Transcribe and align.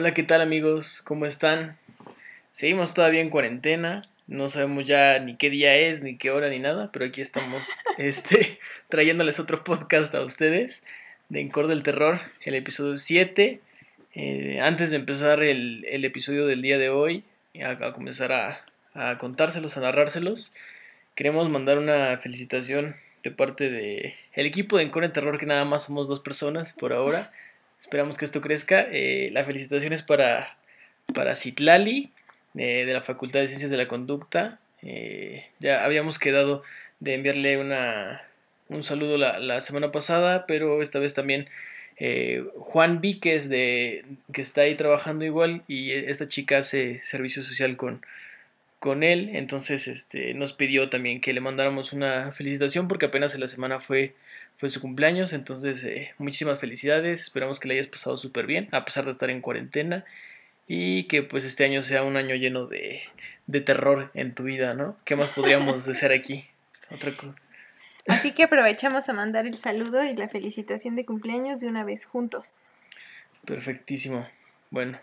Hola, 0.00 0.14
¿qué 0.14 0.22
tal 0.22 0.40
amigos? 0.40 1.02
¿Cómo 1.04 1.26
están? 1.26 1.76
Seguimos 2.52 2.94
todavía 2.94 3.20
en 3.20 3.28
cuarentena, 3.28 4.08
no 4.28 4.48
sabemos 4.48 4.86
ya 4.86 5.18
ni 5.18 5.36
qué 5.36 5.50
día 5.50 5.76
es, 5.76 6.02
ni 6.02 6.16
qué 6.16 6.30
hora, 6.30 6.48
ni 6.48 6.58
nada, 6.58 6.88
pero 6.90 7.04
aquí 7.04 7.20
estamos 7.20 7.68
este, 7.98 8.58
trayéndoles 8.88 9.38
otro 9.38 9.62
podcast 9.62 10.14
a 10.14 10.22
ustedes 10.22 10.82
de 11.28 11.40
Encore 11.40 11.68
del 11.68 11.82
Terror, 11.82 12.18
el 12.46 12.54
episodio 12.54 12.96
7. 12.96 13.60
Eh, 14.14 14.60
antes 14.62 14.88
de 14.88 14.96
empezar 14.96 15.42
el, 15.42 15.84
episodio 15.86 16.46
del 16.46 16.62
día 16.62 16.78
de 16.78 16.88
hoy, 16.88 17.22
a, 17.62 17.72
a 17.72 17.92
comenzar 17.92 18.32
a, 18.32 18.64
a, 18.94 19.18
contárselos, 19.18 19.76
a 19.76 19.80
narrárselos, 19.80 20.54
queremos 21.14 21.50
mandar 21.50 21.76
una 21.76 22.16
felicitación 22.16 22.96
de 23.22 23.32
parte 23.32 23.68
del 23.68 24.14
el 24.32 24.46
equipo 24.46 24.78
de 24.78 24.84
Encore 24.84 25.06
del 25.06 25.12
Terror, 25.12 25.38
que 25.38 25.44
nada 25.44 25.66
más 25.66 25.84
somos 25.84 26.08
dos 26.08 26.20
personas 26.20 26.72
por 26.72 26.94
ahora. 26.94 27.30
Esperamos 27.80 28.18
que 28.18 28.24
esto 28.24 28.40
crezca. 28.40 28.86
Eh, 28.90 29.30
la 29.32 29.44
felicitación 29.44 29.92
es 29.92 30.02
para, 30.02 30.56
para 31.14 31.36
Citlali, 31.36 32.10
eh, 32.56 32.84
de 32.86 32.92
la 32.92 33.02
Facultad 33.02 33.40
de 33.40 33.48
Ciencias 33.48 33.70
de 33.70 33.76
la 33.76 33.88
Conducta. 33.88 34.58
Eh, 34.82 35.46
ya 35.58 35.84
habíamos 35.84 36.18
quedado 36.18 36.62
de 37.00 37.14
enviarle 37.14 37.58
una, 37.58 38.22
un 38.68 38.82
saludo 38.82 39.18
la, 39.18 39.38
la 39.38 39.62
semana 39.62 39.92
pasada, 39.92 40.46
pero 40.46 40.82
esta 40.82 40.98
vez 40.98 41.14
también 41.14 41.48
Juan 42.56 43.02
Víquez, 43.02 43.50
de, 43.50 44.06
que 44.32 44.40
está 44.40 44.62
ahí 44.62 44.74
trabajando 44.74 45.26
igual, 45.26 45.62
y 45.68 45.92
esta 45.92 46.28
chica 46.28 46.56
hace 46.56 47.02
servicio 47.02 47.42
social 47.42 47.76
con, 47.76 48.00
con 48.80 49.02
él, 49.02 49.30
entonces 49.34 49.86
este, 49.86 50.32
nos 50.32 50.54
pidió 50.54 50.88
también 50.88 51.20
que 51.20 51.34
le 51.34 51.42
mandáramos 51.42 51.92
una 51.92 52.32
felicitación 52.32 52.88
porque 52.88 53.06
apenas 53.06 53.34
en 53.34 53.40
la 53.40 53.48
semana 53.48 53.78
fue 53.78 54.14
fue 54.60 54.68
su 54.68 54.82
cumpleaños, 54.82 55.32
entonces 55.32 55.82
eh, 55.84 56.12
muchísimas 56.18 56.58
felicidades, 56.58 57.22
esperamos 57.22 57.58
que 57.58 57.66
le 57.66 57.74
hayas 57.74 57.86
pasado 57.86 58.18
súper 58.18 58.46
bien, 58.46 58.68
a 58.72 58.84
pesar 58.84 59.06
de 59.06 59.12
estar 59.12 59.30
en 59.30 59.40
cuarentena, 59.40 60.04
y 60.68 61.04
que 61.04 61.22
pues 61.22 61.44
este 61.44 61.64
año 61.64 61.82
sea 61.82 62.02
un 62.02 62.18
año 62.18 62.34
lleno 62.34 62.66
de, 62.66 63.00
de 63.46 63.60
terror 63.62 64.10
en 64.12 64.34
tu 64.34 64.42
vida, 64.42 64.74
¿no? 64.74 64.98
¿Qué 65.06 65.16
más 65.16 65.30
podríamos 65.30 65.88
hacer 65.88 66.12
aquí? 66.12 66.44
Otra 66.90 67.16
cosa. 67.16 67.38
Así 68.06 68.32
que 68.32 68.44
aprovechamos 68.44 69.08
a 69.08 69.14
mandar 69.14 69.46
el 69.46 69.56
saludo 69.56 70.04
y 70.04 70.14
la 70.14 70.28
felicitación 70.28 70.94
de 70.94 71.06
cumpleaños 71.06 71.60
de 71.60 71.66
una 71.66 71.82
vez 71.82 72.04
juntos. 72.04 72.70
Perfectísimo. 73.46 74.28
Bueno, 74.68 74.98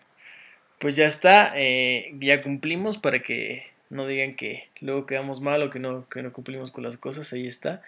pues 0.78 0.96
ya 0.96 1.08
está, 1.08 1.54
eh, 1.56 2.14
ya 2.20 2.44
cumplimos 2.44 3.00
para 3.00 3.24
que 3.24 3.66
no 3.90 4.06
digan 4.06 4.36
que 4.36 4.70
luego 4.82 5.08
quedamos 5.08 5.42
mal 5.42 5.64
o 5.64 5.72
que 5.72 5.80
no, 5.80 6.08
que 6.10 6.22
no 6.22 6.32
cumplimos 6.32 6.70
con 6.70 6.84
las 6.84 6.98
cosas, 6.98 7.34
ahí 7.34 7.48
está. 7.48 7.82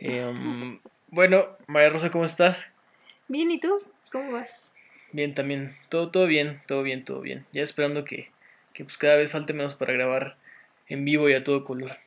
Em, 0.00 0.80
bueno, 1.08 1.46
María 1.66 1.90
Rosa, 1.90 2.10
¿cómo 2.10 2.24
estás? 2.24 2.58
Bien, 3.28 3.50
¿y 3.50 3.60
tú? 3.60 3.80
¿Cómo 4.10 4.32
vas? 4.32 4.50
Bien, 5.12 5.34
también. 5.34 5.76
Todo, 5.90 6.10
todo 6.10 6.26
bien, 6.26 6.62
todo 6.66 6.82
bien, 6.82 7.04
todo 7.04 7.20
bien. 7.20 7.44
Ya 7.52 7.62
esperando 7.62 8.04
que, 8.04 8.30
que 8.72 8.84
pues 8.84 8.96
cada 8.96 9.16
vez 9.16 9.30
falte 9.30 9.52
menos 9.52 9.74
para 9.74 9.92
grabar 9.92 10.36
en 10.88 11.04
vivo 11.04 11.28
y 11.28 11.34
a 11.34 11.44
todo 11.44 11.64
color. 11.64 11.98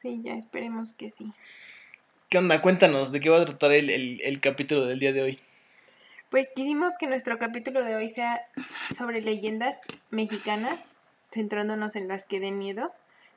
Sí, 0.00 0.20
ya 0.22 0.34
esperemos 0.34 0.92
que 0.92 1.10
sí. 1.10 1.32
¿Qué 2.28 2.38
onda? 2.38 2.62
Cuéntanos, 2.62 3.10
¿de 3.10 3.20
qué 3.20 3.28
va 3.28 3.42
a 3.42 3.44
tratar 3.44 3.72
el, 3.72 4.20
el 4.20 4.40
capítulo 4.40 4.86
del 4.86 5.00
día 5.00 5.12
de 5.12 5.22
hoy? 5.22 5.40
Pues 6.30 6.48
quisimos 6.54 6.94
que 6.98 7.06
nuestro 7.08 7.38
capítulo 7.38 7.82
de 7.82 7.96
hoy 7.96 8.10
sea 8.10 8.46
sobre 8.96 9.20
leyendas 9.20 9.80
mexicanas, 10.10 10.78
centrándonos 11.32 11.96
en 11.96 12.06
las 12.06 12.24
que 12.24 12.38
den 12.38 12.58
miedo. 12.58 12.92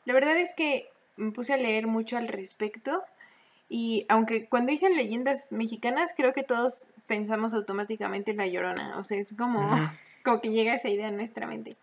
La 0.06 0.14
verdad 0.14 0.38
es 0.38 0.54
que 0.54 0.90
me 1.18 1.32
puse 1.32 1.54
a 1.54 1.58
leer 1.58 1.88
mucho 1.88 2.18
al 2.18 2.28
respecto 2.28 3.04
y 3.70 4.08
aunque 4.10 4.48
cuando 4.48 4.72
dicen 4.72 4.98
leyendas 4.98 5.52
mexicanas, 5.52 6.14
creo 6.18 6.34
que 6.34 6.44
todos 6.44 6.88
pensamos 7.06 7.54
automáticamente 7.54 8.32
en 8.32 8.38
La 8.38 8.48
Llorona. 8.48 8.98
O 8.98 9.04
sea, 9.04 9.20
es 9.20 9.34
como, 9.38 9.60
como 10.24 10.42
que 10.42 10.50
llega 10.50 10.74
esa 10.74 10.90
idea 10.90 11.08
en 11.08 11.18
nuestra 11.18 11.46
mente. 11.46 11.78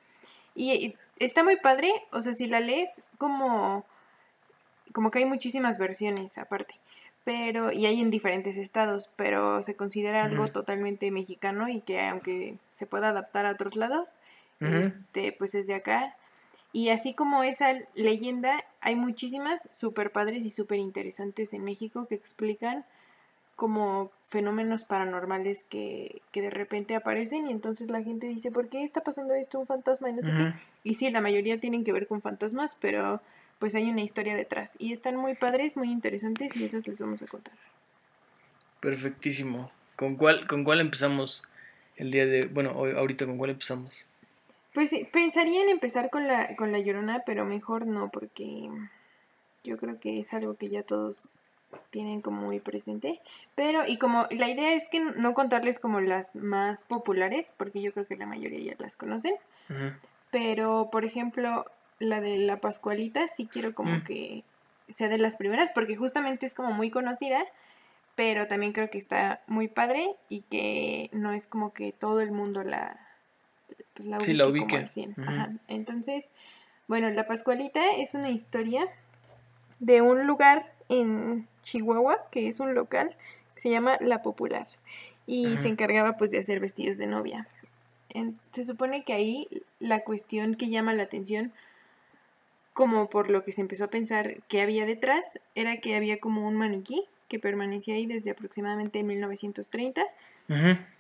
Y, 0.55 0.97
está 1.19 1.45
muy 1.45 1.57
padre, 1.57 1.91
o 2.13 2.21
sea, 2.23 2.33
si 2.33 2.47
la 2.47 2.61
lees, 2.61 3.03
como, 3.19 3.85
como 4.93 5.11
que 5.11 5.21
hay 5.21 5.25
muchísimas 5.25 5.79
versiones 5.79 6.37
aparte. 6.39 6.75
Pero, 7.25 7.73
y 7.73 7.87
hay 7.87 8.01
en 8.01 8.11
diferentes 8.11 8.57
estados, 8.57 9.11
pero 9.17 9.63
se 9.63 9.75
considera 9.75 10.25
algo 10.25 10.47
totalmente 10.47 11.11
mexicano 11.11 11.69
y 11.69 11.81
que 11.81 12.01
aunque 12.01 12.57
se 12.73 12.87
pueda 12.87 13.09
adaptar 13.09 13.47
a 13.47 13.53
otros 13.53 13.75
lados, 13.75 14.17
este, 14.61 15.33
pues 15.33 15.57
es 15.57 15.67
de 15.67 15.75
acá. 15.75 16.17
Y 16.73 16.91
así 16.91 17.15
como 17.15 17.43
esa 17.43 17.75
leyenda, 17.95 18.65
hay 18.81 18.97
muchísimas 18.97 19.69
super 19.73 20.13
padres 20.13 20.45
y 20.45 20.51
súper 20.51 20.79
interesantes 20.79 21.53
en 21.53 21.65
México 21.65 22.07
que 22.07 22.15
explican 22.15 22.85
como 23.57 24.11
fenómenos 24.29 24.85
paranormales 24.85 25.65
que, 25.65 26.21
que, 26.31 26.43
de 26.43 26.51
repente 26.51 26.95
aparecen 26.95 27.47
y 27.47 27.53
entonces 27.53 27.91
la 27.91 28.03
gente 28.03 28.27
dice, 28.27 28.51
¿por 28.51 28.69
qué 28.69 28.85
está 28.85 29.01
pasando 29.01 29.35
esto? 29.35 29.59
Un 29.59 29.67
fantasma 29.67 30.11
y 30.11 30.13
no 30.13 30.23
sé 30.23 30.31
qué. 30.31 30.53
Y 30.85 30.95
sí, 30.95 31.11
la 31.11 31.23
mayoría 31.23 31.59
tienen 31.59 31.83
que 31.83 31.93
ver 31.93 32.07
con 32.07 32.21
fantasmas, 32.21 32.77
pero 32.81 33.23
pues 33.59 33.75
hay 33.75 33.89
una 33.89 34.03
historia 34.03 34.37
detrás. 34.37 34.77
Y 34.79 34.93
están 34.93 35.17
muy 35.17 35.35
padres, 35.35 35.77
muy 35.77 35.91
interesantes 35.91 36.55
y 36.55 36.65
esas 36.65 36.87
les 36.87 36.99
vamos 36.99 37.23
a 37.23 37.27
contar. 37.27 37.55
Perfectísimo. 38.81 39.71
¿Con 39.97 40.17
cuál, 40.17 40.47
con 40.47 40.63
cuál 40.63 40.81
empezamos 40.81 41.43
el 41.97 42.11
día 42.11 42.27
de... 42.27 42.47
Bueno, 42.47 42.73
hoy, 42.77 42.93
ahorita 42.95 43.25
con 43.25 43.39
cuál 43.39 43.51
empezamos? 43.51 44.05
Pues 44.77 44.95
pensaría 45.11 45.63
en 45.63 45.71
empezar 45.71 46.11
con 46.11 46.29
la, 46.29 46.55
con 46.55 46.71
la 46.71 46.79
llorona, 46.79 47.23
pero 47.25 47.47
mejor 47.47 47.87
no, 47.87 48.11
porque 48.11 48.69
yo 49.65 49.79
creo 49.79 49.99
que 49.99 50.21
es 50.21 50.35
algo 50.35 50.57
que 50.57 50.69
ya 50.69 50.83
todos 50.83 51.39
tienen 51.89 52.21
como 52.21 52.43
muy 52.43 52.61
presente. 52.61 53.23
Pero, 53.55 53.87
y 53.87 53.97
como 53.97 54.27
la 54.31 54.51
idea 54.51 54.75
es 54.75 54.87
que 54.87 55.01
no 55.01 55.33
contarles 55.33 55.79
como 55.79 56.03
las 56.03 56.37
más 56.37 56.85
populares, 56.85 57.55
porque 57.57 57.81
yo 57.81 57.91
creo 57.95 58.07
que 58.07 58.17
la 58.17 58.27
mayoría 58.27 58.75
ya 58.75 58.77
las 58.79 58.97
conocen. 58.97 59.37
Pero, 60.31 60.91
por 60.93 61.07
ejemplo, 61.07 61.65
la 61.99 62.21
de 62.21 62.37
la 62.37 62.59
Pascualita, 62.59 63.29
sí 63.29 63.49
quiero 63.51 63.75
como 63.75 63.93
mm. 63.93 64.05
que 64.05 64.45
sea 64.91 65.09
de 65.09 65.17
las 65.17 65.39
primeras, 65.39 65.71
porque 65.71 65.97
justamente 65.97 66.45
es 66.45 66.53
como 66.53 66.73
muy 66.73 66.91
conocida, 66.91 67.43
pero 68.15 68.47
también 68.47 68.75
creo 68.75 68.91
que 68.91 68.99
está 68.99 69.41
muy 69.47 69.69
padre 69.69 70.17
y 70.29 70.43
que 70.43 71.09
no 71.13 71.33
es 71.33 71.47
como 71.47 71.73
que 71.73 71.93
todo 71.93 72.21
el 72.21 72.31
mundo 72.31 72.63
la, 72.63 73.06
pues, 73.97 74.09
la 74.09 74.21
sí, 74.21 74.33
la 74.35 74.47
ubique. 74.47 74.85
Entonces, 75.69 76.31
bueno, 76.87 77.11
La 77.11 77.27
Pascualita 77.27 77.93
es 77.97 78.15
una 78.15 78.31
historia 78.31 78.87
de 79.81 80.03
un 80.03 80.27
lugar 80.27 80.73
en 80.89 81.47
Chihuahua, 81.63 82.19
que 82.31 82.47
es 82.49 82.61
un 82.61 82.75
local, 82.75 83.17
que 83.55 83.63
se 83.63 83.71
llama 83.71 83.97
La 84.01 84.23
Popular, 84.23 84.67
y 85.27 85.57
se 85.57 85.69
encargaba 85.69 86.17
pues 86.17 86.31
de 86.31 86.39
hacer 86.39 86.61
vestidos 86.61 86.99
de 86.99 87.07
novia. 87.07 87.49
se 88.53 88.65
supone 88.65 89.03
que 89.05 89.13
ahí 89.13 89.49
la 89.81 90.01
cuestión 90.01 90.55
que 90.55 90.69
llama 90.69 90.95
la 90.95 91.03
atención, 91.03 91.53
como 92.73 93.09
por 93.09 93.31
lo 93.31 93.43
que 93.43 93.53
se 93.53 93.63
empezó 93.63 93.85
a 93.85 93.89
pensar 93.89 94.37
que 94.49 94.61
había 94.61 94.87
detrás, 94.87 95.41
era 95.55 95.79
que 95.79 95.97
había 95.97 96.19
como 96.21 96.47
un 96.47 96.57
maniquí 96.57 97.05
que 97.29 97.39
permanecía 97.39 97.95
ahí 97.95 98.07
desde 98.07 98.31
aproximadamente 98.31 99.03
1930. 99.03 100.05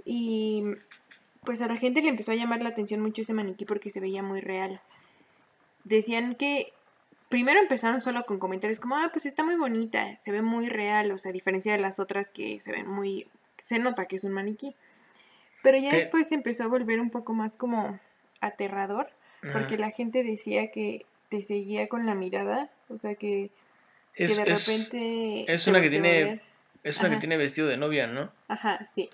Y 0.04 0.64
pues 1.46 1.62
a 1.62 1.68
la 1.68 1.78
gente 1.78 2.02
le 2.02 2.10
empezó 2.10 2.32
a 2.32 2.34
llamar 2.34 2.60
la 2.60 2.68
atención 2.68 3.00
mucho 3.00 3.22
ese 3.22 3.32
maniquí 3.32 3.64
porque 3.64 3.88
se 3.88 4.00
veía 4.00 4.22
muy 4.22 4.42
real. 4.42 4.80
Decían 5.84 6.34
que 6.34 6.72
primero 7.30 7.58
empezaron 7.58 8.02
solo 8.02 8.26
con 8.26 8.38
comentarios 8.38 8.80
como, 8.80 8.96
ah, 8.96 9.08
pues 9.10 9.24
está 9.24 9.44
muy 9.44 9.56
bonita, 9.56 10.18
se 10.20 10.32
ve 10.32 10.42
muy 10.42 10.68
real, 10.68 11.10
o 11.12 11.18
sea, 11.18 11.30
a 11.30 11.32
diferencia 11.32 11.72
de 11.72 11.78
las 11.78 11.98
otras 11.98 12.30
que 12.30 12.60
se 12.60 12.72
ven 12.72 12.86
muy, 12.86 13.26
se 13.58 13.78
nota 13.78 14.04
que 14.06 14.16
es 14.16 14.24
un 14.24 14.32
maniquí. 14.32 14.74
Pero 15.62 15.78
ya 15.78 15.90
después 15.90 16.28
se 16.28 16.34
empezó 16.34 16.64
a 16.64 16.68
volver 16.68 17.00
un 17.00 17.10
poco 17.10 17.32
más 17.32 17.56
como 17.56 17.98
aterrador, 18.40 19.08
porque 19.52 19.78
la 19.78 19.90
gente 19.90 20.24
decía 20.24 20.70
que 20.70 21.06
te 21.28 21.42
seguía 21.42 21.88
con 21.88 22.04
la 22.06 22.14
mirada, 22.14 22.70
o 22.88 22.98
sea 22.98 23.14
que, 23.14 23.50
de 24.18 24.44
repente... 24.44 25.52
Es, 25.52 25.66
una 25.66 25.80
que 25.80 25.90
tiene... 25.90 26.40
Es 26.82 26.98
una 26.98 27.10
que 27.10 27.16
tiene 27.16 27.36
vestido 27.36 27.68
de 27.68 27.76
novia, 27.76 28.06
¿no? 28.06 28.30
Ajá, 28.48 28.86
sí 28.92 29.10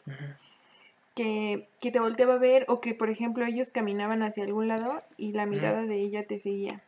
que, 1.15 1.69
que, 1.81 1.91
te 1.91 2.01
volteaba 2.01 2.35
a 2.35 2.39
ver 2.39 2.65
o 2.69 2.81
que, 2.81 2.95
por 2.95 3.11
ejemplo, 3.11 3.45
ellos 3.45 3.71
caminaban 3.71 4.23
hacia 4.23 4.45
algún 4.45 4.69
lado 4.69 5.03
y 5.17 5.33
la 5.33 5.47
mirada 5.47 5.83
de 5.83 5.97
ella 5.97 6.27
te 6.27 6.39
seguía. 6.39 6.83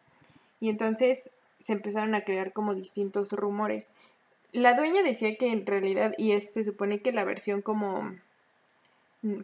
Y 0.61 0.71
entonces 0.71 1.31
se 1.61 1.73
empezaron 1.73 2.15
a 2.15 2.23
crear 2.23 2.53
como 2.53 2.75
distintos 2.75 3.33
rumores. 3.33 3.93
La 4.53 4.75
dueña 4.75 5.03
decía 5.03 5.37
que 5.37 5.51
en 5.51 5.67
realidad, 5.67 6.15
y 6.17 6.33
es, 6.33 6.53
se 6.53 6.63
supone 6.63 7.01
que 7.01 7.13
la 7.13 7.25
versión 7.25 7.63
como 7.63 8.15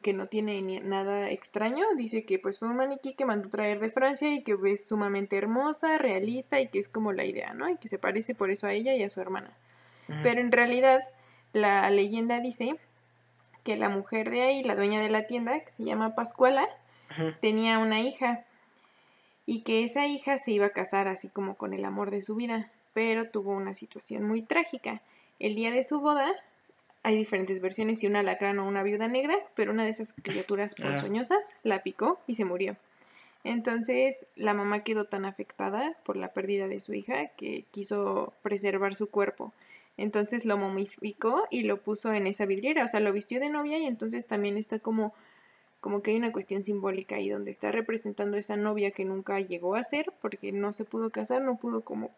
que 0.02 0.12
no 0.12 0.26
tiene 0.26 0.80
nada 0.80 1.30
extraño, 1.30 1.86
dice 1.96 2.24
que 2.24 2.38
pues 2.38 2.58
fue 2.58 2.68
un 2.68 2.76
maniquí 2.76 3.14
que 3.14 3.24
mandó 3.24 3.48
traer 3.48 3.80
de 3.80 3.90
Francia 3.90 4.32
y 4.32 4.42
que 4.42 4.56
es 4.66 4.86
sumamente 4.86 5.36
hermosa, 5.36 5.96
realista 5.96 6.60
y 6.60 6.68
que 6.68 6.78
es 6.78 6.88
como 6.88 7.12
la 7.12 7.24
idea, 7.24 7.54
¿no? 7.54 7.68
Y 7.68 7.76
que 7.78 7.88
se 7.88 7.98
parece 7.98 8.34
por 8.34 8.50
eso 8.50 8.66
a 8.66 8.74
ella 8.74 8.94
y 8.94 9.02
a 9.02 9.08
su 9.08 9.20
hermana. 9.20 9.50
Pero 10.22 10.40
en 10.40 10.52
realidad 10.52 11.00
la 11.52 11.88
leyenda 11.88 12.40
dice 12.40 12.76
que 13.64 13.76
la 13.76 13.88
mujer 13.88 14.30
de 14.30 14.42
ahí, 14.42 14.62
la 14.62 14.74
dueña 14.74 15.00
de 15.00 15.10
la 15.10 15.26
tienda, 15.26 15.58
que 15.60 15.70
se 15.70 15.84
llama 15.84 16.14
Pascuala, 16.14 16.68
tenía 17.40 17.78
una 17.78 18.00
hija 18.00 18.44
y 19.46 19.62
que 19.62 19.82
esa 19.84 20.06
hija 20.06 20.38
se 20.38 20.52
iba 20.52 20.66
a 20.66 20.70
casar 20.70 21.08
así 21.08 21.28
como 21.28 21.56
con 21.56 21.74
el 21.74 21.84
amor 21.84 22.10
de 22.10 22.22
su 22.22 22.36
vida, 22.36 22.70
pero 22.94 23.28
tuvo 23.30 23.50
una 23.52 23.74
situación 23.74 24.26
muy 24.26 24.42
trágica. 24.42 25.00
El 25.38 25.54
día 25.56 25.70
de 25.70 25.82
su 25.82 26.00
boda, 26.00 26.30
hay 27.02 27.16
diferentes 27.16 27.60
versiones 27.60 28.02
y 28.02 28.06
una 28.06 28.20
alacrán 28.20 28.58
o 28.58 28.68
una 28.68 28.82
viuda 28.82 29.08
negra, 29.08 29.34
pero 29.54 29.72
una 29.72 29.84
de 29.84 29.90
esas 29.90 30.12
criaturas 30.12 30.74
Ah. 30.78 30.82
ponzoñosas 30.84 31.44
la 31.62 31.82
picó 31.82 32.20
y 32.26 32.34
se 32.36 32.44
murió. 32.44 32.76
Entonces 33.42 34.26
la 34.36 34.52
mamá 34.54 34.84
quedó 34.84 35.06
tan 35.06 35.24
afectada 35.24 35.94
por 36.04 36.16
la 36.16 36.28
pérdida 36.28 36.68
de 36.68 36.80
su 36.80 36.92
hija 36.94 37.28
que 37.36 37.64
quiso 37.70 38.34
preservar 38.42 38.94
su 38.96 39.08
cuerpo. 39.08 39.52
Entonces 39.96 40.44
lo 40.44 40.56
momificó 40.56 41.44
y 41.50 41.62
lo 41.62 41.82
puso 41.82 42.12
en 42.12 42.26
esa 42.26 42.46
vidriera, 42.46 42.84
o 42.84 42.88
sea, 42.88 43.00
lo 43.00 43.12
vistió 43.12 43.40
de 43.40 43.50
novia 43.50 43.78
y 43.78 43.86
entonces 43.86 44.26
también 44.26 44.56
está 44.56 44.78
como 44.78 45.12
como 45.80 46.02
que 46.02 46.10
hay 46.10 46.18
una 46.18 46.32
cuestión 46.32 46.62
simbólica 46.62 47.16
ahí 47.16 47.30
donde 47.30 47.50
está 47.50 47.72
representando 47.72 48.36
a 48.36 48.40
esa 48.40 48.56
novia 48.56 48.90
que 48.90 49.04
nunca 49.04 49.40
llegó 49.40 49.74
a 49.74 49.82
ser 49.82 50.12
porque 50.20 50.52
no 50.52 50.72
se 50.72 50.84
pudo 50.84 51.10
casar, 51.10 51.42
no 51.42 51.56
pudo 51.56 51.80
como 51.80 52.10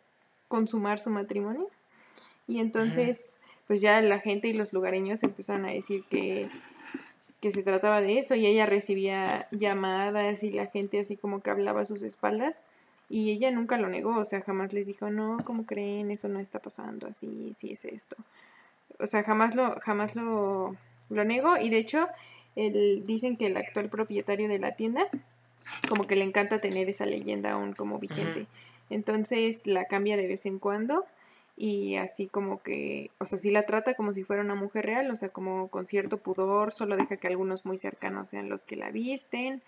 consumar 0.49 1.01
su 1.01 1.11
matrimonio. 1.11 1.69
Y 2.49 2.59
entonces, 2.59 3.35
pues 3.69 3.81
ya 3.81 4.01
la 4.03 4.19
gente 4.19 4.49
y 4.49 4.53
los 4.53 4.73
lugareños 4.73 5.23
empezaron 5.23 5.65
a 5.65 5.71
decir 5.71 6.05
que, 6.11 6.49
que 7.41 7.53
se 7.53 7.63
trataba 7.63 8.01
de 8.01 8.19
eso 8.19 8.35
y 8.35 8.47
ella 8.47 8.67
recibía 8.67 9.47
llamadas 9.53 10.43
y 10.43 10.51
la 10.51 10.67
gente 10.67 10.99
así 10.99 11.17
como 11.17 11.41
que 11.41 11.51
hablaba 11.51 11.83
a 11.83 11.87
sus 11.87 12.03
espaldas 12.03 12.61
y 13.12 13.31
ella 13.31 13.50
nunca 13.50 13.76
lo 13.76 13.91
negó, 13.91 14.17
o 14.17 14.25
sea, 14.25 14.41
jamás 14.41 14.73
les 14.73 14.87
dijo, 14.87 15.11
no, 15.11 15.37
¿cómo 15.44 15.67
creen? 15.67 16.11
Eso 16.11 16.29
no 16.29 16.41
está 16.41 16.61
pasando 16.61 17.06
así, 17.06 17.55
sí 17.59 17.70
es 17.70 17.85
esto. 17.85 18.17
O 18.99 19.06
sea, 19.06 19.23
jamás 19.23 19.55
lo, 19.55 19.79
jamás 19.81 20.17
lo, 20.17 20.75
lo 21.11 21.25
negó 21.25 21.59
y 21.59 21.69
de 21.69 21.76
hecho 21.76 22.09
el, 22.56 23.05
dicen 23.05 23.37
que 23.37 23.49
el 23.49 23.59
actual 23.59 23.91
propietario 23.91 24.49
de 24.49 24.59
la 24.59 24.76
tienda 24.76 25.09
como 25.91 26.06
que 26.06 26.17
le 26.17 26.25
encanta 26.25 26.59
tener 26.59 26.88
esa 26.88 27.05
leyenda 27.05 27.53
aún 27.53 27.75
como 27.75 27.99
vigente. 27.99 28.47
Entonces 28.88 29.67
la 29.67 29.85
cambia 29.85 30.17
de 30.17 30.26
vez 30.26 30.47
en 30.47 30.59
cuando 30.59 31.05
y 31.55 31.97
así 31.97 32.29
como 32.29 32.62
que, 32.62 33.11
o 33.19 33.26
sea, 33.26 33.37
sí 33.37 33.50
la 33.50 33.67
trata 33.67 33.93
como 33.93 34.14
si 34.14 34.25
fuera 34.25 34.41
una 34.41 34.55
mujer 34.55 34.87
real, 34.87 35.11
o 35.11 35.17
sea, 35.17 35.29
como 35.29 35.69
con 35.69 35.87
cierto 35.87 36.17
pudor, 36.17 36.73
solo 36.73 36.97
deja 36.97 37.19
que 37.19 37.29
algunos 37.29 37.67
muy 37.67 37.76
cercanos 37.76 38.31
sean 38.31 38.49
los 38.49 38.64
que 38.64 38.76
la 38.76 38.91
visten. 38.91 39.61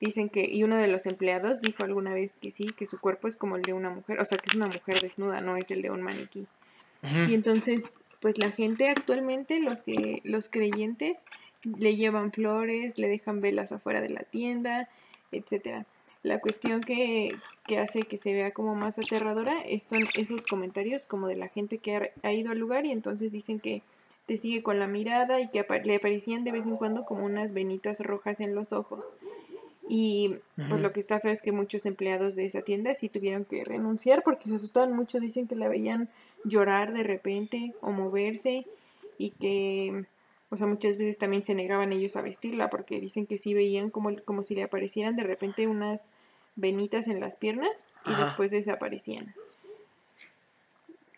Dicen 0.00 0.30
que, 0.30 0.46
y 0.50 0.62
uno 0.64 0.76
de 0.76 0.88
los 0.88 1.04
empleados 1.06 1.60
dijo 1.60 1.84
alguna 1.84 2.14
vez 2.14 2.36
que 2.36 2.50
sí, 2.50 2.64
que 2.76 2.86
su 2.86 2.98
cuerpo 2.98 3.28
es 3.28 3.36
como 3.36 3.56
el 3.56 3.62
de 3.62 3.74
una 3.74 3.90
mujer, 3.90 4.18
o 4.20 4.24
sea, 4.24 4.38
que 4.38 4.46
es 4.48 4.54
una 4.56 4.66
mujer 4.66 5.00
desnuda, 5.00 5.40
no 5.42 5.56
es 5.56 5.70
el 5.70 5.82
de 5.82 5.90
un 5.90 6.00
maniquí. 6.02 6.46
Y 7.28 7.34
entonces, 7.34 7.82
pues 8.20 8.38
la 8.38 8.50
gente 8.50 8.88
actualmente, 8.88 9.60
los 9.60 9.82
que, 9.82 10.20
los 10.24 10.48
creyentes, 10.48 11.18
le 11.78 11.96
llevan 11.96 12.32
flores, 12.32 12.98
le 12.98 13.08
dejan 13.08 13.40
velas 13.42 13.72
afuera 13.72 14.00
de 14.00 14.08
la 14.08 14.22
tienda, 14.22 14.88
etcétera. 15.32 15.84
La 16.22 16.38
cuestión 16.40 16.82
que, 16.82 17.34
que 17.66 17.78
hace 17.78 18.02
que 18.02 18.16
se 18.18 18.32
vea 18.32 18.50
como 18.52 18.74
más 18.74 18.98
aterradora 18.98 19.60
es- 19.62 19.82
son 19.84 20.00
esos 20.18 20.46
comentarios 20.46 21.06
como 21.06 21.28
de 21.28 21.36
la 21.36 21.48
gente 21.48 21.78
que 21.78 21.96
ha, 21.96 22.10
ha 22.22 22.32
ido 22.32 22.50
al 22.52 22.58
lugar 22.58 22.84
y 22.86 22.90
entonces 22.92 23.32
dicen 23.32 23.60
que 23.60 23.82
te 24.26 24.36
sigue 24.36 24.62
con 24.62 24.78
la 24.78 24.86
mirada 24.86 25.40
y 25.40 25.48
que 25.48 25.64
le 25.84 25.96
aparecían 25.96 26.44
de 26.44 26.52
vez 26.52 26.64
en 26.64 26.76
cuando 26.76 27.04
como 27.04 27.24
unas 27.24 27.52
venitas 27.52 28.00
rojas 28.00 28.40
en 28.40 28.54
los 28.54 28.72
ojos. 28.72 29.06
Y 29.92 30.36
pues 30.68 30.80
lo 30.80 30.92
que 30.92 31.00
está 31.00 31.18
feo 31.18 31.32
es 31.32 31.42
que 31.42 31.50
muchos 31.50 31.84
empleados 31.84 32.36
de 32.36 32.44
esa 32.44 32.62
tienda 32.62 32.94
sí 32.94 33.08
tuvieron 33.08 33.44
que 33.44 33.64
renunciar 33.64 34.22
porque 34.22 34.48
se 34.48 34.54
asustaban 34.54 34.94
mucho. 34.94 35.18
Dicen 35.18 35.48
que 35.48 35.56
la 35.56 35.66
veían 35.66 36.08
llorar 36.44 36.92
de 36.92 37.02
repente 37.02 37.74
o 37.80 37.90
moverse 37.90 38.66
y 39.18 39.30
que, 39.30 40.04
o 40.48 40.56
sea, 40.56 40.68
muchas 40.68 40.96
veces 40.96 41.18
también 41.18 41.42
se 41.42 41.56
negaban 41.56 41.92
ellos 41.92 42.14
a 42.14 42.22
vestirla 42.22 42.70
porque 42.70 43.00
dicen 43.00 43.26
que 43.26 43.36
sí 43.36 43.52
veían 43.52 43.90
como, 43.90 44.14
como 44.24 44.44
si 44.44 44.54
le 44.54 44.62
aparecieran 44.62 45.16
de 45.16 45.24
repente 45.24 45.66
unas 45.66 46.12
venitas 46.54 47.08
en 47.08 47.18
las 47.18 47.34
piernas 47.34 47.84
y 48.06 48.12
Ajá. 48.12 48.26
después 48.26 48.52
desaparecían. 48.52 49.34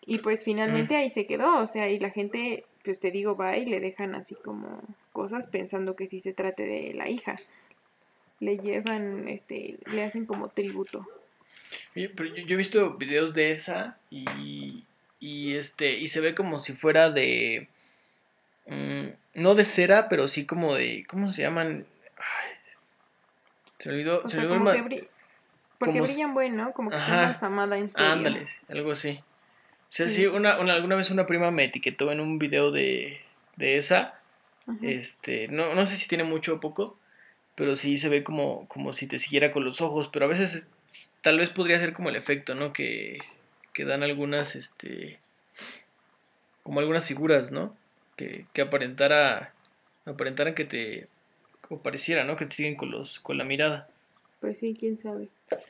Y 0.07 0.17
pues 0.17 0.43
finalmente 0.43 0.95
ahí 0.95 1.11
se 1.11 1.27
quedó, 1.27 1.59
o 1.59 1.67
sea, 1.67 1.91
y 1.91 1.99
la 1.99 2.09
gente, 2.09 2.65
pues 2.83 2.99
te 2.99 3.11
digo, 3.11 3.37
va 3.37 3.55
y 3.55 3.67
le 3.67 3.79
dejan 3.79 4.15
así 4.15 4.33
como 4.33 4.81
cosas 5.11 5.45
pensando 5.45 5.95
que 5.95 6.07
sí 6.07 6.19
se 6.21 6.33
trate 6.33 6.65
de 6.65 6.95
la 6.95 7.07
hija. 7.07 7.35
Le 8.43 8.57
llevan, 8.57 9.27
este, 9.29 9.77
le 9.91 10.03
hacen 10.03 10.25
como 10.25 10.49
tributo. 10.49 11.07
Oye, 11.95 12.09
pero 12.09 12.29
yo, 12.35 12.43
yo 12.45 12.53
he 12.55 12.57
visto 12.57 12.95
videos 12.97 13.33
de 13.33 13.51
esa 13.51 13.97
y, 14.09 14.83
y 15.19 15.55
este 15.55 15.93
y 15.97 16.07
se 16.09 16.19
ve 16.21 16.35
como 16.35 16.59
si 16.59 16.73
fuera 16.73 17.09
de 17.09 17.67
mm, 18.67 19.07
no 19.35 19.55
de 19.55 19.63
cera, 19.63 20.09
pero 20.09 20.27
sí 20.27 20.45
como 20.45 20.75
de 20.75 21.05
¿cómo 21.07 21.29
se 21.29 21.41
llaman? 21.43 21.85
Ay, 22.17 22.51
se 23.79 23.89
olvidó, 23.89 24.21
O 24.23 24.29
se 24.29 24.35
sea, 24.35 24.45
olvidó 24.45 24.57
como 24.59 24.71
el 24.71 24.89
que 24.89 25.07
porque 25.79 25.93
como 25.99 26.03
brillan 26.03 26.33
bueno, 26.33 26.71
como 26.73 26.89
que 26.89 26.95
Ajá. 26.95 27.05
está 27.05 27.21
embalsamada 27.23 27.77
en 27.77 27.91
serio. 27.91 28.07
Ándale, 28.07 28.47
algo 28.69 28.91
así. 28.91 29.19
O 29.19 29.95
sea, 29.95 30.07
sí, 30.07 30.21
Sí. 30.21 30.27
una, 30.27 30.59
una- 30.59 30.73
alguna 30.73 30.95
vez 30.95 31.11
una 31.11 31.25
prima 31.25 31.51
me 31.51 31.65
etiquetó 31.65 32.11
en 32.11 32.19
un 32.19 32.39
video 32.39 32.71
de, 32.71 33.21
de 33.57 33.77
esa. 33.77 34.19
Ajá. 34.67 34.77
Este, 34.81 35.47
no, 35.49 35.73
no 35.75 35.85
sé 35.85 35.97
si 35.97 36.07
tiene 36.07 36.23
mucho 36.23 36.55
o 36.55 36.59
poco, 36.59 36.97
pero 37.55 37.75
sí 37.75 37.97
se 37.97 38.09
ve 38.09 38.23
como, 38.23 38.67
como 38.67 38.93
si 38.93 39.07
te 39.07 39.19
siguiera 39.19 39.51
con 39.51 39.63
los 39.63 39.81
ojos, 39.81 40.09
pero 40.11 40.25
a 40.25 40.29
veces 40.29 40.69
tal 41.21 41.37
vez 41.39 41.49
podría 41.49 41.79
ser 41.79 41.93
como 41.93 42.09
el 42.09 42.15
efecto, 42.15 42.55
¿no? 42.55 42.73
Que, 42.73 43.19
que 43.73 43.85
dan 43.85 44.03
algunas, 44.03 44.55
este, 44.55 45.19
como 46.63 46.79
algunas 46.79 47.05
figuras, 47.05 47.51
¿no? 47.51 47.75
Que, 48.15 48.45
que 48.53 48.61
aparentara, 48.61 49.53
aparentaran 50.05 50.55
que 50.55 50.65
te, 50.65 51.07
como 51.67 51.81
pareciera, 51.81 52.23
¿no? 52.23 52.35
Que 52.35 52.45
te 52.45 52.55
siguen 52.55 52.75
con 52.75 52.91
los, 52.91 53.19
con 53.19 53.37
la 53.37 53.43
mirada. 53.43 53.89
Pues 54.39 54.59
sí, 54.59 54.75
quién 54.77 54.97
sabe. 54.97 55.29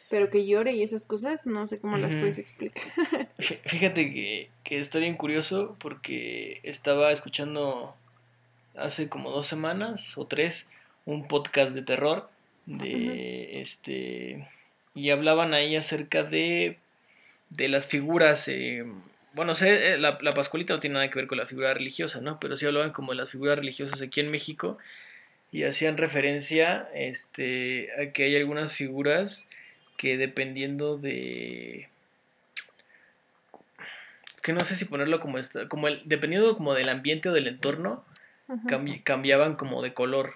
Pero 0.09 0.29
que 0.29 0.45
llore 0.45 0.73
y 0.73 0.83
esas 0.83 1.05
cosas, 1.05 1.45
no 1.45 1.67
sé 1.67 1.79
cómo 1.79 1.97
las 1.97 2.15
puedes 2.15 2.37
explicar. 2.37 2.83
Fí- 3.37 3.59
Fíjate 3.65 4.11
que, 4.11 4.49
que 4.63 4.79
estoy 4.79 5.01
bien 5.01 5.15
curioso 5.15 5.75
porque 5.79 6.59
estaba 6.63 7.11
escuchando 7.11 7.95
hace 8.75 9.09
como 9.09 9.29
dos 9.29 9.45
semanas 9.47 10.17
o 10.17 10.25
tres 10.25 10.67
un 11.05 11.27
podcast 11.27 11.73
de 11.73 11.81
terror 11.81 12.29
de 12.65 13.61
este 13.61 14.47
y 14.95 15.09
hablaban 15.09 15.53
ahí 15.53 15.75
acerca 15.75 16.23
de 16.23 16.77
de 17.49 17.67
las 17.67 17.87
figuras 17.87 18.47
eh, 18.47 18.85
bueno 19.33 19.53
sé 19.55 19.93
eh, 19.93 19.97
la, 19.97 20.17
la 20.21 20.31
pascualita 20.33 20.73
no 20.73 20.79
tiene 20.79 20.93
nada 20.95 21.09
que 21.09 21.19
ver 21.19 21.27
con 21.27 21.37
la 21.37 21.45
figura 21.45 21.73
religiosa 21.73 22.21
no 22.21 22.39
pero 22.39 22.55
sí 22.55 22.65
hablaban 22.65 22.91
como 22.91 23.11
de 23.11 23.17
las 23.17 23.29
figuras 23.29 23.57
religiosas 23.57 24.01
aquí 24.01 24.21
en 24.21 24.31
México 24.31 24.77
y 25.51 25.63
hacían 25.63 25.97
referencia 25.97 26.89
este 26.95 27.89
a 28.01 28.11
que 28.11 28.23
hay 28.23 28.35
algunas 28.37 28.73
figuras 28.73 29.45
que 29.97 30.17
dependiendo 30.17 30.97
de 30.97 31.89
que 34.41 34.51
no 34.53 34.59
sé 34.61 34.75
si 34.75 34.85
ponerlo 34.85 35.19
como 35.19 35.37
esta, 35.37 35.67
como 35.69 35.87
el, 35.87 36.01
dependiendo 36.05 36.55
como 36.57 36.73
del 36.73 36.89
ambiente 36.89 37.29
o 37.29 37.33
del 37.33 37.47
entorno, 37.47 38.03
cambi- 38.65 39.01
cambiaban 39.03 39.55
como 39.55 39.81
de 39.81 39.93
color. 39.93 40.35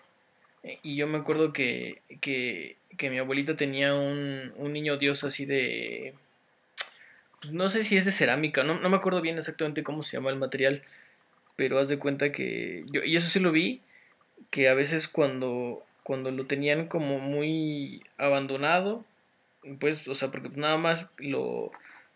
Eh, 0.68 0.80
Y 0.84 0.96
yo 0.98 1.08
me 1.08 1.18
acuerdo 1.18 1.54
que, 1.54 2.02
que, 2.22 2.76
que 2.98 3.10
mi 3.10 3.18
abuelita 3.20 3.56
tenía 3.56 3.96
un, 3.96 4.54
un 4.58 4.74
niño 4.74 4.98
dios 4.98 5.24
así 5.24 5.46
de... 5.46 6.14
pues, 7.42 7.54
no 7.54 7.70
sé 7.70 7.84
si 7.84 7.96
es 7.98 8.06
de 8.06 8.12
cerámica, 8.12 8.64
no, 8.64 8.80
no 8.80 8.90
me 8.90 8.98
acuerdo 8.98 9.22
bien 9.22 9.38
exactamente 9.38 9.84
cómo 9.84 10.04
se 10.04 10.18
llama 10.18 10.30
el 10.30 10.38
material, 10.38 10.84
pero 11.56 11.80
haz 11.80 11.88
de 11.88 11.98
cuenta 11.98 12.32
que 12.32 12.84
yo, 12.92 13.04
y 13.04 13.16
eso 13.16 13.30
sí 13.30 13.40
lo 13.40 13.52
vi, 13.52 13.82
que 14.52 14.68
a 14.70 14.74
veces 14.74 15.08
cuando, 15.08 15.84
cuando 16.04 16.32
lo 16.32 16.46
tenían 16.46 16.88
como 16.88 17.20
muy 17.20 18.04
abandonado, 18.18 19.06
pues, 19.80 20.08
o 20.08 20.16
sea, 20.16 20.30
porque 20.32 20.50
nada 20.56 20.78
más 20.78 21.08
lo, 21.18 21.72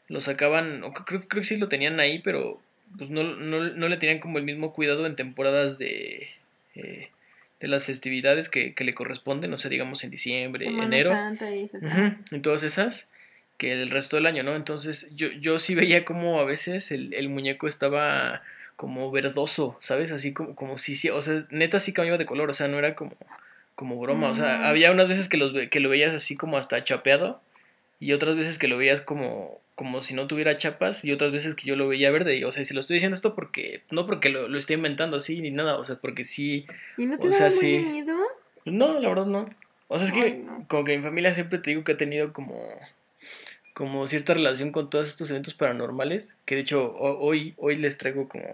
lo 0.07 0.19
sacaban, 0.21 0.83
o 0.83 0.93
creo, 0.93 1.21
creo 1.27 1.41
que 1.41 1.47
sí 1.47 1.57
lo 1.57 1.69
tenían 1.69 1.99
ahí, 1.99 2.19
pero 2.19 2.59
pues 2.97 3.09
no, 3.09 3.23
no, 3.23 3.63
no 3.63 3.87
le 3.87 3.97
tenían 3.97 4.19
como 4.19 4.37
el 4.37 4.43
mismo 4.43 4.73
cuidado 4.73 5.05
en 5.05 5.15
temporadas 5.15 5.77
de, 5.77 6.27
eh, 6.75 7.09
de 7.61 7.67
las 7.67 7.83
festividades 7.85 8.49
que, 8.49 8.73
que 8.73 8.83
le 8.83 8.93
corresponden, 8.93 9.53
o 9.53 9.57
sea, 9.57 9.69
digamos 9.69 10.03
en 10.03 10.09
diciembre, 10.11 10.65
Semana 10.65 10.83
enero. 10.85 11.11
Santa 11.11 11.55
y 11.55 11.69
en 12.31 12.41
todas 12.41 12.63
esas 12.63 13.07
que 13.57 13.73
el 13.73 13.91
resto 13.91 14.15
del 14.15 14.25
año, 14.25 14.41
¿no? 14.41 14.55
Entonces 14.55 15.07
yo, 15.15 15.27
yo 15.39 15.59
sí 15.59 15.75
veía 15.75 16.03
como 16.03 16.39
a 16.39 16.45
veces 16.45 16.91
el, 16.91 17.13
el 17.13 17.29
muñeco 17.29 17.67
estaba 17.67 18.41
como 18.75 19.11
verdoso, 19.11 19.77
¿sabes? 19.79 20.11
Así 20.11 20.33
como, 20.33 20.55
como 20.55 20.79
si, 20.79 20.95
sí, 20.95 21.09
o 21.09 21.21
sea, 21.21 21.45
neta 21.51 21.79
sí 21.79 21.93
cambiaba 21.93 22.17
de 22.17 22.25
color, 22.25 22.49
o 22.49 22.53
sea, 22.55 22.67
no 22.67 22.79
era 22.79 22.95
como, 22.95 23.15
como 23.75 23.99
broma, 23.99 24.29
o 24.29 24.33
sea, 24.33 24.57
Mm. 24.57 24.63
había 24.63 24.91
unas 24.91 25.07
veces 25.07 25.29
que, 25.29 25.37
los, 25.37 25.53
que 25.69 25.79
lo 25.79 25.89
veías 25.89 26.15
así 26.15 26.35
como 26.35 26.57
hasta 26.57 26.83
chapeado 26.83 27.39
y 27.99 28.13
otras 28.13 28.35
veces 28.35 28.57
que 28.57 28.67
lo 28.67 28.77
veías 28.79 29.01
como, 29.01 29.61
como 29.81 30.03
si 30.03 30.13
no 30.13 30.27
tuviera 30.27 30.57
chapas 30.57 31.03
y 31.03 31.11
otras 31.11 31.31
veces 31.31 31.55
que 31.55 31.65
yo 31.65 31.75
lo 31.75 31.87
veía 31.87 32.11
verde, 32.11 32.37
y, 32.37 32.43
o 32.43 32.51
sea, 32.51 32.63
si 32.63 32.75
lo 32.75 32.81
estoy 32.81 32.97
diciendo 32.97 33.15
esto 33.15 33.33
porque, 33.33 33.81
no 33.89 34.05
porque 34.05 34.29
lo, 34.29 34.47
lo 34.47 34.59
esté 34.59 34.75
inventando 34.75 35.17
así 35.17 35.41
ni 35.41 35.49
nada, 35.49 35.79
o 35.79 35.83
sea, 35.83 35.95
porque 35.95 36.23
sí, 36.23 36.67
¿Y 36.97 37.07
no 37.07 37.17
te 37.17 37.27
o 37.27 37.31
sea, 37.31 37.49
sí. 37.49 37.79
miedo? 37.83 38.15
no, 38.65 38.99
la 38.99 39.09
verdad 39.09 39.25
no. 39.25 39.49
O 39.87 39.97
sea, 39.97 40.05
es 40.07 40.13
que 40.13 40.21
Ay, 40.21 40.43
no. 40.45 40.65
como 40.67 40.83
que 40.83 40.95
mi 40.95 41.03
familia 41.03 41.33
siempre 41.33 41.57
te 41.57 41.71
digo 41.71 41.83
que 41.83 41.93
ha 41.93 41.97
tenido 41.97 42.31
como, 42.31 42.63
como 43.73 44.07
cierta 44.07 44.35
relación 44.35 44.71
con 44.71 44.91
todos 44.91 45.07
estos 45.07 45.31
eventos 45.31 45.55
paranormales, 45.55 46.35
que 46.45 46.53
de 46.53 46.61
hecho 46.61 46.85
ho- 46.93 47.17
hoy, 47.19 47.55
hoy 47.57 47.75
les 47.77 47.97
traigo 47.97 48.29
como 48.29 48.45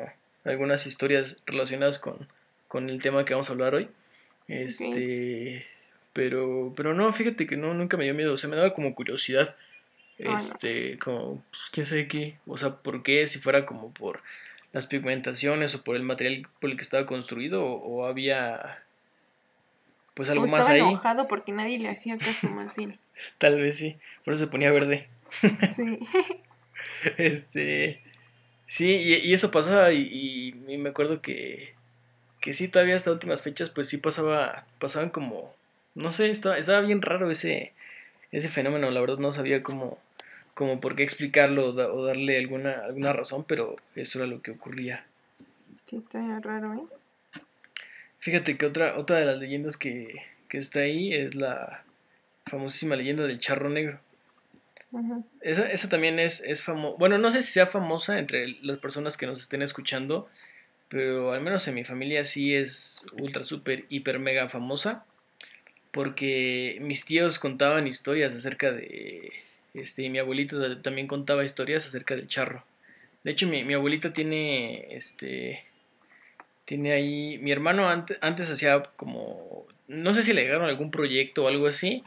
algunas 0.46 0.88
historias 0.88 1.36
relacionadas 1.46 2.00
con, 2.00 2.26
con 2.70 2.90
el 2.90 3.02
tema 3.02 3.26
que 3.26 3.34
vamos 3.34 3.50
a 3.50 3.52
hablar 3.52 3.76
hoy. 3.76 3.90
Este, 4.48 5.66
pero, 6.14 6.74
pero 6.78 6.94
no, 6.94 7.12
fíjate 7.12 7.46
que 7.48 7.58
no, 7.58 7.74
nunca 7.74 7.98
me 7.98 8.06
dio 8.06 8.14
miedo, 8.14 8.32
o 8.34 8.38
sea, 8.38 8.50
me 8.50 8.56
daba 8.56 8.74
como 8.74 8.96
curiosidad. 8.96 9.56
Este, 10.18 10.98
como, 10.98 11.44
pues, 11.52 11.70
quién 11.72 11.86
sabe 11.86 12.08
qué, 12.08 12.38
o 12.48 12.58
sea, 12.58 12.78
por 12.78 13.04
qué, 13.04 13.28
si 13.28 13.38
fuera 13.40 13.66
como 13.66 13.92
por 13.92 14.22
las 14.74 14.88
pigmentaciones 14.88 15.76
o 15.76 15.84
por 15.84 15.96
el 15.96 16.04
material 16.04 16.48
por 16.60 16.70
el 16.70 16.76
que 16.76 16.84
estaba 16.84 17.06
construido 17.06 17.66
o, 17.66 18.06
había 18.06 18.84
pues 20.14 20.30
algo 20.30 20.46
o 20.46 20.48
más 20.48 20.68
ahí. 20.68 20.80
enojado 20.80 21.28
porque 21.28 21.52
nadie 21.52 21.80
le 21.80 21.90
hacía 21.90 22.18
caso 22.18 22.50
más 22.50 22.76
bien. 22.76 23.00
Tal 23.38 23.60
vez 23.60 23.78
sí, 23.78 23.98
por 24.26 24.34
eso 24.34 24.46
se 24.46 24.52
ponía 24.52 24.72
verde. 24.72 25.08
Sí. 25.76 26.00
este 27.18 28.02
sí, 28.66 28.92
y, 28.96 29.34
eso 29.34 29.52
pasaba 29.52 29.92
y, 29.92 30.54
y, 30.68 30.78
me 30.78 30.90
acuerdo 30.90 31.22
que 31.22 31.74
que 32.40 32.54
sí 32.54 32.70
todavía 32.70 32.96
hasta 32.96 33.12
últimas 33.12 33.42
fechas 33.42 33.70
pues 33.70 33.90
sí 33.90 33.98
pasaba 33.98 34.66
pasaban 34.80 35.10
como 35.10 35.54
no 35.96 36.12
sé, 36.12 36.32
estaba, 36.32 36.58
estaba 36.58 36.82
bien 36.82 37.02
raro 37.02 37.30
ese 37.30 37.74
ese 38.32 38.48
fenómeno, 38.48 38.90
la 38.90 39.02
verdad 39.02 39.18
no 39.18 39.34
sabía 39.34 39.64
cómo 39.64 40.00
como 40.58 40.82
por 40.82 40.96
qué 40.96 41.04
explicarlo 41.04 41.68
o, 41.68 42.04
darle 42.04 42.36
alguna, 42.40 42.72
alguna 42.84 43.14
razón, 43.14 43.46
pero 43.48 43.76
eso 43.96 44.18
era 44.18 44.28
lo 44.28 44.42
que 44.42 44.50
ocurría. 44.50 45.06
Sí, 45.88 45.98
está 45.98 46.40
raro, 46.40 46.74
¿eh? 46.74 47.40
Fíjate 48.18 48.58
que 48.58 48.66
otra, 48.66 48.98
otra 48.98 49.20
de 49.20 49.26
las 49.26 49.38
leyendas 49.38 49.78
que, 49.78 50.24
está 50.50 50.80
ahí 50.80 51.14
es 51.14 51.36
la 51.36 51.84
famosísima 52.48 52.96
leyenda 52.96 53.28
del 53.28 53.38
charro 53.38 53.70
negro. 53.70 54.00
esa, 55.42 55.70
esa, 55.70 55.90
también 55.90 56.18
es, 56.18 56.42
es 56.42 56.64
famosa. 56.64 56.96
Bueno, 56.98 57.20
no 57.20 57.30
sé 57.30 57.44
si 57.44 57.52
sea 57.52 57.68
famosa 57.68 58.18
entre 58.18 58.58
las 58.64 58.80
personas 58.80 59.16
que 59.16 59.28
nos 59.28 59.40
estén 59.40 59.62
escuchando, 59.62 60.28
pero 60.90 61.34
al 61.34 61.42
menos 61.42 61.68
en 61.68 61.76
mi 61.76 61.84
familia 61.84 62.24
sí 62.24 62.56
es 62.56 63.06
ultra, 63.12 63.44
super, 63.44 63.86
hiper, 63.90 64.18
mega 64.18 64.50
famosa. 64.50 65.06
Porque 65.92 66.80
mis 66.82 67.06
tíos 67.06 67.38
contaban 67.38 67.86
historias 67.86 68.34
acerca 68.34 68.72
de 68.72 69.32
este, 69.78 70.10
mi 70.10 70.20
abuelita 70.20 70.82
también 70.82 71.08
contaba 71.08 71.46
historias 71.46 71.86
acerca 71.86 72.16
del 72.16 72.28
charro. 72.28 72.64
De 73.24 73.32
hecho, 73.32 73.48
mi, 73.48 73.74
abuelita 73.74 74.14
tiene, 74.14 74.96
este, 74.96 75.64
tiene 76.66 76.94
ahí, 76.94 77.38
mi 77.40 77.52
hermano 77.52 77.90
antes, 77.90 78.18
antes 78.22 78.50
hacía 78.50 78.84
como, 78.96 79.66
no 79.88 80.14
sé 80.14 80.24
si 80.24 80.34
le 80.34 80.44
dejaron 80.44 80.68
algún 80.68 80.92
proyecto 80.92 81.44
o 81.44 81.48
algo 81.48 81.68
así. 81.68 82.04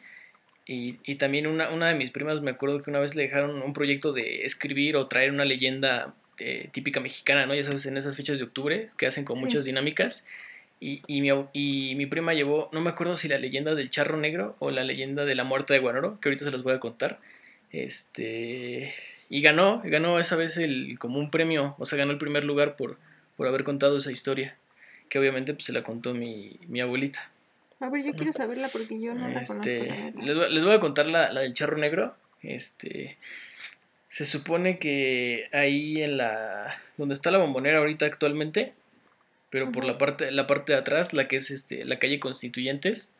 Y, 0.66 0.98
y 1.04 1.16
también 1.16 1.46
una, 1.46 1.70
una, 1.70 1.88
de 1.88 1.94
mis 1.94 2.10
primas 2.10 2.40
me 2.42 2.52
acuerdo 2.52 2.80
que 2.80 2.90
una 2.90 3.00
vez 3.00 3.14
le 3.14 3.24
dejaron 3.24 3.60
un 3.62 3.72
proyecto 3.72 4.12
de 4.12 4.44
escribir 4.44 4.96
o 4.96 5.08
traer 5.08 5.30
una 5.30 5.44
leyenda 5.44 6.14
eh, 6.38 6.68
típica 6.72 7.00
mexicana, 7.00 7.46
¿no? 7.46 7.54
Ya 7.54 7.64
sabes, 7.64 7.84
en 7.86 7.96
esas 7.96 8.16
fechas 8.16 8.38
de 8.38 8.44
octubre 8.44 8.88
que 8.96 9.06
hacen 9.06 9.24
con 9.24 9.38
muchas 9.40 9.64
dinámicas. 9.64 10.24
Y, 10.80 11.02
y, 11.06 11.20
mi, 11.20 11.28
y 11.52 11.94
mi 11.96 12.06
prima 12.06 12.32
llevó, 12.32 12.70
no 12.72 12.80
me 12.80 12.90
acuerdo 12.90 13.16
si 13.16 13.28
la 13.28 13.36
leyenda 13.36 13.74
del 13.74 13.90
charro 13.90 14.16
negro 14.16 14.56
o 14.58 14.70
la 14.70 14.84
leyenda 14.84 15.26
de 15.26 15.34
la 15.34 15.44
muerte 15.44 15.74
de 15.74 15.80
Guanoro, 15.80 16.18
que 16.20 16.30
ahorita 16.30 16.46
se 16.46 16.50
los 16.50 16.62
voy 16.62 16.72
a 16.72 16.80
contar. 16.80 17.20
Este, 17.72 18.94
y 19.28 19.42
ganó, 19.42 19.80
ganó 19.84 20.18
esa 20.18 20.36
vez 20.36 20.56
el, 20.56 20.98
como 20.98 21.18
un 21.18 21.30
premio, 21.30 21.74
o 21.78 21.86
sea, 21.86 21.98
ganó 21.98 22.12
el 22.12 22.18
primer 22.18 22.44
lugar 22.44 22.76
por, 22.76 22.98
por 23.36 23.46
haber 23.46 23.64
contado 23.64 23.98
esa 23.98 24.10
historia, 24.10 24.56
que 25.08 25.18
obviamente 25.18 25.54
pues, 25.54 25.64
se 25.64 25.72
la 25.72 25.82
contó 25.82 26.14
mi, 26.14 26.58
mi 26.68 26.80
abuelita. 26.80 27.30
A 27.80 27.88
ver, 27.88 28.04
yo 28.04 28.12
quiero 28.12 28.32
saberla 28.32 28.68
porque 28.68 29.00
yo 29.00 29.14
no 29.14 29.28
la 29.28 29.40
este, 29.40 29.86
conozco. 29.86 30.22
Les, 30.22 30.50
les, 30.50 30.64
voy 30.64 30.74
a 30.74 30.80
contar 30.80 31.06
la, 31.06 31.32
la, 31.32 31.40
del 31.40 31.54
charro 31.54 31.78
negro. 31.78 32.14
Este, 32.42 33.16
se 34.08 34.26
supone 34.26 34.78
que 34.78 35.48
ahí 35.52 36.02
en 36.02 36.16
la, 36.16 36.78
donde 36.98 37.14
está 37.14 37.30
la 37.30 37.38
bombonera 37.38 37.78
ahorita 37.78 38.04
actualmente, 38.04 38.74
pero 39.48 39.72
por 39.72 39.84
la 39.84 39.96
parte, 39.96 40.30
la 40.30 40.46
parte 40.46 40.72
de 40.72 40.78
atrás, 40.78 41.12
la 41.12 41.28
que 41.28 41.36
es 41.36 41.50
este, 41.50 41.84
la 41.84 41.98
calle 41.98 42.20
Constituyentes, 42.20 43.12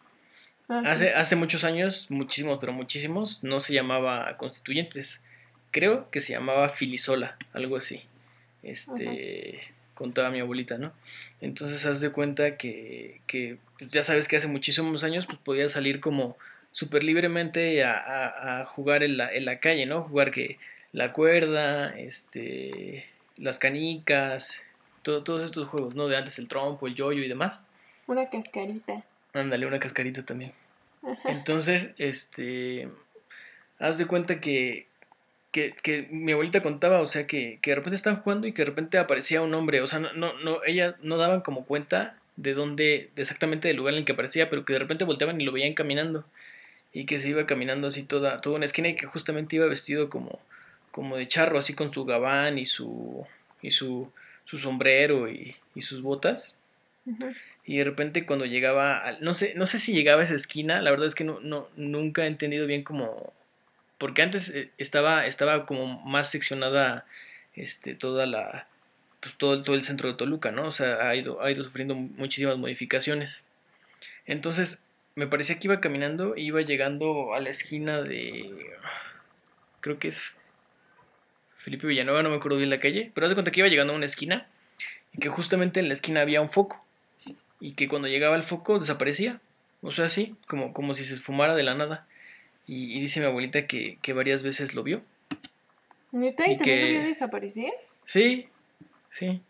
Hace, 0.71 1.15
hace 1.15 1.35
muchos 1.35 1.65
años, 1.65 2.07
muchísimos, 2.11 2.59
pero 2.61 2.73
muchísimos, 2.73 3.43
no 3.43 3.61
se 3.61 3.75
llamaba 3.75 4.37
Constituyentes. 4.37 5.21
Creo 5.73 6.09
que 6.11 6.21
se 6.21 6.33
llamaba 6.33 6.69
Filisola, 6.69 7.37
algo 7.53 7.77
así. 7.77 8.03
Este, 8.63 9.61
contaba 9.95 10.31
mi 10.31 10.39
abuelita, 10.39 10.79
¿no? 10.79 10.93
Entonces 11.41 11.85
haz 11.87 12.01
de 12.01 12.11
cuenta 12.11 12.57
que, 12.57 13.21
que 13.27 13.59
pues, 13.79 13.91
ya 13.91 14.05
sabes 14.05 14.29
que 14.29 14.37
hace 14.37 14.47
muchísimos 14.47 15.03
años 15.03 15.27
pues 15.27 15.39
podía 15.39 15.69
salir 15.69 16.01
como 16.01 16.37
súper 16.71 17.03
libremente 17.03 17.83
a, 17.83 18.61
a, 18.61 18.65
jugar 18.67 19.03
en 19.03 19.17
la, 19.17 19.33
en 19.33 19.45
la 19.45 19.59
calle, 19.59 19.87
¿no? 19.87 20.03
Jugar 20.05 20.31
que 20.31 20.59
la 20.93 21.13
cuerda, 21.13 21.99
este, 21.99 23.07
las 23.37 23.59
canicas, 23.59 24.63
todo, 25.03 25.25
todos 25.25 25.45
estos 25.45 25.69
juegos, 25.69 25.97
¿no? 25.97 26.07
De 26.07 26.17
antes 26.17 26.39
el 26.39 26.47
trompo, 26.47 26.87
el 26.87 26.95
yoyo 26.95 27.25
y 27.25 27.29
demás. 27.29 27.67
Una 28.07 28.31
cascarita. 28.31 29.03
Ándale, 29.33 29.67
una 29.67 29.81
cascarita 29.81 30.25
también. 30.25 30.53
Entonces, 31.25 31.91
este, 31.99 32.89
haz 33.79 33.99
de 33.99 34.07
cuenta 34.07 34.41
que, 34.41 34.87
que, 35.51 35.73
que, 35.83 36.09
mi 36.11 36.33
abuelita 36.33 36.61
contaba, 36.61 37.01
o 37.01 37.07
sea, 37.07 37.27
que, 37.27 37.59
que 37.63 37.71
de 37.71 37.77
repente 37.77 37.97
estaban 37.97 38.23
jugando 38.23 38.47
y 38.47 38.53
que 38.53 38.63
de 38.63 38.67
repente 38.67 38.99
aparecía 38.99 39.43
un 39.43 39.55
hombre, 39.55 39.81
o 39.81 39.87
sea, 39.87 39.99
no, 39.99 40.13
no, 40.13 40.39
no, 40.41 40.59
ella 40.67 40.97
no 41.03 41.17
daban 41.17 41.41
como 41.41 41.65
cuenta 41.65 42.17
de 42.37 42.55
dónde, 42.55 43.11
exactamente 43.17 43.69
del 43.69 43.77
lugar 43.77 43.95
en 43.95 44.01
el 44.01 44.05
que 44.05 44.13
aparecía, 44.13 44.49
pero 44.51 44.65
que 44.65 44.73
de 44.73 44.79
repente 44.79 45.05
volteaban 45.05 45.41
y 45.41 45.45
lo 45.45 45.53
veían 45.53 45.75
caminando. 45.75 46.25
Y 46.93 47.07
que 47.07 47.19
se 47.19 47.29
iba 47.29 47.47
caminando 47.47 47.87
así 47.89 48.03
toda, 48.03 48.41
toda 48.41 48.57
una 48.57 48.67
esquina 48.67 48.89
y 48.89 48.97
que 48.97 49.07
justamente 49.07 49.57
iba 49.57 49.67
vestido 49.67 50.11
como, 50.11 50.41
como 50.91 51.17
de 51.17 51.29
charro, 51.29 51.59
así 51.59 51.75
con 51.75 51.93
su 51.93 52.05
gabán 52.05 52.59
y 52.59 52.65
su, 52.65 53.27
y 53.63 53.71
su, 53.71 54.11
su 54.45 54.59
sombrero 54.59 55.31
y, 55.31 55.55
y 55.75 55.83
sus 55.83 56.03
botas. 56.03 56.57
Y 57.71 57.79
de 57.79 57.85
repente 57.85 58.27
cuando 58.27 58.47
llegaba, 58.47 59.17
no 59.21 59.33
sé, 59.33 59.55
no 59.55 59.65
sé 59.65 59.79
si 59.79 59.93
llegaba 59.93 60.23
a 60.23 60.25
esa 60.25 60.35
esquina, 60.35 60.83
la 60.83 60.91
verdad 60.91 61.07
es 61.07 61.15
que 61.15 61.23
no, 61.23 61.39
no, 61.39 61.69
nunca 61.77 62.25
he 62.25 62.27
entendido 62.27 62.67
bien 62.67 62.83
cómo, 62.83 63.33
porque 63.97 64.23
antes 64.23 64.49
eh, 64.49 64.73
estaba, 64.77 65.25
estaba 65.25 65.67
como 65.67 65.87
más 66.05 66.29
seccionada 66.29 67.07
este, 67.55 67.95
toda 67.95 68.27
la, 68.27 68.67
pues 69.21 69.37
todo, 69.37 69.63
todo 69.63 69.77
el 69.77 69.85
centro 69.85 70.09
de 70.09 70.17
Toluca, 70.17 70.51
¿no? 70.51 70.67
O 70.67 70.73
sea, 70.73 71.09
ha 71.09 71.15
ido, 71.15 71.45
ha 71.45 71.53
ido 71.53 71.63
sufriendo 71.63 71.95
muchísimas 71.95 72.59
modificaciones. 72.59 73.45
Entonces, 74.27 74.83
me 75.15 75.29
parecía 75.29 75.61
que 75.61 75.69
iba 75.69 75.81
caminando 75.81 76.35
e 76.35 76.41
iba 76.41 76.63
llegando 76.63 77.35
a 77.35 77.39
la 77.39 77.51
esquina 77.51 78.03
de, 78.03 78.51
creo 79.81 80.01
que 80.01 80.09
es 80.09 80.21
Felipe 81.57 81.87
Villanueva, 81.87 82.25
no 82.25 82.31
me 82.31 82.37
acuerdo 82.37 82.59
bien 82.59 82.71
la 82.71 82.81
calle, 82.81 83.13
pero 83.15 83.29
haz 83.29 83.35
cuenta 83.35 83.53
que 83.53 83.61
iba 83.61 83.69
llegando 83.69 83.93
a 83.93 83.97
una 83.97 84.07
esquina 84.07 84.49
y 85.13 85.21
que 85.21 85.29
justamente 85.29 85.79
en 85.79 85.87
la 85.87 85.95
esquina 85.95 86.23
había 86.23 86.41
un 86.41 86.51
foco 86.51 86.85
y 87.61 87.73
que 87.73 87.89
cuando 87.89 88.09
llegaba 88.09 88.37
el 88.37 88.43
foco 88.43 88.79
desaparecía. 88.79 89.41
O 89.83 89.91
sea, 89.91 90.07
así, 90.07 90.35
como, 90.47 90.73
como 90.73 90.95
si 90.95 91.05
se 91.05 91.15
esfumara 91.15 91.55
de 91.55 91.63
la 91.63 91.75
nada. 91.75 92.07
Y, 92.67 93.01
dice 93.01 93.21
mi 93.21 93.27
abuelita 93.27 93.67
que, 93.67 93.99
varias 94.15 94.43
veces 94.43 94.75
lo 94.75 94.83
vio. 94.83 95.03
¿Neta? 96.13 96.49
¿Y, 96.49 96.57
también 96.57 96.81
lo 96.83 96.89
vio 96.89 97.03
desaparecer? 97.03 97.73
Sí, 98.05 98.49
sí. 99.11 99.41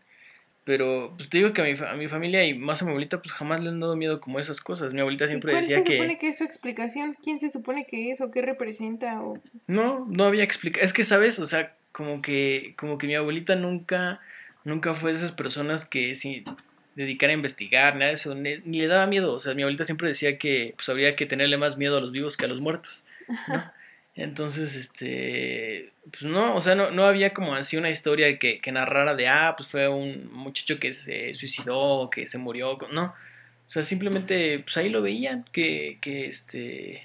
Pero 0.64 1.14
pues, 1.16 1.28
te 1.28 1.38
digo 1.38 1.52
que 1.52 1.62
a 1.62 1.64
mi, 1.64 1.72
a 1.72 1.94
mi 1.94 2.08
familia 2.08 2.44
y 2.44 2.54
más 2.54 2.80
a 2.80 2.84
mi 2.84 2.90
abuelita 2.90 3.20
pues 3.20 3.32
jamás 3.32 3.60
le 3.60 3.70
han 3.70 3.80
dado 3.80 3.96
miedo 3.96 4.20
como 4.20 4.38
esas 4.38 4.60
cosas. 4.60 4.92
Mi 4.92 5.00
abuelita 5.00 5.26
siempre 5.26 5.54
decía 5.54 5.78
que... 5.78 5.82
¿Cuál 5.82 5.86
se 5.86 5.96
supone 5.96 6.18
que 6.18 6.28
es 6.28 6.38
su 6.38 6.44
explicación? 6.44 7.16
¿Quién 7.22 7.38
se 7.38 7.50
supone 7.50 7.86
que 7.86 8.10
es 8.10 8.20
o 8.20 8.30
qué 8.30 8.42
representa? 8.42 9.20
O... 9.22 9.38
No, 9.66 10.06
no 10.08 10.24
había 10.24 10.44
explicación. 10.44 10.84
Es 10.84 10.92
que, 10.92 11.04
¿sabes? 11.04 11.38
O 11.38 11.46
sea, 11.46 11.74
como 11.92 12.22
que, 12.22 12.74
como 12.76 12.98
que 12.98 13.06
mi 13.06 13.14
abuelita 13.14 13.56
nunca, 13.56 14.20
nunca 14.64 14.94
fue 14.94 15.12
de 15.12 15.18
esas 15.18 15.32
personas 15.32 15.84
que 15.84 16.14
si 16.14 16.44
dedicar 16.94 17.30
a 17.30 17.34
investigar, 17.34 17.94
nada 17.94 18.08
de 18.08 18.16
eso, 18.16 18.34
ni, 18.34 18.58
le 18.58 18.86
daba 18.88 19.06
miedo. 19.06 19.32
O 19.34 19.40
sea, 19.40 19.54
mi 19.54 19.62
abuelita 19.62 19.84
siempre 19.84 20.08
decía 20.08 20.38
que 20.38 20.74
pues 20.76 20.88
habría 20.88 21.16
que 21.16 21.26
tenerle 21.26 21.56
más 21.56 21.76
miedo 21.76 21.98
a 21.98 22.00
los 22.00 22.12
vivos 22.12 22.36
que 22.36 22.44
a 22.44 22.48
los 22.48 22.60
muertos, 22.60 23.04
¿no? 23.48 23.72
Entonces, 24.16 24.74
este, 24.74 25.92
pues 26.10 26.24
no, 26.24 26.54
o 26.54 26.60
sea, 26.60 26.74
no, 26.74 26.90
no 26.90 27.04
había 27.04 27.32
como 27.32 27.54
así 27.54 27.76
una 27.76 27.90
historia 27.90 28.38
que, 28.38 28.60
que 28.60 28.72
narrara 28.72 29.14
de, 29.14 29.28
ah, 29.28 29.54
pues 29.56 29.68
fue 29.68 29.88
un 29.88 30.30
muchacho 30.32 30.78
que 30.78 30.92
se 30.94 31.34
suicidó, 31.34 32.10
que 32.10 32.26
se 32.26 32.36
murió, 32.36 32.76
no. 32.92 33.14
O 33.68 33.70
sea, 33.70 33.82
simplemente, 33.82 34.58
pues 34.58 34.76
ahí 34.76 34.88
lo 34.88 35.00
veían, 35.00 35.44
que, 35.52 35.98
que 36.00 36.26
este, 36.26 37.04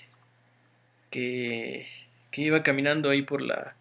que, 1.11 1.87
que 2.31 2.41
iba 2.41 2.63
caminando 2.63 3.09
ahí 3.09 3.21
por 3.21 3.41
la, 3.41 3.75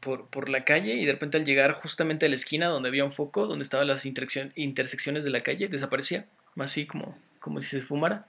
por, 0.00 0.26
por, 0.26 0.48
la 0.48 0.64
calle 0.64 0.94
y 0.94 1.04
de 1.04 1.12
repente 1.12 1.36
al 1.36 1.44
llegar 1.44 1.72
justamente 1.72 2.26
a 2.26 2.28
la 2.28 2.36
esquina 2.36 2.68
donde 2.68 2.88
había 2.88 3.04
un 3.04 3.12
foco, 3.12 3.46
donde 3.46 3.62
estaban 3.62 3.86
las 3.86 4.06
intersecciones 4.06 5.24
de 5.24 5.30
la 5.30 5.42
calle, 5.42 5.68
desaparecía, 5.68 6.26
así 6.56 6.86
como, 6.86 7.18
como 7.40 7.60
si 7.60 7.68
se 7.68 7.78
esfumara 7.78 8.26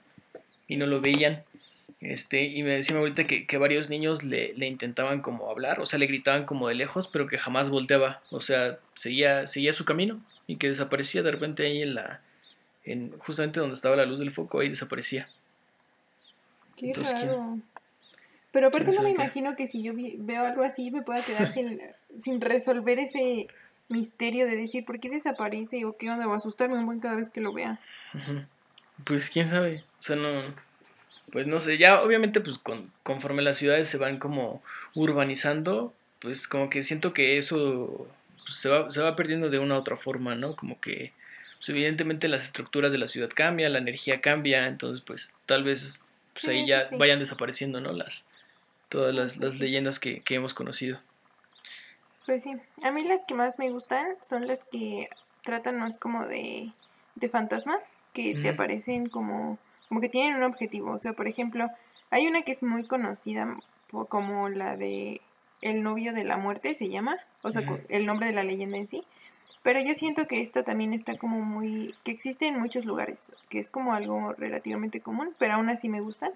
y 0.66 0.76
no 0.76 0.86
lo 0.86 1.00
veían. 1.00 1.44
Este, 2.00 2.44
y 2.44 2.62
me 2.62 2.70
decía 2.70 2.96
ahorita 2.96 3.26
que, 3.26 3.46
que 3.46 3.58
varios 3.58 3.90
niños 3.90 4.22
le, 4.22 4.54
le, 4.54 4.66
intentaban 4.66 5.20
como 5.20 5.50
hablar, 5.50 5.80
o 5.80 5.86
sea, 5.86 5.98
le 5.98 6.06
gritaban 6.06 6.44
como 6.44 6.68
de 6.68 6.76
lejos, 6.76 7.08
pero 7.08 7.26
que 7.26 7.38
jamás 7.38 7.70
volteaba, 7.70 8.22
o 8.30 8.40
sea, 8.40 8.78
seguía, 8.94 9.48
seguía 9.48 9.72
su 9.72 9.84
camino 9.84 10.20
y 10.46 10.56
que 10.56 10.68
desaparecía 10.68 11.24
de 11.24 11.32
repente 11.32 11.66
ahí 11.66 11.82
en 11.82 11.94
la, 11.94 12.20
en, 12.84 13.18
justamente 13.18 13.58
donde 13.58 13.74
estaba 13.74 13.96
la 13.96 14.04
luz 14.04 14.20
del 14.20 14.30
foco, 14.30 14.60
ahí 14.60 14.68
desaparecía. 14.68 15.28
Qué 16.76 16.92
raro. 16.94 17.58
Pero 18.58 18.68
aparte 18.70 18.90
no 18.90 19.02
me 19.02 19.10
imagino 19.10 19.54
que 19.54 19.68
si 19.68 19.84
yo 19.84 19.92
veo 19.94 20.44
algo 20.44 20.64
así 20.64 20.90
me 20.90 21.02
pueda 21.02 21.22
quedar 21.22 21.52
sin, 21.52 21.80
sin 22.18 22.40
resolver 22.40 22.98
ese 22.98 23.46
misterio 23.88 24.46
de 24.46 24.56
decir 24.56 24.84
por 24.84 24.98
qué 24.98 25.08
desaparece 25.08 25.84
o 25.84 25.96
qué 25.96 26.10
onda 26.10 26.26
o 26.26 26.34
asustarme 26.34 26.76
un 26.76 26.84
buen 26.84 26.98
cada 26.98 27.14
vez 27.14 27.30
que 27.30 27.40
lo 27.40 27.52
vea. 27.52 27.78
Pues 29.04 29.30
quién 29.30 29.48
sabe, 29.48 29.84
o 30.00 30.02
sea, 30.02 30.16
no, 30.16 30.42
pues 31.30 31.46
no 31.46 31.60
sé, 31.60 31.78
ya 31.78 32.02
obviamente 32.02 32.40
pues 32.40 32.58
con, 32.58 32.90
conforme 33.04 33.42
las 33.42 33.58
ciudades 33.58 33.86
se 33.86 33.96
van 33.96 34.18
como 34.18 34.60
urbanizando, 34.96 35.94
pues 36.18 36.48
como 36.48 36.68
que 36.68 36.82
siento 36.82 37.14
que 37.14 37.38
eso 37.38 38.08
pues, 38.44 38.56
se, 38.56 38.68
va, 38.68 38.90
se 38.90 39.00
va 39.00 39.14
perdiendo 39.14 39.50
de 39.50 39.60
una 39.60 39.76
u 39.76 39.78
otra 39.78 39.96
forma, 39.96 40.34
¿no? 40.34 40.56
Como 40.56 40.80
que 40.80 41.12
pues, 41.58 41.68
evidentemente 41.68 42.26
las 42.26 42.42
estructuras 42.42 42.90
de 42.90 42.98
la 42.98 43.06
ciudad 43.06 43.30
cambian, 43.32 43.72
la 43.72 43.78
energía 43.78 44.20
cambia, 44.20 44.66
entonces 44.66 45.04
pues 45.06 45.36
tal 45.46 45.62
vez 45.62 46.02
pues, 46.32 46.48
ahí 46.48 46.66
ya 46.66 46.88
vayan 46.98 47.20
desapareciendo, 47.20 47.80
¿no? 47.80 47.92
Las, 47.92 48.24
todas 48.88 49.14
las, 49.14 49.36
las 49.36 49.58
leyendas 49.58 49.98
que, 49.98 50.20
que 50.20 50.34
hemos 50.34 50.54
conocido. 50.54 50.98
Pues 52.26 52.42
sí, 52.42 52.52
a 52.82 52.90
mí 52.90 53.04
las 53.04 53.24
que 53.26 53.34
más 53.34 53.58
me 53.58 53.70
gustan 53.70 54.06
son 54.20 54.46
las 54.46 54.60
que 54.64 55.08
tratan 55.44 55.78
más 55.78 55.98
como 55.98 56.26
de, 56.26 56.72
de 57.14 57.28
fantasmas, 57.28 58.02
que 58.12 58.34
te 58.34 58.50
aparecen 58.50 59.08
como, 59.08 59.58
como 59.88 60.00
que 60.00 60.08
tienen 60.08 60.36
un 60.36 60.42
objetivo. 60.42 60.92
O 60.92 60.98
sea, 60.98 61.14
por 61.14 61.26
ejemplo, 61.26 61.68
hay 62.10 62.26
una 62.26 62.42
que 62.42 62.52
es 62.52 62.62
muy 62.62 62.84
conocida 62.84 63.56
como 64.08 64.48
la 64.48 64.76
de 64.76 65.20
El 65.62 65.82
novio 65.82 66.12
de 66.12 66.24
la 66.24 66.36
muerte, 66.36 66.74
se 66.74 66.88
llama, 66.88 67.16
o 67.42 67.50
sea, 67.50 67.62
el 67.88 68.06
nombre 68.06 68.26
de 68.26 68.34
la 68.34 68.44
leyenda 68.44 68.76
en 68.76 68.88
sí. 68.88 69.04
Pero 69.62 69.80
yo 69.80 69.94
siento 69.94 70.26
que 70.26 70.40
esta 70.40 70.62
también 70.62 70.92
está 70.92 71.16
como 71.16 71.40
muy, 71.40 71.94
que 72.04 72.12
existe 72.12 72.46
en 72.46 72.60
muchos 72.60 72.84
lugares, 72.84 73.32
que 73.48 73.58
es 73.58 73.70
como 73.70 73.92
algo 73.92 74.34
relativamente 74.34 75.00
común, 75.00 75.34
pero 75.38 75.54
aún 75.54 75.68
así 75.68 75.88
me 75.88 76.00
gustan, 76.00 76.30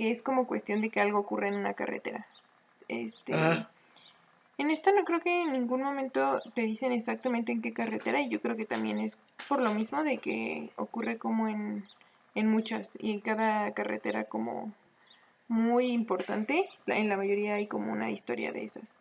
que 0.00 0.10
es 0.10 0.22
como 0.22 0.46
cuestión 0.46 0.80
de 0.80 0.88
que 0.88 0.98
algo 0.98 1.18
ocurre 1.18 1.48
en 1.48 1.56
una 1.56 1.74
carretera. 1.74 2.26
Este, 2.88 3.34
en 4.56 4.70
esta 4.70 4.92
no 4.92 5.04
creo 5.04 5.20
que 5.20 5.42
en 5.42 5.52
ningún 5.52 5.82
momento 5.82 6.40
te 6.54 6.62
dicen 6.62 6.92
exactamente 6.92 7.52
en 7.52 7.60
qué 7.60 7.74
carretera 7.74 8.22
y 8.22 8.30
yo 8.30 8.40
creo 8.40 8.56
que 8.56 8.64
también 8.64 8.98
es 8.98 9.18
por 9.46 9.60
lo 9.60 9.74
mismo 9.74 10.02
de 10.02 10.16
que 10.16 10.70
ocurre 10.76 11.18
como 11.18 11.48
en, 11.48 11.84
en 12.34 12.50
muchas 12.50 12.96
y 12.98 13.12
en 13.12 13.20
cada 13.20 13.72
carretera 13.72 14.24
como 14.24 14.72
muy 15.48 15.88
importante, 15.88 16.66
en 16.86 17.10
la 17.10 17.18
mayoría 17.18 17.56
hay 17.56 17.66
como 17.66 17.92
una 17.92 18.10
historia 18.10 18.52
de 18.52 18.64
esas. 18.64 18.96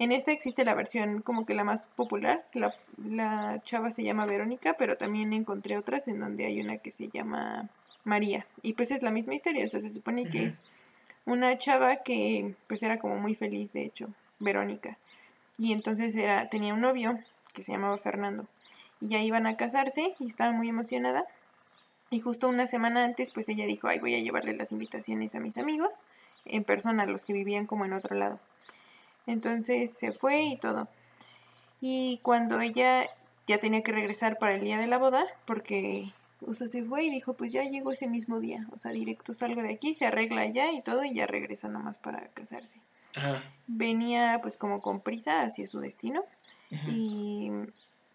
En 0.00 0.10
esta 0.10 0.32
existe 0.32 0.64
la 0.64 0.74
versión 0.74 1.22
como 1.22 1.46
que 1.46 1.54
la 1.54 1.62
más 1.62 1.86
popular, 1.94 2.44
la, 2.54 2.74
la 2.96 3.62
chava 3.62 3.92
se 3.92 4.02
llama 4.02 4.26
Verónica, 4.26 4.74
pero 4.76 4.96
también 4.96 5.32
encontré 5.32 5.78
otras 5.78 6.08
en 6.08 6.18
donde 6.18 6.46
hay 6.46 6.60
una 6.60 6.78
que 6.78 6.90
se 6.90 7.06
llama 7.06 7.68
María 8.04 8.46
y 8.62 8.72
pues 8.74 8.90
es 8.90 9.02
la 9.02 9.10
misma 9.10 9.34
historia, 9.34 9.64
o 9.64 9.68
sea, 9.68 9.80
se 9.80 9.90
supone 9.90 10.28
que 10.28 10.44
es 10.44 10.60
una 11.26 11.58
chava 11.58 11.96
que 11.96 12.54
pues 12.66 12.82
era 12.82 12.98
como 12.98 13.16
muy 13.16 13.34
feliz 13.34 13.72
de 13.72 13.84
hecho 13.84 14.08
Verónica. 14.38 14.98
Y 15.58 15.72
entonces 15.72 16.16
era, 16.16 16.48
tenía 16.48 16.74
un 16.74 16.80
novio 16.80 17.18
que 17.52 17.62
se 17.62 17.72
llamaba 17.72 17.98
Fernando. 17.98 18.46
Y 19.00 19.08
ya 19.08 19.18
iban 19.20 19.46
a 19.46 19.56
casarse 19.56 20.14
y 20.18 20.26
estaba 20.26 20.52
muy 20.52 20.68
emocionada. 20.68 21.24
Y 22.10 22.20
justo 22.20 22.48
una 22.48 22.66
semana 22.66 23.04
antes, 23.04 23.30
pues 23.30 23.48
ella 23.48 23.66
dijo, 23.66 23.86
ay, 23.86 23.98
voy 23.98 24.14
a 24.14 24.20
llevarle 24.20 24.54
las 24.54 24.72
invitaciones 24.72 25.34
a 25.34 25.40
mis 25.40 25.58
amigos, 25.58 26.04
en 26.44 26.64
persona, 26.64 27.06
los 27.06 27.24
que 27.24 27.32
vivían 27.32 27.66
como 27.66 27.84
en 27.84 27.92
otro 27.92 28.16
lado. 28.16 28.40
Entonces 29.26 29.92
se 29.92 30.12
fue 30.12 30.42
y 30.42 30.56
todo. 30.56 30.88
Y 31.80 32.18
cuando 32.22 32.60
ella 32.60 33.06
ya 33.46 33.58
tenía 33.58 33.82
que 33.82 33.92
regresar 33.92 34.38
para 34.38 34.54
el 34.54 34.62
día 34.62 34.78
de 34.78 34.86
la 34.86 34.98
boda, 34.98 35.24
porque, 35.44 36.12
o 36.46 36.54
sea, 36.54 36.68
se 36.68 36.82
fue 36.84 37.04
y 37.04 37.10
dijo, 37.10 37.34
pues 37.34 37.52
ya 37.52 37.64
llegó 37.64 37.92
ese 37.92 38.06
mismo 38.06 38.40
día, 38.40 38.66
o 38.72 38.78
sea, 38.78 38.92
directo 38.92 39.34
salgo 39.34 39.62
de 39.62 39.74
aquí, 39.74 39.94
se 39.94 40.06
arregla 40.06 40.46
ya 40.46 40.72
y 40.72 40.82
todo, 40.82 41.04
y 41.04 41.14
ya 41.14 41.26
regresa 41.26 41.68
nomás 41.68 41.98
para 41.98 42.28
casarse. 42.28 42.80
Venía 43.66 44.38
pues 44.40 44.56
como 44.56 44.80
con 44.80 45.00
prisa 45.00 45.42
hacia 45.42 45.66
su 45.66 45.80
destino 45.80 46.22
y 46.88 47.50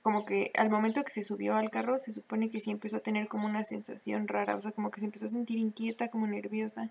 como 0.01 0.23
que 0.23 0.51
al 0.55 0.69
momento 0.69 1.03
que 1.03 1.11
se 1.11 1.23
subió 1.23 1.55
al 1.55 1.69
carro 1.69 1.97
se 1.97 2.11
supone 2.11 2.49
que 2.49 2.61
sí 2.61 2.71
empezó 2.71 2.97
a 2.97 3.01
tener 3.01 3.27
como 3.27 3.45
una 3.45 3.63
sensación 3.63 4.27
rara, 4.27 4.55
o 4.55 4.61
sea, 4.61 4.71
como 4.71 4.91
que 4.91 5.01
se 5.01 5.07
empezó 5.07 5.25
a 5.25 5.29
sentir 5.29 5.57
inquieta, 5.57 6.07
como 6.07 6.27
nerviosa. 6.27 6.89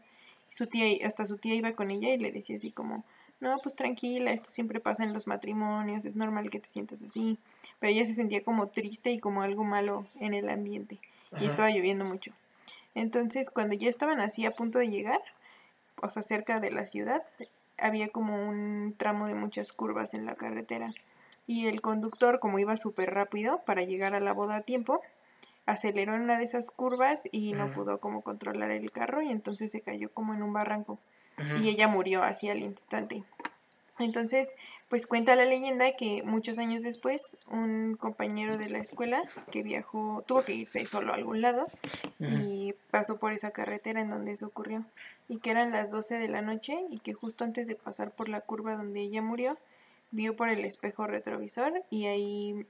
Su 0.51 0.66
tía, 0.66 1.07
hasta 1.07 1.25
su 1.25 1.38
tía 1.38 1.55
iba 1.55 1.73
con 1.73 1.90
ella 1.90 2.11
y 2.11 2.18
le 2.18 2.31
decía 2.31 2.57
así 2.57 2.70
como, 2.70 3.05
no, 3.40 3.59
pues 3.62 3.75
tranquila, 3.75 4.33
esto 4.33 4.51
siempre 4.51 4.81
pasa 4.81 5.05
en 5.05 5.12
los 5.12 5.27
matrimonios, 5.27 6.05
es 6.05 6.14
normal 6.14 6.51
que 6.51 6.61
te 6.61 6.68
sientas 6.68 7.03
así. 7.03 7.38
Pero 7.81 7.92
ella 7.92 8.05
se 8.05 8.14
sentía 8.14 8.44
como 8.44 8.68
triste 8.68 9.11
y 9.11 9.18
como 9.18 9.42
algo 9.42 9.64
malo 9.64 10.07
en 10.20 10.35
el 10.35 10.49
ambiente 10.49 10.99
y 11.40 11.47
estaba 11.47 11.70
lloviendo 11.70 12.05
mucho. 12.05 12.33
Entonces, 12.94 13.51
cuando 13.51 13.75
ya 13.75 13.88
estaban 13.88 14.20
así 14.20 14.47
a 14.47 14.53
punto 14.53 14.79
de 14.79 14.88
llegar, 14.88 15.20
o 16.01 16.11
sea, 16.11 16.23
cerca 16.23 16.61
de 16.61 16.70
la 16.70 16.85
ciudad, 16.85 17.23
había 17.79 18.09
como 18.09 18.49
un 18.49 18.94
tramo 18.97 19.27
de 19.27 19.35
muchas 19.35 19.73
curvas 19.73 20.14
en 20.14 20.27
la 20.27 20.35
carretera. 20.35 20.92
Y 21.47 21.66
el 21.66 21.81
conductor, 21.81 22.38
como 22.38 22.59
iba 22.59 22.77
súper 22.77 23.12
rápido 23.12 23.61
para 23.66 23.83
llegar 23.83 24.14
a 24.14 24.20
la 24.20 24.33
boda 24.33 24.57
a 24.57 24.62
tiempo, 24.62 25.03
aceleró 25.66 26.14
en 26.14 26.23
una 26.23 26.38
de 26.38 26.44
esas 26.44 26.70
curvas 26.70 27.23
y 27.33 27.53
no 27.53 27.73
pudo 27.73 27.99
como 27.99 28.23
controlar 28.23 28.70
el 28.70 28.90
carro 28.92 29.23
y 29.23 29.31
entonces 29.31 29.70
se 29.70 29.81
cayó 29.81 30.11
como 30.12 30.35
en 30.35 30.42
un 30.42 30.53
barranco. 30.53 30.99
Y 31.61 31.68
ella 31.68 31.88
murió 31.88 32.23
así 32.23 32.49
al 32.49 32.61
instante. 32.61 33.25
Entonces, 33.99 34.51
pues 34.95 35.09
cuenta 35.09 35.35
la 35.35 35.45
leyenda 35.45 35.97
que 35.97 36.23
muchos 36.23 36.57
años 36.57 36.85
después 36.85 37.21
un 37.51 37.97
compañero 37.97 38.59
de 38.59 38.71
la 38.71 38.79
escuela 38.79 39.25
que 39.51 39.65
viajó, 39.65 40.23
tuvo 40.25 40.45
que 40.45 40.55
irse 40.55 40.87
solo 40.87 41.11
a 41.11 41.17
algún 41.17 41.41
lado 41.41 41.67
y 42.21 42.77
pasó 42.93 43.19
por 43.19 43.33
esa 43.33 43.51
carretera 43.51 44.01
en 44.01 44.09
donde 44.09 44.31
eso 44.31 44.47
ocurrió. 44.47 44.85
Y 45.29 45.39
que 45.39 45.51
eran 45.51 45.73
las 45.73 45.91
12 45.91 46.19
de 46.19 46.29
la 46.29 46.43
noche 46.43 46.79
y 46.91 47.01
que 47.01 47.13
justo 47.13 47.43
antes 47.43 47.67
de 47.67 47.75
pasar 47.75 48.13
por 48.13 48.29
la 48.29 48.41
curva 48.41 48.77
donde 48.77 49.01
ella 49.01 49.21
murió, 49.21 49.59
vio 50.13 50.37
por 50.37 50.49
el 50.49 50.65
espejo 50.65 51.09
retrovisor 51.09 51.83
y 51.91 52.07
ahí, 52.07 52.65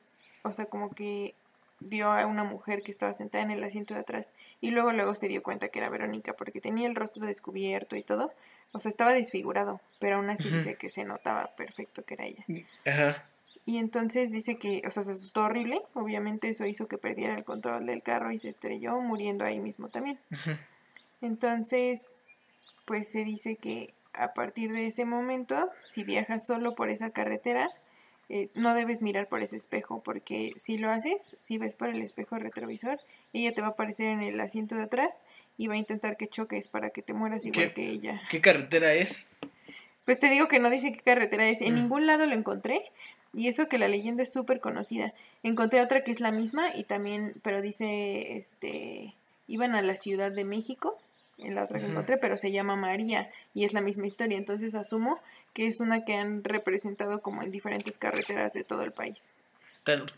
o 0.45 0.53
sea, 0.53 0.65
como 0.65 0.95
que 0.95 1.35
vio 1.81 2.11
a 2.11 2.25
una 2.25 2.45
mujer 2.45 2.81
que 2.81 2.91
estaba 2.91 3.13
sentada 3.13 3.45
en 3.45 3.51
el 3.51 3.63
asiento 3.63 3.93
de 3.93 4.01
atrás. 4.01 4.33
Y 4.63 4.71
luego 4.71 4.93
luego 4.93 5.15
se 5.15 5.29
dio 5.29 5.43
cuenta 5.43 5.69
que 5.69 5.79
era 5.79 5.91
Verónica 5.91 6.33
porque 6.33 6.63
tenía 6.63 6.89
el 6.89 6.97
rostro 6.97 7.27
descubierto 7.27 7.97
y 7.97 8.03
todo, 8.03 8.33
o 8.75 8.81
sea, 8.81 8.91
estaba 8.91 9.13
desfigurado, 9.13 9.81
pero 10.01 10.17
aún 10.17 10.29
así 10.29 10.49
dice 10.51 10.75
que 10.75 10.91
se 10.91 11.05
notaba 11.05 11.55
perfecto 11.57 12.05
que 12.05 12.15
era 12.15 12.27
ella. 12.27 12.45
Ajá. 12.85 13.25
Y 13.67 13.79
entonces 13.79 14.33
dice 14.33 14.57
que, 14.57 14.83
o 14.87 14.91
sea, 14.91 15.05
se 15.05 15.13
asustó 15.13 15.45
horrible, 15.45 15.81
obviamente 15.95 16.49
eso 16.49 16.67
hizo 16.67 16.89
que 16.89 16.99
perdiera 16.99 17.35
el 17.35 17.45
control 17.45 17.87
del 17.87 18.03
carro 18.03 18.33
y 18.33 18.39
se 18.39 18.49
estrelló 18.49 19.01
muriendo 19.01 19.45
ahí 19.45 19.61
mismo 19.61 19.89
también. 19.89 20.19
Entonces, 21.23 22.17
pues 22.85 23.11
se 23.11 23.25
dice 23.25 23.57
que 23.57 23.95
a 24.13 24.35
partir 24.35 24.73
de 24.73 24.87
ese 24.87 25.05
momento, 25.05 25.71
si 25.87 26.03
viajas 26.03 26.45
solo 26.45 26.75
por 26.75 26.91
esa 26.91 27.11
carretera, 27.11 27.71
eh, 28.29 28.51
no 28.55 28.75
debes 28.75 29.03
mirar 29.03 29.29
por 29.29 29.41
ese 29.43 29.57
espejo, 29.57 30.03
porque 30.03 30.53
si 30.57 30.79
lo 30.79 30.91
haces, 30.91 31.37
si 31.41 31.59
ves 31.59 31.75
por 31.75 31.89
el 31.89 32.03
espejo 32.03 32.37
retrovisor, 32.39 32.99
ella 33.33 33.53
te 33.53 33.61
va 33.61 33.69
a 33.69 33.71
aparecer 33.71 34.07
en 34.07 34.21
el 34.21 34.41
asiento 34.41 34.75
de 34.75 34.83
atrás 34.83 35.15
y 35.57 35.67
va 35.67 35.75
a 35.75 35.79
intentar 35.79 36.17
que 36.17 36.29
choques 36.29 36.69
para 36.69 36.91
que 36.91 37.03
te 37.03 37.13
mueras 37.13 37.45
igual 37.45 37.73
que 37.75 37.89
ella. 37.89 38.21
¿Qué 38.31 38.41
carretera 38.41 38.93
es? 38.95 39.27
Pues 40.05 40.19
te 40.19 40.29
digo 40.29 40.49
que 40.49 40.59
no 40.59 40.71
dice 40.71 40.93
qué 40.93 41.01
carretera 41.01 41.49
es. 41.49 41.61
En 41.61 41.75
mm. 41.75 41.77
ningún 41.77 42.07
lado 42.07 42.27
lo 42.27 42.35
encontré. 42.35 42.83
Y 43.33 43.49
eso 43.49 43.69
que 43.69 43.79
la 43.79 43.89
leyenda 43.89 44.23
es 44.23 44.33
súper 44.33 44.61
conocida. 44.61 45.13
Encontré 45.43 45.81
otra 45.81 46.05
que 46.05 46.11
es 46.11 46.21
la 46.21 46.31
misma 46.31 46.75
y 46.75 46.85
también, 46.85 47.35
pero 47.43 47.63
dice, 47.63 48.37
este, 48.37 49.13
iban 49.49 49.75
a 49.75 49.83
la 49.83 49.97
Ciudad 49.97 50.31
de 50.31 50.45
México 50.45 50.97
en 51.39 51.57
la 51.57 51.65
otra 51.65 51.81
que 51.81 51.87
encontré, 51.87 52.17
pero 52.17 52.37
se 52.37 52.53
llama 52.53 52.77
María 52.77 53.29
y 53.53 53.65
es 53.65 53.73
la 53.73 53.81
misma 53.81 54.07
historia. 54.07 54.39
Entonces 54.39 54.75
asumo 54.77 55.19
que 55.53 55.67
es 55.67 55.81
una 55.81 56.05
que 56.05 56.15
han 56.15 56.45
representado 56.45 57.23
como 57.23 57.43
en 57.43 57.51
diferentes 57.51 57.99
carreteras 57.99 58.53
de 58.53 58.63
todo 58.63 58.83
el 58.83 58.93
país. 58.93 59.33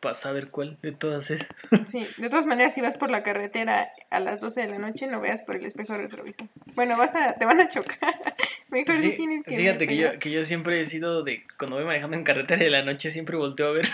Para 0.01 0.15
saber 0.15 0.51
cuál 0.51 0.79
de 0.83 0.93
todas 0.93 1.31
es. 1.31 1.45
Sí, 1.91 2.07
de 2.19 2.29
todas 2.29 2.47
maneras, 2.47 2.75
si 2.75 2.81
vas 2.81 2.97
por 2.97 3.11
la 3.11 3.23
carretera 3.23 3.89
a 4.11 4.21
las 4.21 4.41
12 4.41 4.61
de 4.61 4.69
la 4.69 4.79
noche, 4.79 5.09
no 5.09 5.21
veas 5.21 5.43
por 5.43 5.57
el 5.57 5.65
espejo 5.65 5.97
retrovisor. 5.97 6.47
Bueno, 6.75 6.97
vas 6.97 7.15
a, 7.15 7.35
te 7.35 7.45
van 7.45 7.61
a 7.61 7.69
chocar. 7.69 8.37
Mejor 8.69 8.97
si 8.97 9.11
tienes 9.11 9.45
que. 9.45 9.57
Fíjate 9.57 9.89
que 9.89 9.97
yo, 9.97 10.19
que 10.19 10.31
yo 10.31 10.45
siempre 10.45 10.81
he 10.81 10.87
sido 10.87 11.25
de. 11.25 11.43
Cuando 11.59 11.77
voy 11.77 11.85
manejando 11.85 12.17
en 12.17 12.25
carretera 12.25 12.63
de 12.63 12.71
la 12.71 12.83
noche, 12.83 13.11
siempre 13.11 13.37
volteo 13.37 13.69
a 13.69 13.73
ver. 13.73 13.89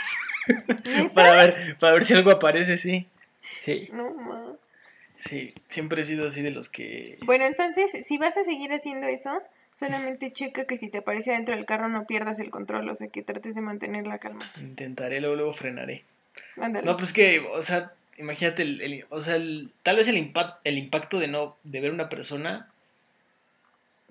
para 1.14 1.34
ver 1.34 1.76
para 1.78 1.94
ver 1.94 2.04
si 2.04 2.14
algo 2.14 2.30
aparece, 2.30 2.76
sí. 2.76 3.08
Sí. 3.64 3.88
No, 3.92 4.12
ma. 4.14 4.52
Sí, 5.28 5.54
siempre 5.68 6.02
he 6.02 6.04
sido 6.04 6.26
así 6.26 6.42
de 6.42 6.50
los 6.50 6.68
que... 6.68 7.18
Bueno, 7.24 7.44
entonces, 7.44 8.04
si 8.04 8.18
vas 8.18 8.36
a 8.36 8.42
seguir 8.42 8.72
haciendo 8.72 9.06
eso, 9.06 9.40
solamente 9.74 10.32
checa 10.32 10.64
que 10.66 10.76
si 10.76 10.88
te 10.88 10.98
aparece 10.98 11.32
dentro 11.32 11.54
del 11.54 11.64
carro 11.64 11.88
no 11.88 12.06
pierdas 12.06 12.40
el 12.40 12.50
control, 12.50 12.88
o 12.88 12.94
sea, 12.94 13.08
que 13.08 13.22
trates 13.22 13.54
de 13.54 13.60
mantener 13.60 14.06
la 14.06 14.18
calma. 14.18 14.40
Intentaré, 14.60 15.20
luego, 15.20 15.36
luego 15.36 15.52
frenaré. 15.52 16.04
No, 16.56 16.96
pues 16.96 17.12
que, 17.12 17.40
o 17.40 17.62
sea, 17.62 17.92
imagínate, 18.18 18.62
el, 18.62 19.06
o 19.08 19.20
sea, 19.20 19.38
tal 19.82 19.96
vez 19.96 20.08
el, 20.08 20.16
impact, 20.16 20.60
el 20.64 20.78
impacto 20.78 21.18
de 21.18 21.28
no, 21.28 21.56
de 21.64 21.80
ver 21.80 21.92
una 21.92 22.08
persona... 22.08 22.68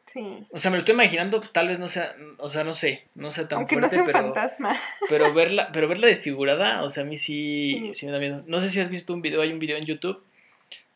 Sí. 0.07 0.45
O 0.51 0.59
sea, 0.59 0.71
me 0.71 0.75
lo 0.75 0.79
estoy 0.81 0.93
imaginando, 0.93 1.39
tal 1.39 1.69
vez 1.69 1.79
no 1.79 1.87
sea, 1.87 2.13
o 2.37 2.49
sea, 2.49 2.65
no 2.65 2.73
sé, 2.73 3.05
no 3.15 3.31
sea 3.31 3.47
tan 3.47 3.59
Aunque 3.59 3.77
fuerte, 3.77 3.95
no 3.95 4.03
sea 4.03 4.03
un 4.03 4.11
fantasma. 4.11 4.77
Pero 5.09 5.33
verla, 5.33 5.71
pero 5.71 5.87
verla 5.87 6.07
desfigurada, 6.07 6.83
o 6.83 6.89
sea, 6.89 7.03
a 7.03 7.05
mí 7.05 7.15
sí, 7.15 7.91
sí 7.93 8.07
me 8.07 8.11
da 8.11 8.19
miedo. 8.19 8.43
No 8.45 8.59
sé 8.59 8.69
si 8.69 8.81
has 8.81 8.89
visto 8.89 9.13
un 9.13 9.21
video, 9.21 9.41
hay 9.41 9.53
un 9.53 9.59
video 9.59 9.77
en 9.77 9.85
YouTube 9.85 10.21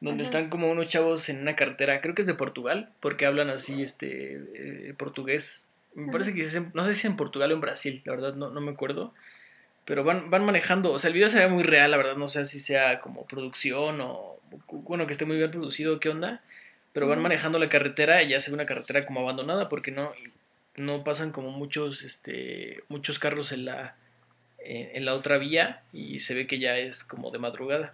donde 0.06 0.24
están 0.24 0.50
como 0.50 0.72
unos 0.72 0.88
chavos 0.88 1.30
en 1.30 1.42
una 1.42 1.56
carretera, 1.56 2.02
creo 2.02 2.16
que 2.16 2.22
es 2.22 2.28
de 2.28 2.34
Portugal, 2.34 2.90
porque 3.00 3.26
hablan 3.26 3.50
así 3.50 3.82
este 3.82 4.36
eh, 4.54 4.94
portugués. 4.98 5.66
Me 5.94 6.12
parece 6.12 6.34
que 6.34 6.42
es 6.42 6.62
no 6.74 6.84
sé 6.84 6.94
si 6.94 7.00
es 7.00 7.06
en 7.06 7.16
Portugal 7.16 7.52
o 7.52 7.56
en 7.56 7.62
Brasil, 7.62 8.02
la 8.06 8.14
verdad 8.14 8.36
no, 8.36 8.50
no 8.50 8.62
me 8.62 8.72
acuerdo. 8.72 9.14
Pero 9.86 10.04
van, 10.04 10.30
van 10.30 10.44
manejando, 10.46 10.92
o 10.92 11.00
sea, 11.00 11.10
el 11.10 11.14
video 11.14 11.30
se 11.30 11.38
ve 11.38 11.48
muy 11.48 11.64
real, 11.64 11.92
la 11.92 11.98
verdad, 11.98 12.18
no 12.18 12.28
sé 12.28 12.46
si 12.46 12.60
sea 12.60 13.00
como 13.02 13.26
producción 13.26 14.02
o, 14.02 14.40
bueno, 14.72 15.06
que 15.06 15.14
esté 15.14 15.26
muy 15.26 15.38
bien 15.38 15.52
producido, 15.52 16.00
qué 16.00 16.10
onda. 16.10 16.42
Pero 16.94 17.08
van 17.08 17.22
manejando 17.22 17.60
la 17.60 17.70
carretera 17.70 18.24
y 18.24 18.30
ya 18.30 18.40
se 18.40 18.50
ve 18.50 18.56
una 18.56 18.66
carretera 18.66 19.06
como 19.06 19.20
abandonada 19.20 19.70
porque 19.70 19.92
no, 19.92 20.14
no 20.76 21.04
pasan 21.04 21.32
como 21.32 21.52
muchos, 21.52 22.04
este, 22.04 22.84
muchos 22.88 23.20
carros 23.20 23.52
en 23.52 23.66
la, 23.66 23.96
en, 24.60 25.06
la 25.06 25.14
otra 25.14 25.38
vía 25.38 25.82
y 25.94 26.20
se 26.22 26.34
ve 26.34 26.48
que 26.48 26.60
ya 26.60 26.78
es 26.78 27.04
como 27.04 27.32
de 27.32 27.40
madrugada. 27.40 27.94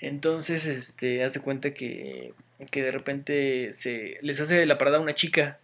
Entonces, 0.00 0.66
este, 0.66 1.24
hace 1.24 1.40
cuenta 1.40 1.74
que, 1.74 2.32
que 2.70 2.82
de 2.82 2.90
repente 2.90 3.72
se 3.72 4.16
les 4.22 4.40
hace 4.40 4.64
la 4.66 4.78
parada 4.78 4.98
a 4.98 5.00
una 5.00 5.14
chica 5.14 5.58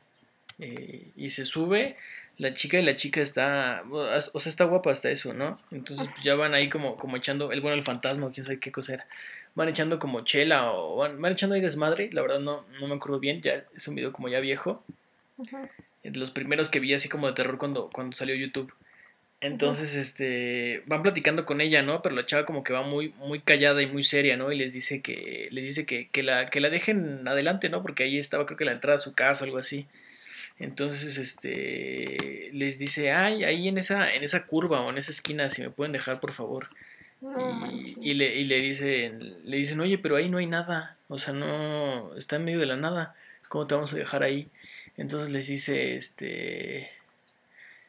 eh, 0.59 1.11
y 1.17 1.31
se 1.31 1.45
sube 1.45 1.97
la 2.39 2.53
chica 2.55 2.79
y 2.79 2.85
la 2.85 2.97
chica 2.97 3.21
está, 3.23 3.83
o 3.91 4.41
sea, 4.41 4.51
está 4.51 4.65
guapa 4.65 4.93
hasta 4.93 5.11
eso, 5.11 5.33
¿no? 5.33 5.59
Entonces 5.71 6.09
pues, 6.13 6.23
ya 6.23 6.35
van 6.35 6.55
ahí 6.55 6.69
como, 6.69 6.97
como 6.97 7.17
echando, 7.17 7.51
el 7.51 7.61
bueno, 7.61 7.77
el 7.77 7.83
fantasma, 7.83 8.31
quién 8.31 8.45
sabe 8.45 8.61
qué 8.61 8.73
cosa 8.73 8.95
era. 8.95 9.07
Van 9.55 9.69
echando 9.69 9.99
como 9.99 10.23
chela 10.23 10.71
o 10.71 10.97
van, 10.97 11.25
echando 11.33 11.55
ahí 11.55 11.63
desmadre, 11.63 12.11
la 12.13 12.21
verdad 12.21 12.41
no, 12.41 12.67
no 12.79 12.89
me 12.89 12.95
acuerdo 12.95 13.21
bien, 13.21 13.41
ya 13.41 13.65
es 13.75 13.89
un 13.89 13.95
video 13.95 14.13
como 14.13 14.29
ya 14.29 14.41
viejo. 14.41 14.85
De 16.03 16.19
los 16.19 16.31
primeros 16.31 16.69
que 16.69 16.79
vi 16.79 16.93
así 16.93 17.09
como 17.09 17.27
de 17.27 17.33
terror 17.33 17.57
cuando, 17.57 17.89
cuando 17.91 18.15
salió 18.15 18.35
YouTube. 18.35 18.73
Entonces, 19.41 19.95
este, 19.95 20.83
van 20.87 21.03
platicando 21.03 21.45
con 21.45 21.61
ella, 21.61 21.83
¿no? 21.83 22.01
Pero 22.01 22.15
la 22.15 22.25
chava 22.25 22.47
como 22.47 22.65
que 22.65 22.73
va 22.73 22.83
muy, 22.83 23.11
muy 23.19 23.41
callada 23.41 23.83
y 23.83 23.87
muy 23.87 24.03
seria, 24.03 24.37
¿no? 24.37 24.51
Y 24.51 24.57
les 24.57 24.73
dice 24.73 25.03
que, 25.03 25.49
les 25.51 25.65
dice 25.65 25.85
que, 25.85 26.09
que 26.09 26.23
la, 26.23 26.49
que 26.49 26.61
la 26.61 26.71
dejen 26.71 27.29
adelante, 27.29 27.69
¿no? 27.69 27.83
Porque 27.83 28.05
ahí 28.05 28.19
estaba 28.19 28.47
creo 28.47 28.57
que 28.57 28.65
la 28.65 28.73
entrada 28.73 28.99
a 28.99 29.01
su 29.03 29.15
casa 29.15 29.45
o 29.45 29.47
algo 29.47 29.59
así. 29.59 29.87
Entonces, 30.59 31.19
este, 31.19 32.51
les 32.53 32.79
dice, 32.79 33.13
ay, 33.13 33.45
ahí 33.45 33.69
en 33.69 33.79
esa, 33.79 34.15
en 34.15 34.25
esa 34.25 34.47
curva 34.47 34.81
o 34.81 34.91
en 34.91 34.99
esa 34.99 35.11
esquina, 35.11 35.51
si 35.51 35.63
me 35.63 35.71
pueden 35.71 35.93
dejar, 35.93 36.19
por 36.21 36.33
favor. 36.33 36.69
y, 38.01 38.15
le, 38.15 38.37
y 38.37 38.45
le 38.45 38.61
dicen, 38.61 39.37
le 39.45 39.57
dicen, 39.59 39.81
oye, 39.81 39.99
pero 39.99 40.17
ahí 40.17 40.29
no 40.31 40.39
hay 40.39 40.47
nada, 40.47 40.97
o 41.09 41.19
sea, 41.19 41.35
no, 41.35 42.15
está 42.17 42.37
en 42.37 42.45
medio 42.45 42.59
de 42.61 42.67
la 42.67 42.77
nada, 42.77 43.15
¿cómo 43.49 43.67
te 43.67 43.75
vamos 43.75 43.93
a 43.93 43.97
dejar 43.97 44.23
ahí? 44.23 44.49
Entonces 44.97 45.31
les 45.31 45.47
dice, 45.47 45.97
este, 45.97 46.91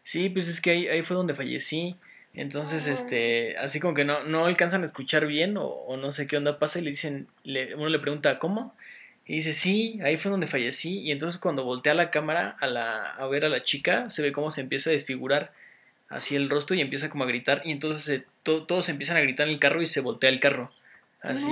sí, 0.07 0.29
pues 0.29 0.47
es 0.47 0.61
que 0.61 0.71
ahí, 0.71 0.87
ahí 0.87 1.01
fue 1.01 1.17
donde 1.17 1.33
fallecí. 1.33 1.97
Entonces, 2.33 2.87
este, 2.87 3.57
así 3.57 3.81
como 3.81 3.93
que 3.93 4.05
no, 4.05 4.23
no 4.23 4.45
alcanzan 4.45 4.83
a 4.83 4.85
escuchar 4.85 5.27
bien 5.27 5.57
o, 5.57 5.65
o 5.65 5.97
no 5.97 6.13
sé 6.13 6.27
qué 6.27 6.37
onda 6.37 6.59
pasa 6.59 6.79
y 6.79 6.83
le 6.83 6.91
dicen, 6.91 7.27
le, 7.43 7.75
uno 7.75 7.89
le 7.89 7.99
pregunta, 7.99 8.39
¿cómo? 8.39 8.73
Y 9.25 9.33
dice, 9.33 9.51
sí, 9.51 9.99
ahí 10.01 10.15
fue 10.15 10.31
donde 10.31 10.47
fallecí. 10.47 10.99
Y 10.99 11.11
entonces 11.11 11.41
cuando 11.41 11.65
voltea 11.65 11.93
la 11.93 12.09
cámara 12.09 12.55
a, 12.61 12.67
la, 12.67 13.03
a 13.03 13.27
ver 13.27 13.43
a 13.43 13.49
la 13.49 13.63
chica, 13.63 14.09
se 14.09 14.21
ve 14.21 14.31
cómo 14.31 14.49
se 14.49 14.61
empieza 14.61 14.89
a 14.89 14.93
desfigurar 14.93 15.51
así 16.07 16.37
el 16.37 16.49
rostro 16.49 16.77
y 16.77 16.81
empieza 16.81 17.09
como 17.09 17.25
a 17.25 17.27
gritar. 17.27 17.61
Y 17.65 17.71
entonces 17.71 18.23
todos 18.43 18.87
empiezan 18.87 19.17
a 19.17 19.21
gritar 19.21 19.47
en 19.47 19.55
el 19.55 19.59
carro 19.59 19.81
y 19.81 19.87
se 19.87 19.99
voltea 19.99 20.29
el 20.29 20.39
carro. 20.39 20.71
Así. 21.21 21.51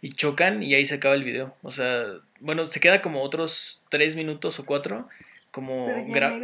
Y 0.00 0.12
chocan 0.14 0.62
y 0.62 0.72
ahí 0.74 0.86
se 0.86 0.94
acaba 0.94 1.16
el 1.16 1.24
video. 1.24 1.54
O 1.62 1.70
sea, 1.70 2.06
bueno, 2.40 2.66
se 2.68 2.80
queda 2.80 3.02
como 3.02 3.20
otros 3.20 3.82
tres 3.90 4.16
minutos 4.16 4.58
o 4.58 4.64
cuatro. 4.64 5.06
Como, 5.52 5.86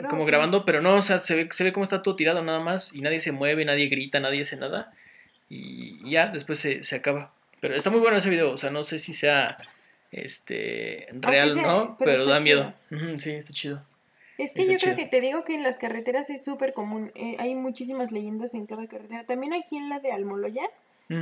como 0.09 0.27
grabando, 0.27 0.65
pero 0.65 0.83
no, 0.83 0.97
o 0.97 1.03
sea, 1.03 1.19
se 1.19 1.35
ve, 1.35 1.49
se 1.51 1.65
ve 1.65 1.73
cómo 1.73 1.83
está 1.83 2.03
todo 2.03 2.15
tirado 2.15 2.45
nada 2.45 2.61
más 2.61 2.95
y 2.95 3.01
nadie 3.01 3.21
se 3.21 3.33
mueve, 3.33 3.65
nadie 3.65 3.89
grita, 3.89 4.21
nadie 4.21 4.43
hace 4.43 4.57
nada. 4.57 4.93
Y 5.49 6.09
ya, 6.11 6.29
después 6.29 6.59
se, 6.59 6.85
se 6.85 6.97
acaba. 6.97 7.33
Pero 7.61 7.75
está 7.75 7.91
muy 7.91 8.01
bueno 8.01 8.19
ese 8.19 8.31
video, 8.31 8.53
o 8.53 8.57
sea, 8.59 8.71
no 8.71 8.85
sé 8.85 8.99
si 8.99 9.15
sea 9.15 9.57
este 10.13 11.07
real 11.13 11.61
no, 11.61 11.97
pero, 11.99 12.25
da 12.25 12.41
miedo. 12.41 12.73
sí, 13.19 13.31
está 13.33 13.53
chido. 13.53 13.83
Es 14.39 14.53
que 14.53 14.65
yo 14.65 14.79
creo 14.79 14.95
que 14.95 15.07
te 15.07 15.21
digo 15.21 15.43
que 15.45 15.55
en 15.55 15.65
las 15.65 15.79
carreteras 15.79 16.31
es 16.31 16.45
súper 16.45 16.73
común. 16.73 17.11
Eh, 17.17 17.35
hay 17.41 17.57
muchísimas 17.57 18.13
leyendas 18.13 18.55
en 18.55 18.67
cada 18.67 18.87
carretera. 18.87 19.25
También 19.25 19.53
aquí 19.53 19.77
en 19.77 19.89
la 19.89 19.99
de 19.99 20.13
Almoloya, 20.13 20.63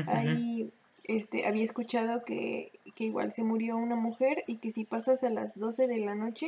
ahí 0.06 0.70
este, 1.04 1.46
había 1.46 1.64
escuchado 1.64 2.24
que, 2.24 2.72
que, 2.94 3.04
igual 3.04 3.32
se 3.32 3.42
murió 3.42 3.78
una 3.78 3.96
mujer 3.96 4.44
y 4.46 4.56
que 4.56 4.70
si 4.70 4.84
pasas 4.84 5.24
a 5.24 5.30
las 5.30 5.58
12 5.58 5.86
de 5.86 5.96
la 5.98 6.14
noche, 6.14 6.46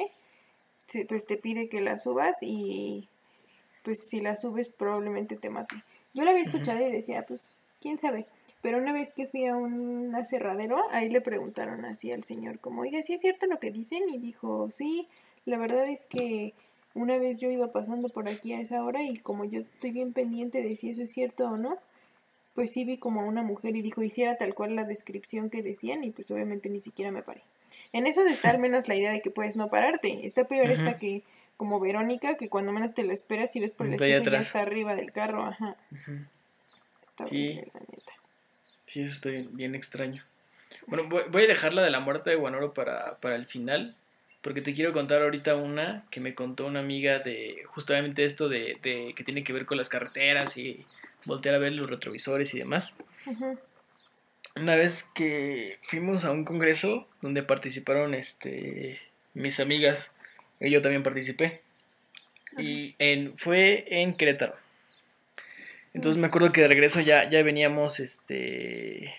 pues 1.08 1.26
te 1.26 1.36
pide 1.36 1.68
que 1.68 1.80
la 1.80 1.98
subas 1.98 2.38
y 2.40 3.08
pues 3.82 4.00
si 4.08 4.20
la 4.20 4.36
subes 4.36 4.68
probablemente 4.68 5.36
te 5.36 5.50
mate. 5.50 5.76
Yo 6.14 6.24
la 6.24 6.30
había 6.30 6.42
escuchado 6.42 6.80
y 6.86 6.90
decía, 6.90 7.24
pues, 7.26 7.62
quién 7.80 7.98
sabe. 7.98 8.26
Pero 8.60 8.78
una 8.78 8.92
vez 8.92 9.12
que 9.12 9.26
fui 9.26 9.46
a 9.46 9.56
un 9.56 10.14
aserradero, 10.14 10.82
ahí 10.90 11.08
le 11.08 11.20
preguntaron 11.20 11.84
así 11.84 12.10
al 12.10 12.24
señor, 12.24 12.58
como, 12.58 12.82
oiga, 12.82 13.02
¿sí 13.02 13.14
es 13.14 13.20
cierto 13.20 13.46
lo 13.46 13.60
que 13.60 13.70
dicen? 13.70 14.08
Y 14.08 14.18
dijo, 14.18 14.68
sí, 14.70 15.06
la 15.44 15.58
verdad 15.58 15.88
es 15.88 16.06
que 16.06 16.54
una 16.94 17.18
vez 17.18 17.38
yo 17.38 17.50
iba 17.50 17.70
pasando 17.70 18.08
por 18.08 18.28
aquí 18.28 18.52
a 18.52 18.60
esa 18.60 18.82
hora 18.82 19.02
y 19.02 19.18
como 19.18 19.44
yo 19.44 19.60
estoy 19.60 19.92
bien 19.92 20.12
pendiente 20.12 20.62
de 20.62 20.74
si 20.74 20.90
eso 20.90 21.02
es 21.02 21.10
cierto 21.10 21.48
o 21.48 21.56
no, 21.56 21.78
pues 22.54 22.72
sí 22.72 22.84
vi 22.84 22.98
como 22.98 23.20
a 23.20 23.24
una 23.24 23.42
mujer 23.42 23.76
y 23.76 23.82
dijo, 23.82 24.02
hiciera 24.02 24.36
tal 24.36 24.54
cual 24.54 24.74
la 24.74 24.84
descripción 24.84 25.50
que 25.50 25.62
decían 25.62 26.02
y 26.02 26.10
pues 26.10 26.30
obviamente 26.32 26.68
ni 26.68 26.80
siquiera 26.80 27.12
me 27.12 27.22
paré. 27.22 27.42
En 27.92 28.06
eso 28.06 28.22
está 28.26 28.50
al 28.50 28.58
menos 28.58 28.88
la 28.88 28.94
idea 28.94 29.12
de 29.12 29.20
que 29.20 29.30
puedes 29.30 29.56
no 29.56 29.68
pararte. 29.68 30.20
Está 30.24 30.44
peor 30.44 30.70
esta 30.70 30.98
que, 30.98 31.22
como 31.56 31.80
Verónica, 31.80 32.36
que 32.36 32.48
cuando 32.48 32.72
menos 32.72 32.94
te 32.94 33.04
lo 33.04 33.12
esperas 33.12 33.54
y 33.56 33.60
ves 33.60 33.74
por 33.74 33.86
el 33.86 33.94
espejo 33.94 34.30
ya 34.30 34.40
está 34.40 34.60
arriba 34.60 34.94
del 34.94 35.12
carro, 35.12 35.44
ajá. 35.44 35.76
Está 37.08 37.26
sí. 37.26 37.54
la 37.54 37.80
neta. 37.80 38.12
Sí, 38.86 39.02
eso 39.02 39.12
está 39.12 39.30
bien, 39.30 39.74
extraño. 39.74 40.24
Bueno, 40.86 41.08
voy, 41.08 41.44
a 41.44 41.46
dejar 41.46 41.72
la 41.72 41.82
de 41.82 41.90
la 41.90 42.00
muerte 42.00 42.30
de 42.30 42.36
Guanoro 42.36 42.72
para, 42.72 43.16
para 43.16 43.36
el 43.36 43.46
final, 43.46 43.94
porque 44.42 44.62
te 44.62 44.72
quiero 44.72 44.92
contar 44.92 45.22
ahorita 45.22 45.56
una 45.56 46.04
que 46.10 46.20
me 46.20 46.34
contó 46.34 46.66
una 46.66 46.80
amiga 46.80 47.18
de 47.18 47.62
justamente 47.66 48.24
esto 48.24 48.48
de, 48.48 48.78
de 48.82 49.12
que 49.14 49.24
tiene 49.24 49.44
que 49.44 49.52
ver 49.52 49.66
con 49.66 49.76
las 49.76 49.88
carreteras 49.88 50.56
y 50.56 50.86
voltear 51.26 51.54
a 51.54 51.58
ver 51.58 51.72
los 51.72 51.88
retrovisores 51.88 52.54
y 52.54 52.58
demás. 52.58 52.96
Una 54.60 54.76
vez 54.76 55.04
que 55.14 55.78
fuimos 55.82 56.24
a 56.24 56.32
un 56.32 56.44
congreso 56.44 57.08
donde 57.22 57.42
participaron 57.42 58.14
este 58.14 58.98
mis 59.34 59.60
amigas, 59.60 60.10
y 60.60 60.70
yo 60.70 60.82
también 60.82 61.02
participé. 61.02 61.62
Y 62.56 62.94
en, 62.98 63.36
fue 63.36 63.84
en 63.88 64.14
Querétaro. 64.14 64.56
Entonces 65.94 66.20
me 66.20 66.26
acuerdo 66.26 66.52
que 66.52 66.62
de 66.62 66.68
regreso 66.68 67.00
ya, 67.00 67.28
ya 67.28 67.42
veníamos, 67.42 68.00
este, 68.00 69.14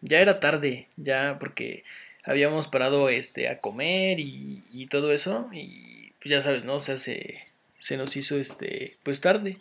ya 0.00 0.20
era 0.20 0.40
tarde, 0.40 0.88
ya 0.96 1.38
porque 1.38 1.84
habíamos 2.24 2.68
parado 2.68 3.08
este, 3.08 3.48
a 3.48 3.60
comer 3.60 4.18
y, 4.20 4.86
todo 4.90 5.12
eso, 5.12 5.48
y 5.52 6.12
pues 6.20 6.30
ya 6.30 6.40
sabes, 6.40 6.64
¿no? 6.64 6.74
O 6.74 6.80
sea, 6.80 6.96
se, 6.96 7.40
se 7.78 7.96
nos 7.96 8.16
hizo, 8.16 8.38
este, 8.38 8.96
pues 9.02 9.20
tarde. 9.20 9.58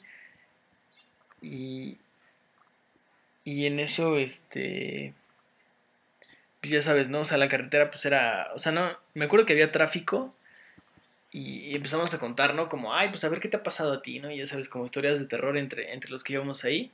Y, 1.41 1.97
y 3.43 3.65
en 3.65 3.79
eso, 3.79 4.17
este, 4.17 5.13
ya 6.71 6.82
sabes, 6.82 7.10
¿no? 7.10 7.21
O 7.21 7.26
sea, 7.26 7.38
la 7.38 7.47
carretera 7.47 7.91
pues 7.91 8.06
era, 8.06 8.52
o 8.56 8.60
sea, 8.60 8.71
no, 8.71 8.97
me 9.13 9.26
acuerdo 9.26 9.45
que 9.45 9.54
había 9.54 9.71
tráfico, 9.71 10.34
y, 11.34 11.76
empezamos 11.76 12.13
a 12.13 12.19
contar, 12.19 12.54
¿no? 12.54 12.69
Como, 12.69 12.93
ay, 12.93 13.10
pues 13.10 13.23
a 13.23 13.30
ver 13.30 13.39
qué 13.39 13.49
te 13.49 13.58
ha 13.58 13.63
pasado 13.63 13.91
a 13.91 14.02
ti, 14.04 14.19
¿no? 14.19 14.32
Y 14.32 14.38
ya 14.38 14.47
sabes, 14.47 14.69
como 14.69 14.86
historias 14.86 15.19
de 15.19 15.26
terror 15.26 15.58
entre, 15.58 15.91
entre 15.91 16.12
los 16.12 16.23
que 16.23 16.34
íbamos 16.34 16.63
ahí. 16.63 16.91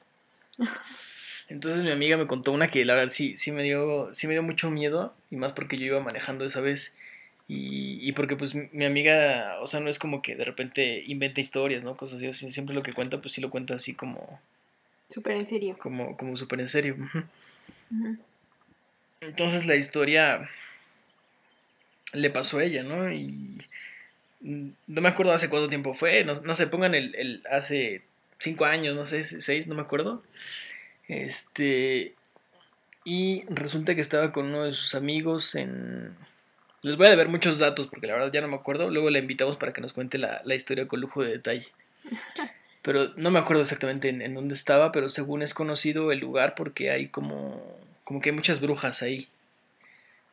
Entonces 1.49 1.83
mi 1.83 1.91
amiga 1.91 2.15
me 2.15 2.27
contó 2.27 2.51
una 2.51 2.69
que 2.69 2.85
la 2.85 2.93
verdad 2.93 3.11
sí, 3.11 3.35
sí 3.37 3.51
me 3.51 3.63
dio, 3.63 4.13
sí 4.13 4.27
me 4.27 4.33
dio 4.33 4.43
mucho 4.43 4.71
miedo, 4.71 5.13
y 5.29 5.35
más 5.35 5.51
porque 5.51 5.77
yo 5.77 5.87
iba 5.87 5.99
manejando 5.99 6.45
esa 6.45 6.61
vez. 6.61 6.93
Y, 7.47 7.97
y 8.07 8.11
porque 8.13 8.35
pues 8.37 8.53
mi 8.55 8.85
amiga, 8.85 9.57
o 9.59 9.67
sea, 9.67 9.79
no 9.81 9.89
es 9.89 9.99
como 9.99 10.21
que 10.21 10.35
de 10.35 10.45
repente 10.45 11.03
inventa 11.07 11.41
historias, 11.41 11.83
¿no? 11.83 11.97
Cosas 11.97 12.21
así, 12.23 12.51
siempre 12.51 12.75
lo 12.75 12.83
que 12.83 12.93
cuenta, 12.93 13.19
pues 13.19 13.33
sí 13.33 13.41
lo 13.41 13.49
cuenta 13.49 13.73
así 13.73 13.93
como... 13.93 14.39
Súper 15.09 15.35
en 15.35 15.47
serio. 15.47 15.75
Como, 15.79 16.15
como 16.15 16.37
súper 16.37 16.59
en 16.59 16.67
serio. 16.67 16.95
Entonces 19.21 19.65
la 19.65 19.75
historia 19.75 20.49
le 22.13 22.29
pasó 22.29 22.59
a 22.59 22.63
ella, 22.63 22.83
¿no? 22.83 23.11
Y 23.11 23.65
no 24.41 25.01
me 25.01 25.09
acuerdo 25.09 25.33
hace 25.33 25.49
cuánto 25.49 25.69
tiempo 25.69 25.93
fue, 25.93 26.23
no, 26.23 26.33
no 26.41 26.55
sé, 26.55 26.67
pongan 26.67 26.95
el, 26.95 27.13
el, 27.15 27.43
hace 27.51 28.03
cinco 28.39 28.65
años, 28.65 28.95
no 28.95 29.03
sé, 29.03 29.23
seis, 29.23 29.67
no 29.67 29.75
me 29.75 29.81
acuerdo. 29.81 30.23
Este, 31.07 32.13
y 33.03 33.43
resulta 33.49 33.95
que 33.95 34.01
estaba 34.01 34.31
con 34.31 34.45
uno 34.47 34.65
de 34.65 34.73
sus 34.73 34.95
amigos 34.95 35.55
en... 35.55 36.15
Les 36.81 36.95
voy 36.95 37.07
a 37.07 37.09
deber 37.09 37.27
muchos 37.27 37.59
datos 37.59 37.87
porque 37.87 38.07
la 38.07 38.13
verdad 38.13 38.31
ya 38.31 38.41
no 38.41 38.47
me 38.47 38.55
acuerdo. 38.55 38.89
Luego 38.89 39.09
le 39.09 39.19
invitamos 39.19 39.57
para 39.57 39.73
que 39.73 39.81
nos 39.81 39.91
cuente 39.91 40.17
la, 40.17 40.41
la 40.45 40.55
historia 40.55 40.87
con 40.87 41.01
lujo 41.01 41.23
de 41.23 41.31
detalle. 41.31 41.67
Pero 42.81 43.09
no 43.17 43.31
me 43.31 43.39
acuerdo 43.39 43.63
exactamente 43.63 44.07
en, 44.07 44.21
en, 44.21 44.33
dónde 44.33 44.55
estaba, 44.55 44.93
pero 44.93 45.09
según 45.09 45.41
es 45.41 45.53
conocido 45.53 46.13
el 46.13 46.19
lugar 46.19 46.55
porque 46.55 46.91
hay 46.91 47.09
como, 47.09 47.61
como 48.09 48.21
que 48.21 48.31
hay 48.31 48.35
muchas 48.35 48.59
brujas 48.59 49.03
ahí. 49.03 49.27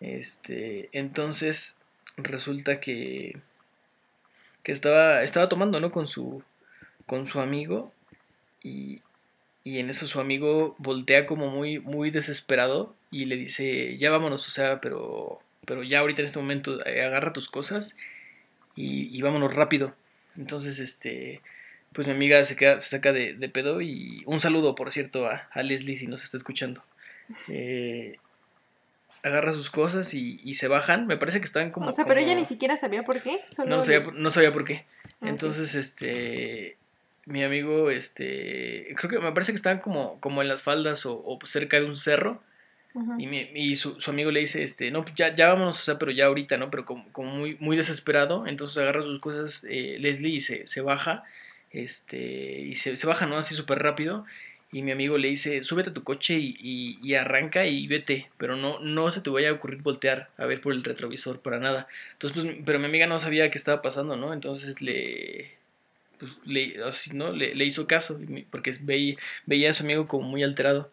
Este, 0.01 0.89
entonces 0.93 1.77
resulta 2.17 2.81
que 2.81 3.39
que 4.63 4.73
estaba, 4.73 5.23
estaba 5.23 5.51
tomando, 5.51 5.79
¿no? 5.79 5.91
Con 5.91 6.07
su, 6.07 6.43
con 7.05 7.27
su 7.27 7.39
amigo 7.39 7.93
y, 8.63 9.03
y 9.63 9.79
en 9.79 9.91
eso 9.91 10.07
su 10.07 10.21
amigo 10.21 10.75
voltea 10.79 11.27
como 11.27 11.51
muy, 11.51 11.79
muy 11.79 12.11
desesperado 12.11 12.95
y 13.11 13.27
le 13.27 13.37
dice, 13.37 13.99
ya 13.99 14.09
vámonos, 14.09 14.49
o 14.49 14.51
sea, 14.51 14.81
pero, 14.81 15.41
pero 15.67 15.83
ya 15.83 15.99
ahorita 15.99 16.23
en 16.23 16.29
este 16.29 16.39
momento 16.39 16.85
eh, 16.87 17.03
agarra 17.03 17.35
tus 17.35 17.51
cosas 17.51 17.95
y, 18.75 19.21
vámonos 19.21 19.55
rápido. 19.55 19.95
Entonces, 20.39 20.79
este, 20.79 21.43
pues 21.93 22.07
mi 22.07 22.15
amiga 22.15 22.43
se, 22.47 22.57
queda, 22.57 22.81
se 22.81 22.89
saca 22.89 23.13
de, 23.13 23.51
pedo 23.51 23.83
y 23.83 24.23
un 24.25 24.41
saludo, 24.41 24.75
por 24.75 24.93
cierto, 24.93 25.29
a 25.29 25.63
Leslie 25.63 25.97
si 25.97 26.07
nos 26.07 26.25
está 26.25 26.39
escuchando. 26.39 26.83
Eh, 27.49 28.19
agarra 29.27 29.53
sus 29.53 29.71
cosas 29.71 30.15
y, 30.15 30.55
se 30.55 30.69
bajan. 30.69 31.07
Me 31.07 31.17
parece 31.17 31.41
que 31.41 31.47
están 31.47 31.71
como. 31.71 31.89
O 31.89 31.93
sea, 31.93 32.05
pero 32.05 32.21
ella 32.21 32.35
ni 32.35 32.45
siquiera 32.45 32.77
sabía 32.77 33.03
por 33.03 33.23
qué. 33.23 33.41
no, 33.67 33.83
sabía, 33.83 34.03
no 34.15 34.31
sabía 34.31 34.53
por 34.53 34.65
qué. 34.65 34.85
Entonces, 35.21 35.75
este. 35.75 36.77
mi 37.25 37.43
amigo, 37.43 37.91
este, 37.91 38.95
creo 38.97 39.11
que 39.11 39.19
me 39.19 39.33
parece 39.33 39.53
que 39.53 39.57
estaban 39.57 39.81
como, 39.81 40.21
como 40.21 40.43
en 40.43 40.49
las 40.49 40.63
faldas 40.63 41.07
o, 41.07 41.39
cerca 41.45 41.81
de 41.81 41.87
un 41.87 41.97
cerro. 41.97 42.43
Y, 43.19 43.27
mi, 43.27 43.51
y 43.55 43.77
su, 43.77 44.01
su, 44.01 44.11
amigo 44.11 44.31
le 44.31 44.41
dice, 44.41 44.63
este, 44.63 44.91
no, 44.91 45.03
pues 45.03 45.15
ya, 45.15 45.31
ya 45.31 45.49
vámonos, 45.49 45.79
o 45.79 45.83
sea, 45.83 45.99
pero 45.99 46.13
ya 46.13 46.27
ahorita, 46.27 46.57
¿no? 46.57 46.71
Pero 46.71 46.87
como, 46.87 47.07
como 47.13 47.31
muy, 47.31 47.55
muy 47.61 47.77
desesperado, 47.77 48.47
entonces 48.47 48.79
agarra 48.79 49.03
sus 49.03 49.21
cosas 49.21 49.67
eh, 49.69 49.99
Leslie 50.01 50.37
y 50.37 50.41
se, 50.41 50.67
se, 50.67 50.81
baja, 50.81 51.23
este, 51.73 52.59
y 52.61 52.75
se, 52.77 52.97
se 52.97 53.07
baja, 53.07 53.27
¿no? 53.27 53.37
Así 53.37 53.55
súper 53.55 53.81
rápido, 53.81 54.25
y 54.73 54.83
mi 54.83 54.91
amigo 54.91 55.17
le 55.17 55.29
dice, 55.29 55.63
súbete 55.63 55.91
a 55.91 55.95
tu 55.95 56.03
coche 56.03 56.35
y, 56.39 56.99
y, 57.03 57.15
arranca 57.15 57.67
y 57.67 57.87
vete, 57.87 58.29
pero 58.37 58.57
no, 58.57 58.81
no 58.81 59.11
se 59.11 59.21
te 59.21 59.31
vaya 59.31 59.51
a 59.51 59.53
ocurrir 59.53 59.81
voltear 59.81 60.29
a 60.37 60.45
ver 60.45 60.61
por 60.61 60.73
el 60.73 60.83
retrovisor, 60.83 61.41
para 61.41 61.59
nada. 61.59 61.87
Entonces, 62.13 62.43
pues, 62.45 62.57
pero 62.65 62.79
mi 62.79 62.87
amiga 62.87 63.07
no 63.07 63.19
sabía 63.19 63.51
qué 63.51 63.59
estaba 63.59 63.81
pasando, 63.81 64.17
¿no? 64.17 64.33
Entonces 64.33 64.83
le, 64.83 65.53
pues, 66.19 66.33
le, 66.45 66.83
así, 66.85 67.17
¿no? 67.17 67.33
Le, 67.33 67.55
le, 67.55 67.65
hizo 67.65 67.87
caso, 67.87 68.21
porque 68.51 68.77
veía, 68.81 69.17
veía 69.47 69.71
a 69.71 69.73
su 69.73 69.85
amigo 69.85 70.07
como 70.07 70.29
muy 70.29 70.43
alterado. 70.43 70.91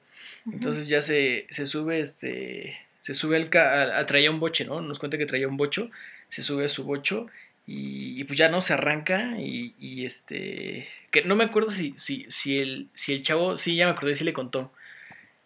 Entonces 0.51 0.87
ya 0.87 1.01
se, 1.01 1.47
se 1.49 1.65
sube, 1.65 1.99
este, 1.99 2.79
se 2.99 3.13
sube 3.13 3.37
al, 3.37 3.49
a, 3.57 4.05
traía 4.05 4.29
un 4.29 4.39
boche, 4.39 4.65
¿no? 4.65 4.81
Nos 4.81 4.99
cuenta 4.99 5.17
que 5.17 5.25
traía 5.25 5.47
un 5.47 5.57
bocho, 5.57 5.89
se 6.29 6.43
sube 6.43 6.65
a 6.65 6.69
su 6.69 6.83
bocho 6.83 7.27
y, 7.65 8.19
y, 8.19 8.23
pues 8.25 8.37
ya 8.37 8.49
no 8.49 8.61
se 8.61 8.73
arranca 8.73 9.39
y, 9.39 9.73
y, 9.79 10.05
este 10.05 10.87
que 11.11 11.23
no 11.23 11.35
me 11.35 11.45
acuerdo 11.45 11.69
si, 11.69 11.93
si, 11.97 12.25
si, 12.29 12.59
el, 12.59 12.89
si 12.93 13.13
el 13.13 13.21
chavo 13.21 13.55
sí 13.57 13.75
ya 13.75 13.85
me 13.85 13.93
acordé 13.93 14.15
si 14.15 14.25
le 14.25 14.33
contó 14.33 14.71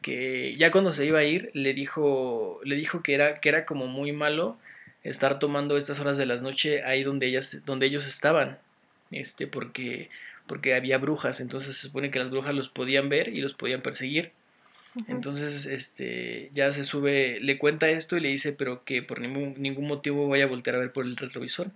que 0.02 0.56
ya 0.56 0.72
cuando 0.72 0.92
se 0.92 1.06
iba 1.06 1.20
a 1.20 1.24
ir 1.24 1.52
le 1.54 1.74
dijo 1.74 2.60
le 2.64 2.76
dijo 2.76 3.04
que 3.04 3.14
era 3.14 3.40
que 3.40 3.50
era 3.50 3.66
como 3.66 3.88
muy 3.88 4.14
malo 4.14 4.58
estar 5.04 5.40
tomando 5.40 5.78
estas 5.78 6.00
horas 6.00 6.18
de 6.18 6.26
la 6.26 6.38
noche 6.38 6.84
ahí 6.84 7.04
donde 7.04 7.28
ellas 7.28 7.62
donde 7.66 7.86
ellos 7.86 8.08
estaban 8.08 8.58
este 9.12 9.46
porque 9.48 10.10
porque 10.48 10.74
había 10.74 10.98
brujas 10.98 11.40
entonces 11.40 11.76
se 11.76 11.88
supone 11.88 12.10
que 12.10 12.20
las 12.20 12.32
brujas 12.32 12.56
los 12.56 12.70
podían 12.70 13.10
ver 13.10 13.30
y 13.30 13.42
los 13.42 13.54
podían 13.54 13.82
perseguir 13.82 14.32
entonces, 15.08 15.66
este, 15.66 16.50
ya 16.54 16.72
se 16.72 16.84
sube, 16.84 17.40
le 17.40 17.58
cuenta 17.58 17.90
esto 17.90 18.18
y 18.18 18.20
le 18.20 18.30
dice, 18.30 18.54
pero 18.54 18.84
que 18.84 19.04
por 19.04 19.20
ningún, 19.20 19.56
ningún 19.58 19.88
motivo 19.88 20.28
vaya 20.28 20.46
a 20.46 20.48
voltear 20.48 20.76
a 20.76 20.80
ver 20.80 20.92
por 20.92 21.06
el 21.06 21.18
retrovisor. 21.18 21.68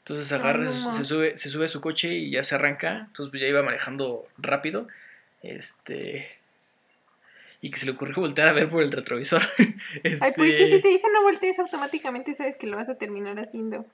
Entonces 0.00 0.32
agarra, 0.32 0.64
se, 0.92 1.04
sube, 1.04 1.36
se 1.36 1.50
sube 1.50 1.66
a 1.66 1.68
su 1.68 1.80
coche 1.80 2.14
y 2.14 2.30
ya 2.30 2.42
se 2.42 2.54
arranca. 2.54 3.06
Entonces 3.08 3.30
pues 3.30 3.40
ya 3.40 3.48
iba 3.48 3.62
manejando 3.62 4.26
rápido. 4.38 4.88
Este. 5.42 6.28
Y 7.62 7.70
que 7.70 7.78
se 7.78 7.86
le 7.86 7.92
ocurrió 7.92 8.16
voltear 8.16 8.48
a 8.48 8.52
ver 8.52 8.68
por 8.70 8.82
el 8.82 8.90
retrovisor. 8.90 9.42
Ay, 10.20 10.32
pues 10.34 10.56
si 10.56 10.62
este 10.62 10.80
te 10.80 10.88
dicen 10.88 11.12
no 11.12 11.22
voltees 11.22 11.58
automáticamente, 11.58 12.34
sabes 12.34 12.56
que 12.56 12.66
lo 12.66 12.76
vas 12.76 12.88
a 12.88 12.96
terminar 12.96 13.38
haciendo. 13.38 13.86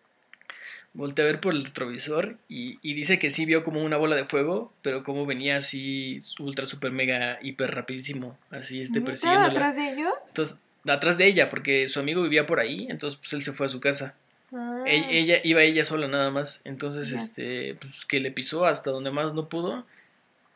Voltea 0.95 1.25
a 1.25 1.27
ver 1.27 1.41
por 1.41 1.53
el 1.53 1.65
retrovisor 1.65 2.39
y, 2.49 2.79
y, 2.81 2.95
dice 2.95 3.19
que 3.19 3.31
sí 3.31 3.45
vio 3.45 3.65
como 3.65 3.83
una 3.83 3.99
bola 3.99 4.17
de 4.17 4.25
fuego, 4.25 4.73
pero 4.81 5.05
como 5.05 5.27
venía 5.27 5.59
así 5.59 6.21
ultra 6.39 6.65
super 6.65 6.91
mega 6.91 7.39
hiper 7.43 7.75
rapidísimo, 7.75 8.39
así 8.51 8.81
este 8.81 9.03
persiguiéndola. 9.03 9.53
¿Atrás 9.53 9.77
de 9.77 9.91
ellos? 9.91 10.15
Entonces, 10.29 10.59
atrás 10.87 11.19
de 11.19 11.27
ella, 11.27 11.51
porque 11.51 11.89
su 11.89 12.01
amigo 12.01 12.23
vivía 12.23 12.47
por 12.47 12.61
ahí, 12.61 12.87
entonces 12.89 13.19
pues 13.19 13.33
él 13.35 13.43
se 13.43 13.53
fue 13.53 13.67
a 13.67 13.69
su 13.69 13.81
casa. 13.81 14.15
Ah. 14.53 14.85
Ella, 14.87 15.41
iba 15.43 15.63
ella 15.63 15.85
sola 15.85 16.09
nada 16.09 16.31
más. 16.31 16.61
Entonces, 16.65 17.13
este, 17.13 17.75
pues 17.75 18.05
que 18.07 18.21
le 18.21 18.31
pisó 18.31 18.65
hasta 18.65 18.91
donde 18.91 19.11
más 19.11 19.35
no 19.35 19.49
pudo. 19.49 19.85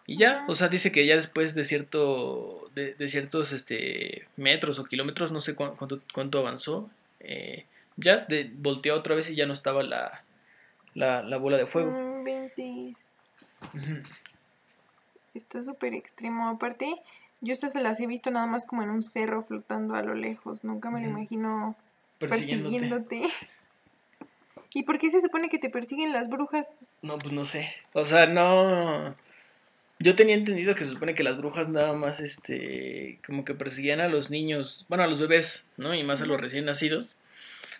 Y 0.06 0.16
ya, 0.16 0.44
o 0.48 0.54
sea, 0.54 0.68
dice 0.68 0.90
que 0.90 1.06
ya 1.06 1.16
después 1.16 1.54
de 1.54 1.64
cierto, 1.64 2.68
de, 2.74 2.96
ciertos 3.08 3.52
este, 3.52 4.26
metros 4.36 4.78
o 4.78 4.84
kilómetros, 4.84 5.30
no 5.30 5.40
sé 5.40 5.54
cuánto, 5.54 6.00
cuánto 6.12 6.38
avanzó, 6.38 6.90
eh, 7.20 7.64
ya 7.96 8.18
de, 8.18 8.50
volteó 8.52 8.96
otra 8.96 9.14
vez 9.14 9.30
y 9.30 9.36
ya 9.36 9.46
no 9.46 9.52
estaba 9.52 9.84
la, 9.84 10.24
la, 10.94 11.22
la 11.22 11.36
bola 11.36 11.58
de 11.58 11.66
fuego. 11.66 11.92
Mm, 11.92 12.90
Está 15.34 15.62
súper 15.62 15.94
extremo. 15.94 16.48
Aparte, 16.48 16.92
yo 17.40 17.52
estas 17.52 17.72
se 17.72 17.80
las 17.80 18.00
he 18.00 18.06
visto 18.06 18.30
nada 18.30 18.46
más 18.46 18.66
como 18.66 18.82
en 18.82 18.90
un 18.90 19.02
cerro 19.02 19.44
flotando 19.44 19.94
a 19.94 20.02
lo 20.02 20.14
lejos. 20.14 20.64
Nunca 20.64 20.90
me 20.90 21.00
lo 21.00 21.08
imagino 21.08 21.76
persiguiéndote. 22.18 23.22
¿Y 24.72 24.84
por 24.84 24.98
qué 24.98 25.10
se 25.10 25.20
supone 25.20 25.48
que 25.48 25.58
te 25.58 25.70
persiguen 25.70 26.12
las 26.12 26.28
brujas? 26.28 26.78
No, 27.02 27.18
pues 27.18 27.32
no 27.32 27.44
sé. 27.44 27.72
O 27.92 28.04
sea, 28.04 28.26
no. 28.26 29.16
Yo 29.98 30.16
tenía 30.16 30.34
entendido 30.34 30.74
que 30.74 30.84
se 30.84 30.92
supone 30.92 31.14
que 31.14 31.24
las 31.24 31.36
brujas 31.36 31.68
nada 31.68 31.92
más, 31.92 32.20
este, 32.20 33.18
como 33.26 33.44
que 33.44 33.54
perseguían 33.54 34.00
a 34.00 34.08
los 34.08 34.30
niños, 34.30 34.86
bueno, 34.88 35.04
a 35.04 35.06
los 35.06 35.20
bebés, 35.20 35.68
¿no? 35.76 35.94
Y 35.94 36.02
más 36.04 36.22
a 36.22 36.26
los 36.26 36.40
recién 36.40 36.64
nacidos. 36.64 37.16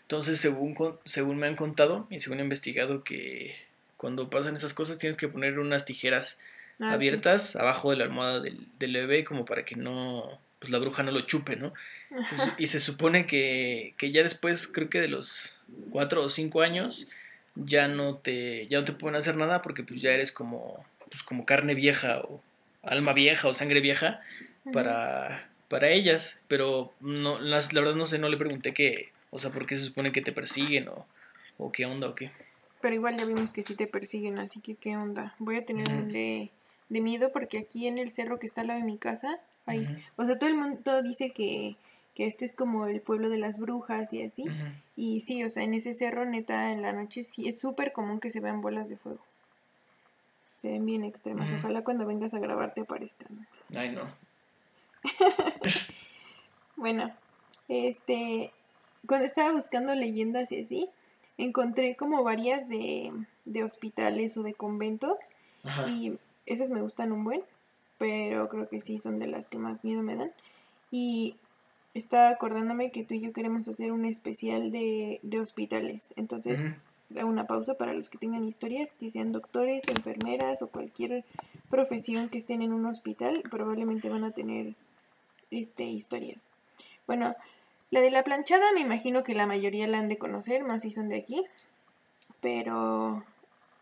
Entonces, 0.03 0.41
según, 0.41 0.77
según 1.05 1.39
me 1.39 1.47
han 1.47 1.57
contado 1.57 2.07
y 2.11 2.21
según 2.21 2.41
he 2.41 2.43
investigado, 2.43 3.05
que 3.05 3.55
cuando 3.97 4.29
pasan 4.29 4.57
esas 4.57 4.75
cosas 4.75 4.99
tienes 4.99 5.17
que 5.17 5.29
poner 5.29 5.59
unas 5.59 5.85
tijeras 5.85 6.37
ah, 6.81 6.93
abiertas 6.93 7.55
abajo 7.55 7.91
de 7.91 7.99
la 7.99 8.05
almohada 8.05 8.41
del, 8.41 8.67
del, 8.79 8.93
bebé 8.95 9.25
como 9.25 9.45
para 9.45 9.65
que 9.65 9.77
no, 9.77 10.41
pues 10.61 10.71
la 10.71 10.79
bruja 10.79 11.03
no 11.03 11.11
lo 11.11 11.23
chupe, 11.23 11.57
¿no? 11.57 11.73
y 12.59 12.69
se 12.69 12.79
supone 12.79 13.27
que, 13.27 13.95
que 13.99 14.13
ya 14.13 14.23
después, 14.23 14.69
creo 14.69 14.89
que 14.89 15.01
de 15.01 15.09
los 15.09 15.57
cuatro 15.91 16.23
o 16.23 16.31
cinco 16.31 16.61
años 16.61 17.09
ya 17.57 17.89
no 17.89 18.17
te 18.17 18.67
ya 18.69 18.79
no 18.79 18.85
te 18.85 18.93
pueden 18.93 19.17
hacer 19.17 19.37
nada 19.37 19.63
porque 19.63 19.83
pues 19.83 20.01
ya 20.01 20.13
eres 20.13 20.33
como 20.33 20.85
pues 21.09 21.23
como 21.23 21.45
carne 21.45 21.75
vieja 21.75 22.21
o 22.21 22.41
alma 22.83 23.13
vieja 23.13 23.49
o 23.49 23.55
sangre 23.55 23.81
vieja 23.81 24.21
para 24.73 25.49
para 25.69 25.89
ellas. 25.89 26.37
Pero 26.49 26.93
no 27.01 27.41
las, 27.41 27.73
la 27.73 27.81
verdad 27.81 27.97
no 27.97 28.07
sé 28.07 28.19
no 28.19 28.29
le 28.29 28.37
pregunté 28.37 28.75
qué 28.75 29.11
o 29.31 29.39
sea 29.39 29.51
por 29.51 29.67
qué 29.67 29.77
se 29.77 29.85
supone 29.85 30.13
que 30.13 30.23
te 30.23 30.33
persiguen 30.33 30.89
o, 30.89 31.07
o 31.59 31.73
qué 31.73 31.87
onda 31.87 32.09
o 32.09 32.15
qué. 32.15 32.31
Pero 32.81 32.95
igual 32.95 33.17
ya 33.17 33.25
vimos 33.25 33.53
que 33.53 33.63
sí 33.63 33.75
te 33.75 33.87
persiguen 33.87 34.39
así 34.39 34.61
que 34.61 34.75
qué 34.75 34.97
onda 34.97 35.35
voy 35.39 35.57
a 35.57 35.65
tener 35.65 35.89
un 35.91 36.13
de, 36.13 36.51
de 36.89 37.01
miedo 37.01 37.31
porque 37.33 37.59
aquí 37.59 37.87
en 37.87 37.99
el 37.99 38.11
cerro 38.11 38.39
que 38.39 38.47
está 38.47 38.63
al 38.63 38.69
lado 38.69 38.81
de 38.81 38.87
mi 38.87 38.99
casa 38.99 39.39
hay 39.67 40.05
o 40.17 40.25
sea 40.25 40.39
todo 40.39 40.49
el 40.49 40.57
mundo 40.57 41.03
dice 41.03 41.31
que 41.31 41.77
que 42.15 42.27
este 42.27 42.45
es 42.45 42.55
como 42.55 42.87
el 42.87 43.01
pueblo 43.01 43.31
de 43.31 43.39
las 43.39 43.59
brujas 43.59 44.13
y 44.13 44.23
así. 44.23 44.45
Y 44.97 45.21
sí, 45.21 45.43
o 45.45 45.51
sea, 45.51 45.63
en 45.63 45.75
ese 45.75 45.95
cerro, 45.95 46.25
neta, 46.25 46.73
en 46.73 46.83
la 46.83 46.93
noche 46.93 47.23
sí 47.23 47.49
es 47.49 47.59
súper 47.59 47.93
común 47.93 48.21
que 48.21 48.31
se 48.31 48.41
vean 48.41 48.61
bolas 48.61 48.89
de 48.89 48.97
fuego. 48.97 49.21
Se 50.57 50.69
ven 50.69 50.85
bien 50.85 51.05
extremas. 51.05 51.51
Ojalá 51.53 51.83
cuando 51.83 52.07
vengas 52.07 52.35
a 52.35 52.39
grabar 52.39 52.75
te 52.75 52.83
aparezcan. 52.83 53.47
Ay, 53.75 53.91
no. 53.91 54.03
bueno, 56.77 57.11
este, 57.69 58.53
cuando 59.07 59.27
estaba 59.27 59.53
buscando 59.53 59.95
leyendas 59.95 60.53
y 60.53 60.61
así, 60.61 60.91
encontré 61.39 61.97
como 61.97 62.23
varias 62.23 62.69
de, 62.69 63.13
de 63.47 63.65
hospitales 63.65 64.37
o 64.37 64.43
de 64.43 64.53
conventos. 64.53 65.21
Y 65.89 66.19
esas 66.47 66.71
me 66.71 66.83
gustan 66.83 67.13
un 67.13 67.25
buen, 67.25 67.43
pero 68.01 68.49
creo 68.49 68.67
que 68.67 68.81
sí 68.81 68.99
son 68.99 69.19
de 69.19 69.27
las 69.27 69.51
que 69.51 69.59
más 69.59 69.85
miedo 69.85 70.03
me 70.03 70.17
dan. 70.17 70.33
Y 70.91 71.37
estaba 71.93 72.31
acordándome 72.31 72.91
que 72.93 73.05
tú 73.05 73.13
y 73.13 73.21
yo 73.21 73.35
queremos 73.35 73.69
hacer 73.69 73.93
un 73.93 74.07
especial 74.07 74.73
de, 74.73 75.21
de 75.23 75.39
hospitales. 75.39 76.15
Entonces, 76.17 76.61
hago 77.15 77.29
una 77.29 77.47
pausa 77.47 77.75
para 77.75 77.93
los 77.93 78.09
que 78.09 78.17
tengan 78.17 78.49
historias, 78.49 78.95
que 78.95 79.11
sean 79.11 79.33
doctores, 79.33 79.87
enfermeras 79.87 80.63
o 80.63 80.71
cualquier 80.71 81.25
profesión 81.69 82.31
que 82.31 82.39
estén 82.39 82.63
en 82.63 82.73
un 82.73 82.87
hospital, 82.87 83.43
probablemente 83.51 84.09
van 84.09 84.25
a 84.25 84.31
tener 84.31 84.73
este, 85.51 85.85
historias. 85.85 86.49
Bueno, 87.07 87.35
la 87.91 88.01
de 88.01 88.11
la 88.11 88.25
planchada 88.25 88.73
me 88.73 88.81
imagino 88.81 89.25
que 89.25 89.35
la 89.35 89.45
mayoría 89.45 89.87
la 89.87 89.99
han 89.99 90.09
de 90.09 90.17
conocer, 90.17 90.65
más 90.65 90.81
si 90.81 90.91
son 90.91 91.11
de 91.11 91.17
aquí, 91.17 91.45
pero 92.41 93.23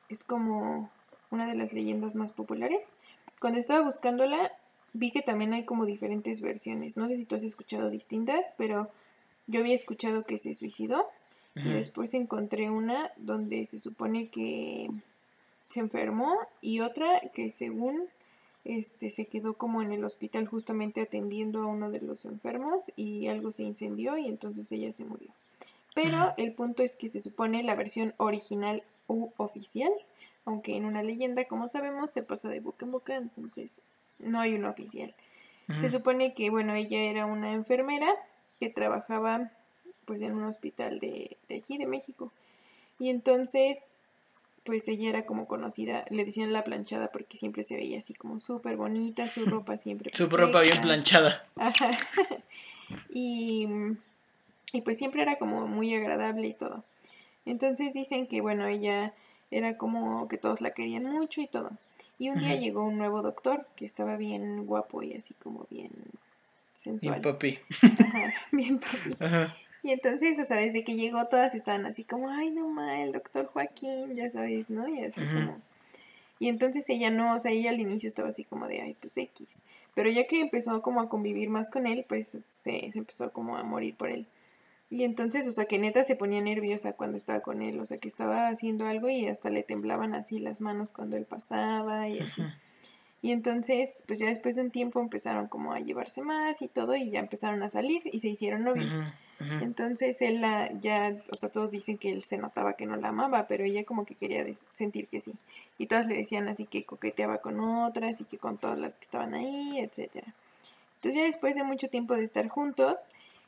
es 0.09 0.25
como 0.25 0.91
una 1.31 1.47
de 1.47 1.55
las 1.55 1.73
leyendas 1.73 2.17
más 2.17 2.33
populares. 2.33 2.95
Cuando 3.41 3.59
estaba 3.59 3.85
buscándola, 3.85 4.53
vi 4.93 5.11
que 5.11 5.23
también 5.23 5.53
hay 5.53 5.65
como 5.65 5.87
diferentes 5.87 6.41
versiones. 6.41 6.97
No 6.97 7.09
sé 7.09 7.17
si 7.17 7.25
tú 7.25 7.37
has 7.37 7.45
escuchado 7.45 7.91
distintas, 7.91 8.55
pero 8.57 8.91
yo 9.47 9.61
había 9.61 9.75
escuchado 9.75 10.25
que 10.25 10.39
se 10.39 10.55
suicidó 10.55 11.07
y 11.55 11.71
después 11.71 12.15
encontré 12.15 12.71
una 12.71 13.11
donde 13.17 13.67
se 13.67 13.81
supone 13.81 14.29
que 14.29 14.89
se 15.69 15.81
enfermó 15.81 16.37
y 16.61 16.81
otra 16.81 17.21
que 17.35 17.51
según 17.51 18.05
este 18.65 19.11
se 19.11 19.27
quedó 19.27 19.55
como 19.55 19.83
en 19.83 19.93
el 19.93 20.05
hospital 20.05 20.47
justamente 20.47 21.01
atendiendo 21.01 21.63
a 21.63 21.67
uno 21.67 21.91
de 21.91 22.01
los 22.01 22.27
enfermos 22.27 22.93
y 22.97 23.27
algo 23.27 23.51
se 23.51 23.65
incendió 23.65 24.17
y 24.19 24.29
entonces 24.29 24.71
ella 24.71 24.93
se 24.93 25.05
murió. 25.05 25.29
Pero 25.95 26.33
el 26.37 26.53
punto 26.53 26.83
es 26.83 26.95
que 26.95 27.09
se 27.09 27.21
supone 27.21 27.63
la 27.65 27.75
versión 27.75 28.15
original 28.19 28.85
u 29.09 29.31
oficial, 29.37 29.91
aunque 30.49 30.77
en 30.77 30.87
una 30.87 31.03
leyenda, 31.03 31.45
como 31.45 31.69
sabemos, 31.69 32.11
se 32.11 32.23
pasa 32.23 32.49
de 32.49 32.61
boca 32.61 32.87
en 32.87 32.93
boca, 32.93 33.15
entonces 33.15 33.85
no 34.19 34.41
hay 34.41 34.55
uno 34.55 34.71
oficial. 34.71 35.15
Se 35.83 35.91
supone 35.91 36.33
que, 36.33 36.49
bueno, 36.49 36.75
ella 36.75 36.99
era 36.99 37.27
una 37.27 37.53
enfermera 37.53 38.11
que 38.59 38.71
trabajaba 38.71 39.51
pues 40.07 40.23
en 40.23 40.33
un 40.33 40.45
hospital 40.45 41.01
de, 41.01 41.37
de 41.51 41.57
aquí, 41.59 41.77
de 41.77 41.85
México. 41.85 42.33
Y 42.99 43.11
entonces, 43.11 43.93
pues 44.65 44.89
ella 44.89 45.11
era 45.11 45.27
como 45.27 45.47
conocida, 45.47 46.07
le 46.09 46.25
decían 46.25 46.55
la 46.55 46.65
planchada 46.65 47.09
porque 47.09 47.37
siempre 47.37 47.63
se 47.63 47.77
veía 47.77 47.99
así 47.99 48.15
como 48.15 48.41
súper 48.41 48.79
bonita, 48.79 49.29
su 49.29 49.45
ropa 49.45 49.77
siempre. 49.77 50.11
su 50.15 50.27
ropa 50.31 50.63
bien 50.63 50.81
planchada. 50.81 51.45
Ajá. 51.57 51.91
y, 53.13 53.69
y 54.73 54.81
pues 54.81 54.97
siempre 54.97 55.21
era 55.21 55.37
como 55.37 55.67
muy 55.67 55.95
agradable 55.95 56.49
y 56.49 56.55
todo. 56.55 56.85
Entonces 57.45 57.93
dicen 57.93 58.27
que, 58.27 58.41
bueno, 58.41 58.67
ella 58.67 59.13
era 59.51 59.77
como 59.77 60.29
que 60.29 60.39
todos 60.39 60.61
la 60.61 60.73
querían 60.73 61.05
mucho 61.05 61.41
y 61.41 61.47
todo. 61.47 61.71
Y 62.19 62.31
un 62.31 62.41
día 62.41 62.57
llegó 62.57 62.85
un 62.85 62.99
nuevo 62.99 63.23
doctor 63.23 63.67
que 63.77 63.87
estaba 63.87 64.17
bien 64.17 64.67
guapo 64.67 65.03
y 65.03 65.15
así 65.15 65.35
como 65.35 65.67
bien 65.71 65.91
sensual. 66.75 67.21
Bien 67.21 67.33
papi. 67.33 67.59
Ajá, 67.83 68.33
bien 68.53 68.81
papi. 68.81 69.53
Y 69.85 69.93
entonces, 69.93 70.37
o 70.39 70.45
sea, 70.45 70.57
desde 70.57 70.83
que 70.83 70.97
llegó 70.97 71.27
todas 71.27 71.55
estaban 71.55 71.87
así 71.87 72.03
como, 72.03 72.29
ay, 72.29 72.51
no 72.51 72.69
ma, 72.69 73.03
el 73.03 73.13
doctor 73.13 73.47
Joaquín, 73.47 74.17
ya 74.17 74.31
sabes, 74.31 74.69
¿no? 74.69 74.89
Y 74.89 75.05
así 75.05 75.21
como... 75.21 75.61
Y 76.41 76.49
entonces 76.49 76.89
ella 76.89 77.11
no, 77.11 77.35
o 77.35 77.39
sea, 77.39 77.53
ella 77.53 77.71
al 77.71 77.81
inicio 77.81 78.09
estaba 78.09 78.29
así 78.29 78.45
como 78.45 78.69
de, 78.69 78.81
ay, 78.81 78.97
pues 79.01 79.17
X. 79.17 79.63
Pero 79.95 80.11
ya 80.11 80.27
que 80.27 80.41
empezó 80.41 80.83
como 80.83 81.01
a 81.01 81.09
convivir 81.09 81.49
más 81.51 81.71
con 81.71 81.87
él, 81.87 82.05
pues 82.09 82.29
se, 82.29 82.91
se 82.93 82.99
empezó 82.99 83.33
como 83.33 83.57
a 83.57 83.63
morir 83.63 83.95
por 83.97 84.11
él. 84.11 84.27
Y 84.91 85.05
entonces, 85.05 85.47
o 85.47 85.53
sea, 85.53 85.67
que 85.67 85.79
neta 85.79 86.03
se 86.03 86.17
ponía 86.17 86.41
nerviosa 86.41 86.95
cuando 86.95 87.17
estaba 87.19 87.41
con 87.41 87.61
él, 87.61 87.79
o 87.79 87.87
sea, 87.87 87.99
que 87.99 88.09
estaba 88.09 88.49
haciendo 88.49 88.87
algo 88.87 89.11
y 89.11 89.27
hasta 89.27 89.51
le 89.51 89.63
temblaban 89.63 90.15
así 90.15 90.39
las 90.39 90.61
manos 90.61 90.93
cuando 90.93 91.17
él 91.17 91.25
pasaba 91.25 92.09
y 92.09 92.21
así. 92.21 92.43
Y 93.21 93.33
entonces, 93.33 94.05
pues 94.07 94.21
ya 94.21 94.27
después 94.27 94.57
de 94.57 94.63
un 94.63 94.71
tiempo 94.71 95.01
empezaron 95.01 95.49
como 95.49 95.73
a 95.73 95.81
llevarse 95.81 96.23
más 96.23 96.63
y 96.63 96.69
todo 96.69 96.95
y 96.95 97.11
ya 97.11 97.19
empezaron 97.19 97.63
a 97.63 97.69
salir 97.69 98.03
y 98.05 98.21
se 98.21 98.29
hicieron 98.29 98.65
novios. 98.65 98.93
Entonces 99.61 100.21
él 100.23 100.41
la, 100.41 100.73
ya, 100.81 101.17
o 101.31 101.37
sea, 101.37 101.49
todos 101.49 101.71
dicen 101.71 101.99
que 101.99 102.11
él 102.11 102.25
se 102.25 102.39
notaba 102.39 102.73
que 102.73 102.87
no 102.87 102.97
la 102.97 103.09
amaba, 103.09 103.47
pero 103.47 103.65
ella 103.65 103.85
como 103.85 104.05
que 104.05 104.15
quería 104.15 104.45
sentir 104.75 105.07
que 105.09 105.21
sí. 105.21 105.33
Y 105.79 105.87
todas 105.87 106.07
le 106.07 106.17
decían 106.17 106.49
así 106.49 106.65
que 106.65 106.85
coqueteaba 106.85 107.39
con 107.39 107.61
otras 107.61 108.21
y 108.21 108.25
que 108.25 108.39
con 108.39 108.57
todas 108.57 108.79
las 108.79 108.97
que 108.97 109.05
estaban 109.05 109.35
ahí, 109.35 109.79
etcétera. 109.81 110.35
Entonces 110.97 111.21
ya 111.21 111.27
después 111.27 111.55
de 111.55 111.63
mucho 111.63 111.89
tiempo 111.89 112.15
de 112.15 112.25
estar 112.25 112.49
juntos, 112.49 112.99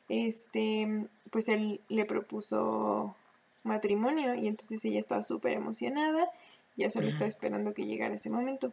este, 0.09 1.05
pues 1.29 1.47
él 1.47 1.81
le 1.89 2.05
propuso 2.05 3.15
matrimonio 3.63 4.35
y 4.35 4.47
entonces 4.47 4.83
ella 4.85 4.99
estaba 4.99 5.23
súper 5.23 5.53
emocionada, 5.53 6.29
ya 6.75 6.89
solo 6.91 7.07
estaba 7.07 7.27
esperando 7.27 7.73
que 7.73 7.85
llegara 7.85 8.15
ese 8.15 8.29
momento. 8.29 8.71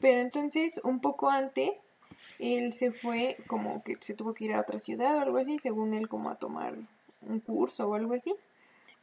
Pero 0.00 0.20
entonces, 0.20 0.80
un 0.82 1.00
poco 1.00 1.30
antes, 1.30 1.96
él 2.40 2.72
se 2.72 2.90
fue 2.90 3.36
como 3.46 3.82
que 3.84 3.96
se 4.00 4.14
tuvo 4.14 4.34
que 4.34 4.46
ir 4.46 4.54
a 4.54 4.60
otra 4.60 4.80
ciudad 4.80 5.16
o 5.16 5.20
algo 5.20 5.38
así, 5.38 5.58
según 5.58 5.94
él 5.94 6.08
como 6.08 6.30
a 6.30 6.34
tomar 6.34 6.74
un 7.20 7.40
curso 7.40 7.88
o 7.88 7.94
algo 7.94 8.14
así. 8.14 8.34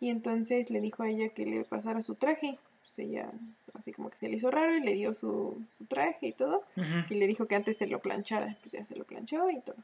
Y 0.01 0.09
entonces 0.09 0.69
le 0.69 0.81
dijo 0.81 1.03
a 1.03 1.09
ella 1.09 1.29
que 1.29 1.45
le 1.45 1.63
pasara 1.63 2.01
su 2.01 2.15
traje. 2.15 2.57
Pues 2.81 2.99
ella 2.99 3.29
así 3.73 3.93
como 3.93 4.09
que 4.09 4.17
se 4.17 4.27
le 4.27 4.35
hizo 4.37 4.51
raro 4.51 4.75
y 4.75 4.81
le 4.81 4.93
dio 4.93 5.13
su, 5.13 5.61
su 5.71 5.85
traje 5.85 6.27
y 6.27 6.31
todo. 6.33 6.63
Y 7.09 7.15
le 7.15 7.27
dijo 7.27 7.45
que 7.45 7.55
antes 7.55 7.77
se 7.77 7.87
lo 7.87 7.99
planchara. 7.99 8.57
Pues 8.61 8.73
ya 8.73 8.85
se 8.85 8.95
lo 8.95 9.05
planchó 9.05 9.49
y 9.49 9.59
todo. 9.61 9.77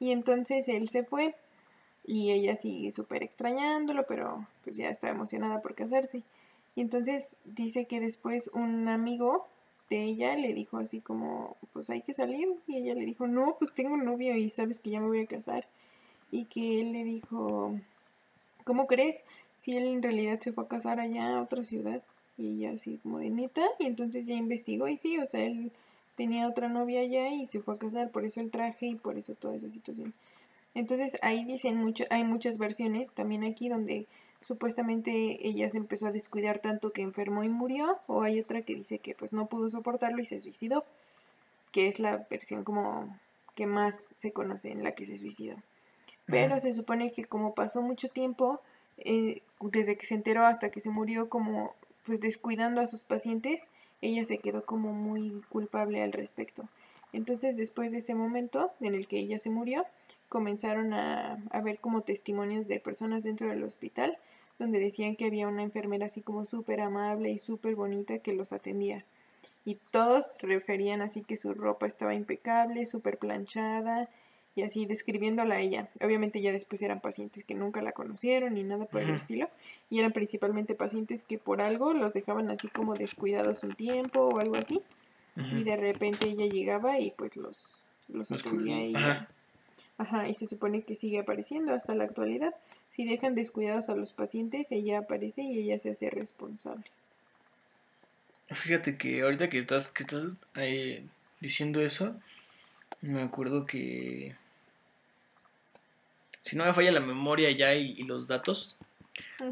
Y 0.00 0.10
entonces 0.12 0.68
él 0.68 0.88
se 0.88 1.04
fue 1.04 1.34
y 2.06 2.32
ella 2.32 2.56
sigue 2.56 2.92
súper 2.92 3.22
extrañándolo, 3.22 4.06
pero 4.06 4.46
pues 4.62 4.76
ya 4.76 4.88
está 4.88 5.08
emocionada 5.08 5.62
por 5.62 5.74
casarse. 5.74 6.22
Y 6.76 6.80
entonces 6.80 7.34
dice 7.44 7.86
que 7.86 8.00
después 8.00 8.48
un 8.48 8.88
amigo 8.88 9.46
de 9.90 10.02
ella 10.02 10.34
le 10.36 10.54
dijo 10.54 10.78
así 10.78 11.00
como, 11.00 11.56
pues 11.72 11.90
hay 11.90 12.02
que 12.02 12.14
salir. 12.14 12.48
Y 12.66 12.76
ella 12.76 12.94
le 12.94 13.04
dijo, 13.04 13.26
no, 13.26 13.56
pues 13.58 13.74
tengo 13.74 13.94
un 13.94 14.04
novio 14.04 14.36
y 14.36 14.50
sabes 14.50 14.80
que 14.80 14.90
ya 14.90 15.00
me 15.00 15.06
voy 15.06 15.22
a 15.22 15.26
casar. 15.26 15.66
Y 16.30 16.46
que 16.46 16.80
él 16.80 16.92
le 16.92 17.04
dijo, 17.04 17.78
¿cómo 18.64 18.86
crees? 18.86 19.16
Si 19.58 19.76
él 19.76 19.84
en 19.86 20.02
realidad 20.02 20.40
se 20.40 20.52
fue 20.52 20.64
a 20.64 20.68
casar 20.68 21.00
allá 21.00 21.36
a 21.36 21.42
otra 21.42 21.64
ciudad. 21.64 22.02
Y 22.36 22.64
ella 22.64 22.72
así 22.72 22.98
como 23.02 23.18
de 23.18 23.30
neta. 23.30 23.62
Y 23.78 23.86
entonces 23.86 24.26
ya 24.26 24.34
investigó 24.34 24.88
y 24.88 24.98
sí, 24.98 25.18
o 25.18 25.26
sea, 25.26 25.44
él 25.44 25.70
tenía 26.16 26.48
otra 26.48 26.68
novia 26.68 27.00
allá 27.00 27.28
y 27.28 27.46
se 27.46 27.60
fue 27.60 27.74
a 27.74 27.78
casar. 27.78 28.10
Por 28.10 28.24
eso 28.24 28.40
el 28.40 28.50
traje 28.50 28.86
y 28.86 28.94
por 28.94 29.16
eso 29.16 29.34
toda 29.34 29.56
esa 29.56 29.70
situación. 29.70 30.14
Entonces 30.74 31.16
ahí 31.22 31.44
dicen 31.44 31.76
mucho, 31.76 32.04
hay 32.10 32.24
muchas 32.24 32.58
versiones 32.58 33.12
también 33.12 33.44
aquí 33.44 33.68
donde 33.68 34.06
supuestamente 34.42 35.46
ella 35.46 35.70
se 35.70 35.78
empezó 35.78 36.08
a 36.08 36.12
descuidar 36.12 36.58
tanto 36.58 36.92
que 36.92 37.02
enfermó 37.02 37.44
y 37.44 37.48
murió, 37.48 37.98
o 38.06 38.22
hay 38.22 38.40
otra 38.40 38.62
que 38.62 38.74
dice 38.74 38.98
que 38.98 39.14
pues 39.14 39.32
no 39.32 39.46
pudo 39.46 39.70
soportarlo 39.70 40.20
y 40.20 40.26
se 40.26 40.40
suicidó, 40.40 40.84
que 41.72 41.88
es 41.88 41.98
la 41.98 42.26
versión 42.28 42.64
como 42.64 43.18
que 43.54 43.66
más 43.66 44.12
se 44.16 44.32
conoce 44.32 44.70
en 44.70 44.82
la 44.82 44.92
que 44.92 45.06
se 45.06 45.18
suicidó. 45.18 45.56
Pero 46.26 46.58
se 46.58 46.72
supone 46.72 47.12
que 47.12 47.24
como 47.24 47.54
pasó 47.54 47.82
mucho 47.82 48.08
tiempo, 48.08 48.60
eh, 48.98 49.42
desde 49.60 49.96
que 49.96 50.06
se 50.06 50.14
enteró 50.14 50.46
hasta 50.46 50.70
que 50.70 50.80
se 50.80 50.90
murió, 50.90 51.28
como 51.28 51.74
pues 52.04 52.20
descuidando 52.20 52.80
a 52.80 52.86
sus 52.86 53.02
pacientes, 53.02 53.70
ella 54.06 54.24
se 54.24 54.38
quedó 54.38 54.64
como 54.64 54.92
muy 54.92 55.42
culpable 55.48 56.02
al 56.02 56.12
respecto. 56.12 56.68
Entonces 57.12 57.56
después 57.56 57.92
de 57.92 57.98
ese 57.98 58.14
momento 58.14 58.72
en 58.80 58.94
el 58.94 59.06
que 59.06 59.18
ella 59.18 59.38
se 59.38 59.50
murió, 59.50 59.86
comenzaron 60.28 60.92
a, 60.92 61.38
ver 61.62 61.78
como 61.78 62.02
testimonios 62.02 62.66
de 62.66 62.80
personas 62.80 63.24
dentro 63.24 63.48
del 63.48 63.62
hospital 63.62 64.18
donde 64.58 64.78
decían 64.78 65.16
que 65.16 65.26
había 65.26 65.48
una 65.48 65.62
enfermera 65.62 66.06
así 66.06 66.22
como 66.22 66.44
súper 66.44 66.80
amable 66.80 67.30
y 67.30 67.38
súper 67.38 67.74
bonita 67.74 68.18
que 68.18 68.32
los 68.32 68.52
atendía. 68.52 69.04
Y 69.64 69.76
todos 69.90 70.36
referían 70.40 71.00
así 71.02 71.22
que 71.22 71.36
su 71.36 71.54
ropa 71.54 71.86
estaba 71.86 72.14
impecable, 72.14 72.86
súper 72.86 73.18
planchada 73.18 74.08
y 74.56 74.62
así 74.62 74.86
describiéndola 74.86 75.56
a 75.56 75.60
ella. 75.60 75.88
Obviamente 76.00 76.40
ya 76.40 76.52
después 76.52 76.80
eran 76.82 77.00
pacientes 77.00 77.44
que 77.44 77.54
nunca 77.54 77.82
la 77.82 77.92
conocieron 77.92 78.54
ni 78.54 78.62
nada 78.62 78.86
por 78.86 79.02
el 79.02 79.10
estilo. 79.10 79.48
Y 79.90 79.98
eran 79.98 80.12
principalmente 80.12 80.74
pacientes 80.74 81.24
que 81.24 81.38
por 81.38 81.60
algo 81.60 81.92
los 81.92 82.12
dejaban 82.12 82.50
así 82.50 82.68
como 82.68 82.94
descuidados 82.94 83.62
un 83.64 83.74
tiempo 83.74 84.20
o 84.20 84.38
algo 84.38 84.56
así. 84.56 84.80
Y 85.36 85.64
de 85.64 85.76
repente 85.76 86.28
ella 86.28 86.46
llegaba 86.46 87.00
y 87.00 87.10
pues 87.10 87.36
los, 87.36 87.60
los, 88.08 88.30
atendía 88.30 88.86
y 88.86 88.94
Ajá, 89.96 90.28
y 90.28 90.34
se 90.34 90.48
supone 90.48 90.82
que 90.82 90.96
sigue 90.96 91.20
apareciendo 91.20 91.72
hasta 91.72 91.94
la 91.94 92.04
actualidad. 92.04 92.54
Si 92.90 93.04
dejan 93.04 93.34
descuidados 93.34 93.88
a 93.90 93.96
los 93.96 94.12
pacientes, 94.12 94.70
ella 94.70 94.98
aparece 94.98 95.42
y 95.42 95.58
ella 95.58 95.78
se 95.78 95.90
hace 95.90 96.10
responsable. 96.10 96.84
Fíjate 98.48 98.96
que 98.96 99.22
ahorita 99.22 99.48
que 99.48 99.58
estás, 99.58 99.90
que 99.90 100.02
estás 100.02 100.26
diciendo 101.40 101.80
eso, 101.80 102.14
me 103.00 103.22
acuerdo 103.22 103.66
que 103.66 104.34
si 106.44 106.56
no 106.56 106.64
me 106.66 106.74
falla 106.74 106.92
la 106.92 107.00
memoria 107.00 107.50
ya 107.50 107.74
y, 107.74 108.02
los 108.02 108.28
datos, 108.28 108.76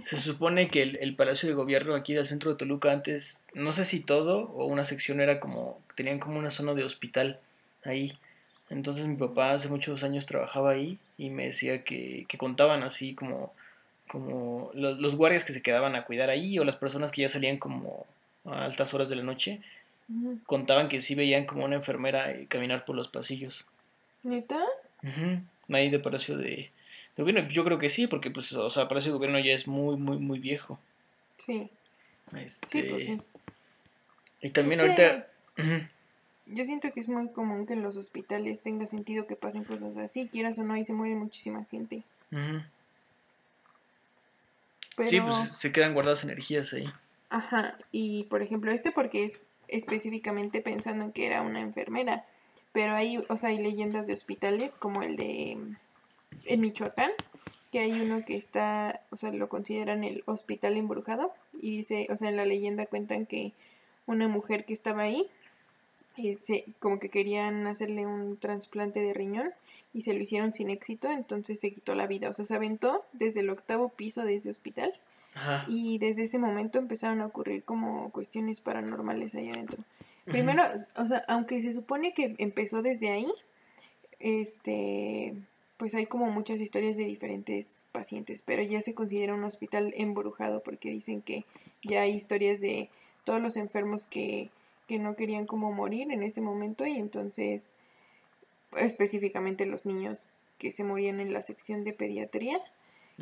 se 0.05 0.18
supone 0.18 0.68
que 0.68 0.83
el, 0.83 0.96
el, 0.96 1.16
Palacio 1.16 1.48
de 1.48 1.55
Gobierno 1.55 1.94
aquí 1.94 2.12
del 2.12 2.26
centro 2.26 2.50
de 2.50 2.59
Toluca 2.59 2.92
antes, 2.92 3.42
no 3.55 3.72
sé 3.72 3.87
si 3.87 4.00
todo 4.00 4.50
o 4.50 4.66
una 4.66 4.85
sección 4.85 5.20
era 5.20 5.40
como, 5.40 5.81
tenían 5.94 6.18
como 6.18 6.38
una 6.38 6.50
zona 6.50 6.74
de 6.74 6.85
hospital 6.85 7.40
ahí. 7.85 8.12
Entonces 8.68 9.07
mi 9.07 9.16
papá 9.16 9.52
hace 9.52 9.68
muchos 9.68 10.05
años 10.05 10.26
trabajaba 10.26 10.70
ahí 10.70 10.98
y 11.16 11.31
me 11.31 11.46
decía 11.46 11.83
que, 11.83 12.26
que 12.28 12.37
contaban 12.37 12.83
así 12.83 13.14
como, 13.14 13.55
como 14.07 14.70
los, 14.74 14.98
los, 14.98 15.16
guardias 15.16 15.44
que 15.44 15.55
se 15.55 15.62
quedaban 15.62 15.94
a 15.94 16.05
cuidar 16.05 16.28
ahí 16.28 16.59
o 16.59 16.64
las 16.64 16.76
personas 16.76 17.11
que 17.11 17.22
ya 17.22 17.31
salían 17.31 17.57
como 17.57 18.07
a 18.44 18.64
altas 18.64 18.92
horas 18.92 19.09
de 19.09 19.16
la 19.16 19.22
noche, 19.22 19.61
contaban 20.44 20.88
que 20.88 21.00
sí 21.00 21.14
veían 21.14 21.46
como 21.46 21.64
una 21.64 21.76
enfermera 21.76 22.33
eh, 22.33 22.46
caminar 22.48 22.85
por 22.85 22.96
los 22.96 23.09
pasillos. 23.09 23.64
¿Neta? 24.22 24.61
Ahí 25.70 25.90
de 25.90 25.98
Palacio 25.98 26.37
de, 26.37 26.70
Gobierno. 27.16 27.48
Yo 27.48 27.64
creo 27.64 27.79
que 27.79 27.88
sí, 27.88 28.07
porque 28.07 28.31
pues, 28.31 28.53
o 28.53 28.70
sea, 28.70 28.88
Palacio 28.88 29.12
de 29.12 29.16
Gobierno 29.16 29.38
ya 29.38 29.53
es 29.53 29.66
muy, 29.66 29.96
muy, 29.96 30.18
muy 30.18 30.38
viejo. 30.38 30.79
Sí. 31.38 31.68
Este... 32.35 32.83
Sí, 32.83 32.88
pues 32.88 33.05
sí. 33.05 33.20
Y 34.40 34.51
también 34.51 34.81
ahorita 34.81 35.29
yo 36.46 36.64
siento 36.64 36.92
que 36.92 37.01
es 37.01 37.09
muy 37.09 37.29
común 37.31 37.66
que 37.66 37.75
en 37.75 37.83
los 37.83 37.96
hospitales 37.96 38.62
tenga 38.62 38.87
sentido 38.87 39.27
que 39.27 39.37
pasen 39.37 39.64
cosas 39.64 39.96
así, 39.96 40.29
quieras 40.29 40.59
o 40.59 40.64
no, 40.64 40.77
y 40.77 40.85
se 40.85 40.92
muere 40.92 41.14
muchísima 41.14 41.64
gente. 41.66 42.03
Sí, 45.09 45.20
pues 45.20 45.57
se 45.57 45.72
quedan 45.72 45.94
guardadas 45.94 46.25
energías 46.25 46.72
ahí. 46.72 46.92
Ajá, 47.31 47.79
y 47.92 48.25
por 48.25 48.42
ejemplo, 48.42 48.73
este 48.73 48.90
porque 48.90 49.25
es 49.25 49.40
específicamente 49.69 50.60
pensando 50.60 51.04
en 51.04 51.13
que 51.13 51.27
era 51.27 51.42
una 51.42 51.60
enfermera, 51.60 52.27
pero 52.73 52.94
hay, 52.94 53.19
o 53.29 53.37
sea, 53.37 53.50
hay 53.50 53.58
leyendas 53.58 54.06
de 54.06 54.13
hospitales 54.13 54.75
como 54.75 55.02
el 55.02 55.17
de 55.17 55.58
en 56.46 56.60
Michoacán, 56.60 57.10
que 57.70 57.80
hay 57.80 57.92
uno 57.92 58.24
que 58.24 58.36
está, 58.36 59.00
o 59.10 59.16
sea, 59.16 59.32
lo 59.32 59.48
consideran 59.48 60.04
el 60.04 60.22
hospital 60.26 60.76
embrujado, 60.76 61.32
y 61.60 61.78
dice, 61.78 62.06
o 62.10 62.16
sea, 62.16 62.28
en 62.28 62.36
la 62.36 62.44
leyenda 62.44 62.86
cuentan 62.86 63.26
que 63.26 63.52
una 64.06 64.28
mujer 64.28 64.64
que 64.64 64.74
estaba 64.74 65.02
ahí 65.02 65.28
se, 66.36 66.64
como 66.78 66.98
que 66.98 67.08
querían 67.08 67.66
hacerle 67.66 68.06
un 68.06 68.36
trasplante 68.36 69.00
de 69.00 69.14
riñón 69.14 69.50
y 69.94 70.02
se 70.02 70.12
lo 70.12 70.20
hicieron 70.20 70.52
sin 70.52 70.70
éxito, 70.70 71.10
entonces 71.10 71.60
se 71.60 71.72
quitó 71.72 71.94
la 71.94 72.06
vida. 72.06 72.28
O 72.28 72.32
sea, 72.32 72.44
se 72.44 72.54
aventó 72.54 73.04
desde 73.12 73.40
el 73.40 73.50
octavo 73.50 73.90
piso 73.90 74.24
de 74.24 74.36
ese 74.36 74.50
hospital 74.50 74.92
y 75.66 75.98
desde 75.98 76.24
ese 76.24 76.38
momento 76.38 76.78
empezaron 76.78 77.22
a 77.22 77.26
ocurrir 77.26 77.64
como 77.64 78.10
cuestiones 78.10 78.60
paranormales 78.60 79.34
ahí 79.34 79.50
adentro. 79.50 79.82
Primero, 80.24 80.62
o 80.96 81.06
sea, 81.06 81.24
aunque 81.26 81.62
se 81.62 81.72
supone 81.72 82.12
que 82.14 82.34
empezó 82.38 82.82
desde 82.82 83.10
ahí, 83.10 83.32
este, 84.20 85.34
pues 85.83 85.96
hay 85.96 86.06
como 86.06 86.30
muchas 86.30 86.60
historias 86.60 86.96
de 86.96 87.02
diferentes 87.02 87.66
pacientes, 87.90 88.40
pero 88.46 88.62
ya 88.62 88.80
se 88.83 88.94
considera 88.94 89.35
un 89.35 89.42
hospital 89.42 89.92
embrujado 89.96 90.60
porque 90.60 90.90
dicen 90.90 91.22
que 91.22 91.44
ya 91.83 92.02
hay 92.02 92.14
historias 92.14 92.60
de 92.60 92.88
todos 93.24 93.42
los 93.42 93.56
enfermos 93.56 94.06
que 94.06 94.48
que 94.87 95.00
no 95.00 95.16
querían 95.16 95.44
como 95.44 95.72
morir 95.72 96.12
en 96.12 96.22
ese 96.22 96.40
momento 96.40 96.87
y 96.87 96.98
entonces 96.98 97.72
específicamente 98.76 99.66
los 99.66 99.85
niños 99.85 100.28
que 100.58 100.70
se 100.70 100.85
morían 100.85 101.18
en 101.18 101.33
la 101.33 101.42
sección 101.42 101.83
de 101.83 101.92
pediatría, 101.92 102.58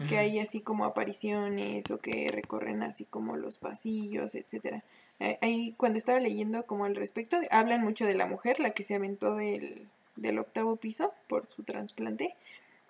que 0.06 0.18
hay 0.18 0.38
así 0.38 0.60
como 0.60 0.84
apariciones 0.84 1.90
o 1.90 1.98
que 1.98 2.28
recorren 2.30 2.82
así 2.82 3.06
como 3.06 3.36
los 3.38 3.56
pasillos, 3.56 4.34
etcétera. 4.34 4.84
eh, 5.18 5.38
ahí 5.40 5.72
cuando 5.78 5.96
estaba 5.96 6.20
leyendo 6.20 6.66
como 6.66 6.84
al 6.84 6.94
respecto, 6.94 7.38
hablan 7.50 7.82
mucho 7.82 8.04
de 8.04 8.14
la 8.14 8.26
mujer, 8.26 8.60
la 8.60 8.72
que 8.72 8.84
se 8.84 8.96
aventó 8.96 9.36
del, 9.36 9.88
del 10.20 10.38
octavo 10.38 10.76
piso 10.76 11.12
por 11.28 11.48
su 11.48 11.62
trasplante, 11.62 12.34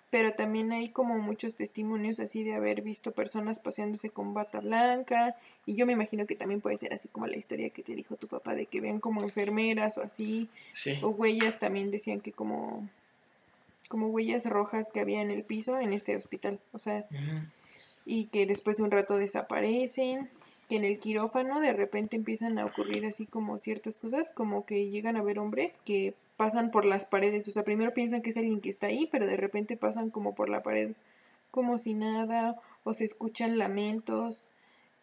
pero 0.09 0.33
también 0.33 0.71
hay 0.73 0.89
como 0.89 1.17
muchos 1.17 1.55
testimonios 1.55 2.19
así 2.19 2.43
de 2.43 2.53
haber 2.53 2.81
visto 2.81 3.13
personas 3.13 3.59
paseándose 3.59 4.09
con 4.09 4.33
bata 4.33 4.59
blanca 4.59 5.35
y 5.65 5.75
yo 5.75 5.85
me 5.85 5.93
imagino 5.93 6.27
que 6.27 6.35
también 6.35 6.61
puede 6.61 6.77
ser 6.77 6.93
así 6.93 7.07
como 7.07 7.27
la 7.27 7.37
historia 7.37 7.69
que 7.69 7.81
te 7.81 7.95
dijo 7.95 8.17
tu 8.17 8.27
papá 8.27 8.53
de 8.53 8.65
que 8.65 8.81
vean 8.81 8.99
como 8.99 9.23
enfermeras 9.23 9.97
o 9.97 10.03
así 10.03 10.49
o 11.01 11.09
huellas 11.09 11.59
también 11.59 11.91
decían 11.91 12.19
que 12.19 12.33
como 12.33 12.89
como 13.87 14.07
huellas 14.07 14.45
rojas 14.45 14.91
que 14.91 14.99
había 14.99 15.21
en 15.21 15.31
el 15.31 15.43
piso 15.43 15.79
en 15.79 15.93
este 15.93 16.17
hospital 16.17 16.59
o 16.73 16.79
sea 16.79 17.05
y 18.05 18.25
que 18.25 18.45
después 18.45 18.77
de 18.77 18.83
un 18.83 18.91
rato 18.91 19.15
desaparecen 19.15 20.29
que 20.71 20.77
en 20.77 20.85
el 20.85 20.99
quirófano 20.99 21.59
de 21.59 21.73
repente 21.73 22.15
empiezan 22.15 22.57
a 22.57 22.65
ocurrir 22.65 23.05
así 23.05 23.25
como 23.25 23.59
ciertas 23.59 23.99
cosas, 23.99 24.31
como 24.31 24.65
que 24.65 24.89
llegan 24.89 25.17
a 25.17 25.21
ver 25.21 25.37
hombres 25.37 25.81
que 25.83 26.13
pasan 26.41 26.71
por 26.71 26.85
las 26.85 27.05
paredes, 27.05 27.47
o 27.47 27.51
sea, 27.51 27.61
primero 27.61 27.93
piensan 27.93 28.23
que 28.23 28.31
es 28.31 28.37
alguien 28.37 28.61
que 28.61 28.71
está 28.71 28.87
ahí, 28.87 29.07
pero 29.11 29.27
de 29.27 29.37
repente 29.37 29.77
pasan 29.77 30.09
como 30.09 30.33
por 30.33 30.49
la 30.49 30.63
pared 30.63 30.93
como 31.51 31.77
si 31.77 31.93
nada, 31.93 32.55
o 32.83 32.95
se 32.95 33.03
escuchan 33.03 33.59
lamentos, 33.59 34.47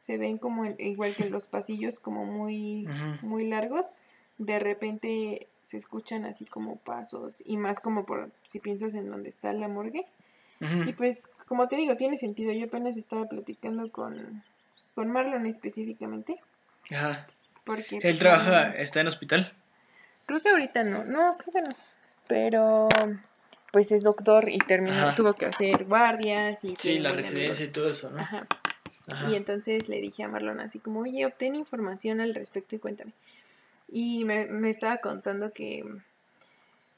se 0.01 0.19
ven 0.19 0.39
como 0.39 0.65
igual 0.65 1.15
que 1.15 1.23
en 1.23 1.31
los 1.31 1.45
pasillos 1.45 2.01
como 2.01 2.25
muy 2.25 2.89
muy 3.23 3.47
largos, 3.47 3.95
de 4.39 4.59
repente 4.59 5.47
se 5.63 5.77
escuchan 5.77 6.25
así 6.25 6.45
como 6.45 6.75
pasos 6.75 7.41
y 7.47 7.57
más 7.57 7.79
como 7.79 8.05
por 8.05 8.33
si 8.43 8.59
piensas 8.59 8.97
en 8.97 9.09
donde 9.09 9.29
está 9.29 9.53
la 9.53 9.69
morgue. 9.69 10.07
Y 10.87 10.93
pues, 10.95 11.29
como 11.47 11.69
te 11.69 11.77
digo, 11.77 11.95
tiene 11.95 12.17
sentido. 12.17 12.53
Yo 12.53 12.67
apenas 12.67 12.97
estaba 12.97 13.27
platicando 13.27 13.93
con, 13.93 14.43
con 14.97 15.09
Marlon 15.13 15.47
específicamente. 15.47 16.41
Ajá. 16.91 17.29
Porque, 17.63 17.95
¿Él 17.97 18.03
pues, 18.03 18.19
trabaja, 18.19 18.73
está 18.73 19.01
en 19.01 19.07
hospital? 19.07 19.53
Creo 20.29 20.41
que 20.41 20.51
ahorita 20.51 20.85
no, 20.85 21.05
no, 21.05 21.37
creo 21.39 21.53
que 21.53 21.63
no. 21.63 21.77
Pero 22.29 22.89
pues 23.73 23.91
es 23.93 24.03
doctor 24.03 24.51
y 24.51 24.59
terminó, 24.59 25.15
tuvo 25.15 25.33
que 25.33 25.47
hacer 25.47 25.87
guardias 25.87 26.63
y... 26.65 26.77
Sí, 26.77 26.99
la 26.99 27.13
residencia 27.13 27.65
y 27.65 27.73
todo 27.73 27.89
eso, 27.89 28.11
¿no? 28.11 28.21
Ajá. 28.21 28.47
Y 29.31 29.37
entonces 29.37 29.89
le 29.89 30.03
dije 30.03 30.23
a 30.23 30.29
Marlon 30.29 30.61
así 30.61 30.81
como, 30.81 31.01
oye, 31.01 31.25
obtén 31.25 31.57
información 31.57 32.21
al 32.21 32.35
respecto 32.35 32.77
y 32.77 32.79
cuéntame. 32.79 33.13
Y 33.91 34.25
me, 34.25 34.45
me 34.45 34.69
estaba 34.69 34.99
contando 34.99 35.53
que... 35.53 35.83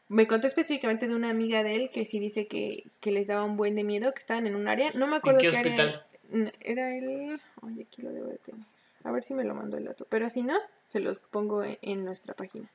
Me 0.09 0.27
contó 0.27 0.49
específicamente 0.49 1.07
de 1.07 1.15
una 1.15 1.31
amiga 1.31 1.63
de 1.63 1.77
él 1.77 1.91
que 1.91 2.05
sí 2.05 2.19
dice 2.19 2.49
que, 2.49 2.83
que 2.99 3.13
les 3.13 3.29
daba 3.29 3.45
un 3.45 3.57
buen 3.57 3.77
de 3.77 3.85
miedo, 3.85 4.13
que 4.13 4.19
estaban 4.19 4.49
en 4.49 4.57
un 4.57 4.67
área, 4.67 4.91
no 4.95 5.07
me 5.07 5.17
acuerdo 5.17 5.39
¿En 5.39 5.51
qué, 5.51 5.57
hospital? 5.57 6.05
Era 6.59 6.97
el... 6.97 7.41
Oye, 7.63 7.87
aquí 7.89 8.03
lo 8.03 8.11
debo 8.11 8.27
de 8.27 8.39
tener. 8.39 8.67
A 9.05 9.13
ver 9.13 9.23
si 9.23 9.35
me 9.35 9.45
lo 9.45 9.55
mando 9.55 9.77
el 9.77 9.85
dato. 9.85 10.07
Pero 10.11 10.29
si 10.29 10.43
no, 10.43 10.59
se 10.87 11.01
los 11.01 11.21
pongo 11.21 11.63
en, 11.65 12.05
nuestra 12.05 12.35
página. 12.35 12.69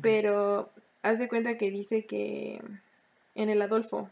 Pero 0.00 0.70
haz 1.02 1.18
de 1.18 1.28
cuenta 1.28 1.56
que 1.56 1.70
dice 1.70 2.06
que 2.06 2.60
en 3.34 3.50
el 3.50 3.60
Adolfo. 3.62 4.10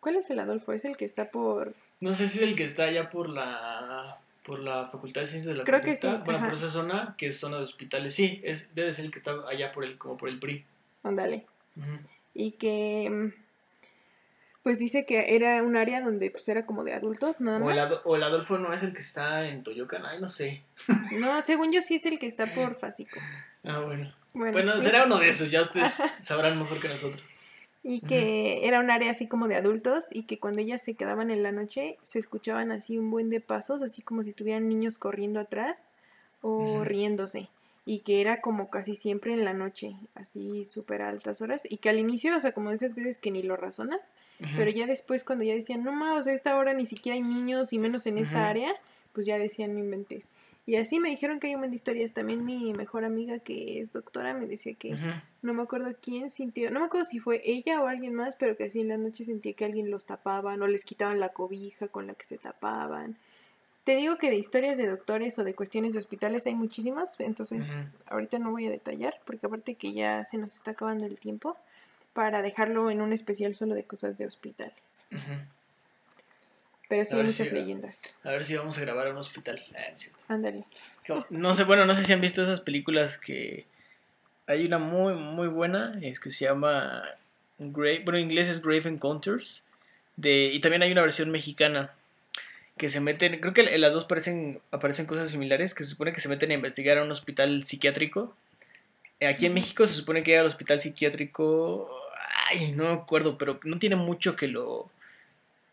¿Cuál 0.00 0.16
es 0.16 0.30
el 0.30 0.38
Adolfo? 0.38 0.72
Es 0.72 0.84
el 0.84 0.96
que 0.96 1.04
está 1.04 1.30
por... 1.30 1.74
No 2.00 2.12
sé 2.12 2.28
si 2.28 2.38
es 2.38 2.44
el 2.44 2.56
que 2.56 2.64
está 2.64 2.84
allá 2.84 3.10
por 3.10 3.28
la 3.28 4.18
por 4.44 4.58
la 4.58 4.88
Facultad 4.88 5.22
de 5.22 5.26
Ciencias 5.26 5.52
de 5.52 5.58
la 5.58 5.64
Creo 5.64 5.80
que 5.80 5.96
sí. 5.96 6.06
Bueno, 6.26 6.44
por 6.44 6.52
esa 6.52 6.68
zona, 6.68 7.14
que 7.16 7.28
es 7.28 7.40
zona 7.40 7.56
de 7.56 7.64
hospitales. 7.64 8.14
Sí, 8.14 8.42
es, 8.44 8.74
debe 8.74 8.92
ser 8.92 9.06
el 9.06 9.10
que 9.10 9.18
está 9.18 9.32
allá 9.48 9.72
por 9.72 9.84
el, 9.84 9.96
como 9.96 10.18
por 10.18 10.28
el 10.28 10.38
PRI. 10.38 10.64
Ándale. 11.02 11.46
Y 12.34 12.52
que 12.52 13.32
pues 14.62 14.78
dice 14.78 15.04
que 15.04 15.34
era 15.34 15.62
un 15.62 15.76
área 15.76 16.00
donde 16.00 16.30
pues 16.30 16.48
era 16.48 16.64
como 16.64 16.84
de 16.84 16.94
adultos, 16.94 17.40
nada 17.40 17.58
más. 17.58 18.00
O 18.04 18.16
el, 18.16 18.22
Adolfo 18.22 18.58
no 18.58 18.72
es 18.72 18.82
el 18.82 18.94
que 18.94 19.02
está 19.02 19.46
en 19.46 19.62
Toyocan, 19.62 20.06
ay, 20.06 20.20
no 20.20 20.28
sé. 20.28 20.62
No, 21.12 21.40
según 21.42 21.70
yo 21.70 21.82
sí 21.82 21.96
es 21.96 22.06
el 22.06 22.18
que 22.18 22.26
está 22.26 22.46
por 22.54 22.74
Fásico. 22.74 23.20
Ah, 23.62 23.80
bueno. 23.80 24.12
Bueno, 24.34 24.80
será 24.80 25.04
uno 25.04 25.18
de 25.18 25.28
esos, 25.28 25.50
ya 25.50 25.62
ustedes 25.62 25.96
sabrán 26.20 26.58
mejor 26.58 26.80
que 26.80 26.88
nosotros. 26.88 27.22
Y 27.82 28.00
que 28.00 28.66
era 28.66 28.80
un 28.80 28.90
área 28.90 29.10
así 29.10 29.26
como 29.28 29.46
de 29.46 29.56
adultos 29.56 30.06
y 30.10 30.22
que 30.22 30.38
cuando 30.38 30.60
ellas 30.60 30.82
se 30.82 30.94
quedaban 30.94 31.30
en 31.30 31.42
la 31.42 31.52
noche 31.52 31.98
se 32.02 32.18
escuchaban 32.18 32.72
así 32.72 32.96
un 32.96 33.10
buen 33.10 33.28
de 33.28 33.40
pasos, 33.40 33.82
así 33.82 34.00
como 34.00 34.22
si 34.22 34.30
estuvieran 34.30 34.68
niños 34.68 34.96
corriendo 34.98 35.38
atrás 35.38 35.94
o 36.40 36.82
riéndose. 36.82 37.48
Y 37.86 37.98
que 37.98 38.22
era 38.22 38.40
como 38.40 38.70
casi 38.70 38.94
siempre 38.94 39.34
en 39.34 39.44
la 39.44 39.52
noche, 39.52 39.96
así 40.14 40.64
súper 40.64 41.02
altas 41.02 41.42
horas, 41.42 41.66
y 41.68 41.76
que 41.76 41.90
al 41.90 41.98
inicio, 41.98 42.34
o 42.34 42.40
sea, 42.40 42.52
como 42.52 42.70
de 42.70 42.76
esas 42.76 42.94
veces 42.94 43.18
que 43.18 43.30
ni 43.30 43.42
lo 43.42 43.56
razonas, 43.56 44.14
pero 44.56 44.70
ya 44.70 44.86
después 44.86 45.22
cuando 45.22 45.44
ya 45.44 45.54
decían, 45.54 45.84
no 45.84 45.92
más, 45.92 46.18
o 46.18 46.22
sea, 46.22 46.32
esta 46.32 46.56
hora 46.56 46.72
ni 46.72 46.86
siquiera 46.86 47.16
hay 47.16 47.22
niños 47.22 47.74
y 47.74 47.78
menos 47.78 48.06
en 48.06 48.16
esta 48.16 48.48
área, 48.48 48.74
pues 49.12 49.26
ya 49.26 49.38
decían, 49.38 49.74
no 49.74 49.80
inventes. 49.80 50.30
Y 50.66 50.76
así 50.76 50.98
me 50.98 51.10
dijeron 51.10 51.40
que 51.40 51.48
hay 51.48 51.54
un 51.54 51.60
montón 51.60 51.72
de 51.72 51.76
historias. 51.76 52.12
También 52.12 52.44
mi 52.44 52.72
mejor 52.72 53.04
amiga, 53.04 53.38
que 53.38 53.80
es 53.80 53.92
doctora, 53.92 54.32
me 54.32 54.46
decía 54.46 54.74
que 54.74 54.96
no 55.42 55.52
me 55.52 55.62
acuerdo 55.62 55.94
quién 56.00 56.30
sintió, 56.30 56.70
no 56.70 56.80
me 56.80 56.86
acuerdo 56.86 57.04
si 57.04 57.18
fue 57.18 57.42
ella 57.44 57.82
o 57.82 57.86
alguien 57.86 58.14
más, 58.14 58.34
pero 58.36 58.56
que 58.56 58.64
así 58.64 58.80
en 58.80 58.88
la 58.88 58.96
noche 58.96 59.24
sentía 59.24 59.52
que 59.52 59.64
alguien 59.64 59.90
los 59.90 60.06
tapaba, 60.06 60.56
no 60.56 60.66
les 60.66 60.84
quitaban 60.84 61.20
la 61.20 61.30
cobija 61.30 61.88
con 61.88 62.06
la 62.06 62.14
que 62.14 62.24
se 62.24 62.38
tapaban 62.38 63.16
te 63.84 63.96
digo 63.96 64.16
que 64.16 64.30
de 64.30 64.36
historias 64.36 64.78
de 64.78 64.88
doctores 64.88 65.38
o 65.38 65.44
de 65.44 65.54
cuestiones 65.54 65.92
de 65.92 65.98
hospitales 65.98 66.46
hay 66.46 66.54
muchísimas, 66.54 67.20
entonces 67.20 67.66
ahorita 68.06 68.38
no 68.38 68.50
voy 68.50 68.66
a 68.66 68.70
detallar, 68.70 69.20
porque 69.26 69.46
aparte 69.46 69.74
que 69.74 69.92
ya 69.92 70.24
se 70.24 70.38
nos 70.38 70.54
está 70.54 70.70
acabando 70.72 71.04
el 71.04 71.18
tiempo 71.18 71.56
para 72.14 72.40
dejarlo 72.40 72.90
en 72.90 73.02
un 73.02 73.12
especial 73.12 73.54
solo 73.54 73.74
de 73.74 73.84
cosas 73.84 74.16
de 74.16 74.26
hospitales. 74.26 74.74
Pero 76.88 77.04
sí 77.04 77.14
hay 77.14 77.22
muchas 77.22 77.52
leyendas. 77.52 78.02
A 78.22 78.30
ver 78.30 78.44
si 78.44 78.56
vamos 78.56 78.76
a 78.76 78.80
grabar 78.80 79.06
a 79.06 79.10
un 79.10 79.16
hospital. 79.16 79.64
Ah, 79.74 80.34
Ándale. 80.34 80.64
no 81.30 81.54
sé, 81.54 81.64
bueno, 81.64 81.86
no 81.86 81.94
sé 81.94 82.04
si 82.04 82.12
han 82.12 82.20
visto 82.20 82.42
esas 82.42 82.60
películas 82.60 83.18
que 83.18 83.66
hay 84.46 84.66
una 84.66 84.78
muy, 84.78 85.14
muy 85.14 85.48
buena, 85.48 85.98
es 86.02 86.20
que 86.20 86.30
se 86.30 86.44
llama 86.44 87.04
Grave, 87.58 88.02
bueno, 88.04 88.18
en 88.18 88.24
inglés 88.24 88.48
es 88.48 88.60
Grave 88.60 88.88
Encounters, 88.88 89.62
de, 90.16 90.50
y 90.52 90.60
también 90.60 90.82
hay 90.82 90.92
una 90.92 91.02
versión 91.02 91.30
mexicana 91.30 91.92
que 92.76 92.90
se 92.90 93.00
meten, 93.00 93.40
creo 93.40 93.54
que 93.54 93.62
en 93.62 93.80
las 93.80 93.92
dos 93.92 94.04
parecen, 94.04 94.60
aparecen 94.70 95.06
cosas 95.06 95.30
similares, 95.30 95.74
que 95.74 95.84
se 95.84 95.90
supone 95.90 96.12
que 96.12 96.20
se 96.20 96.28
meten 96.28 96.50
a 96.50 96.54
investigar 96.54 96.98
a 96.98 97.04
un 97.04 97.10
hospital 97.10 97.64
psiquiátrico. 97.64 98.34
Aquí 99.26 99.46
en 99.46 99.54
México 99.54 99.86
se 99.86 99.94
supone 99.94 100.22
que 100.22 100.32
era 100.32 100.40
el 100.40 100.48
hospital 100.48 100.80
psiquiátrico, 100.80 101.88
ay, 102.50 102.72
no 102.72 102.84
me 102.84 103.00
acuerdo, 103.00 103.38
pero 103.38 103.60
no 103.62 103.78
tiene 103.78 103.96
mucho 103.96 104.36
que 104.36 104.48
lo, 104.48 104.90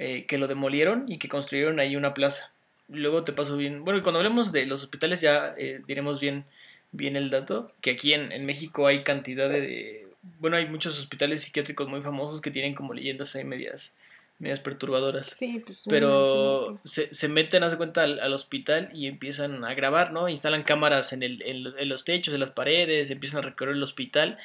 eh, 0.04 0.26
que 0.26 0.39
lo 0.39 0.47
demolieron 0.47 1.06
y 1.08 1.20
que 1.20 1.30
construyeron 1.30 1.80
ahí 1.80 1.95
una 1.95 2.16
plaza. 2.16 2.52
Luego 2.89 3.24
te 3.24 3.34
paso 3.34 3.56
bien, 3.56 3.86
bueno, 3.86 4.02
cuando 4.02 4.18
hablemos 4.18 4.52
de 4.52 4.66
los 4.66 4.82
hospitales 4.82 5.22
ya 5.22 5.54
eh, 5.60 5.82
diremos 5.86 6.20
bien, 6.20 6.45
bien 6.91 7.16
el 7.16 7.30
dato, 7.30 7.72
que 7.82 7.91
aquí 7.91 8.14
en, 8.14 8.32
en 8.32 8.47
México 8.47 8.88
hay 8.88 9.04
cantidad 9.04 9.47
de, 9.47 10.08
bueno, 10.39 10.58
hay 10.58 10.66
muchos 10.66 10.97
hospitales 10.97 11.43
psiquiátricos 11.43 11.88
muy 11.88 12.02
famosos 12.02 12.41
que 12.41 12.49
tienen 12.49 12.74
como 12.74 12.95
leyendas 12.95 13.36
ahí 13.36 13.43
medias 13.43 13.93
medias 14.39 14.60
perturbadoras. 14.60 15.28
Sí, 15.28 15.62
pues. 15.64 15.84
Pero 15.88 16.80
se, 16.84 17.14
se, 17.14 17.28
meten, 17.28 17.62
haz 17.62 17.74
de 17.74 17.78
cuenta, 17.78 18.02
al, 18.02 18.34
hospital 18.34 18.89
y 18.91 19.06
empiezan 19.06 19.64
a 19.64 19.76
grabar, 19.76 20.14
¿no? 20.14 20.30
Instalan 20.30 20.64
cámaras 20.64 21.14
en, 21.14 21.22
el, 21.22 21.43
en, 21.43 21.89
los 21.89 22.06
techos, 22.06 22.34
en 22.34 22.39
las 22.39 22.49
paredes, 22.49 23.12
empiezan 23.12 23.43
a 23.43 23.47
recorrer 23.49 23.76
el 23.76 23.84
hospital. 23.84 24.39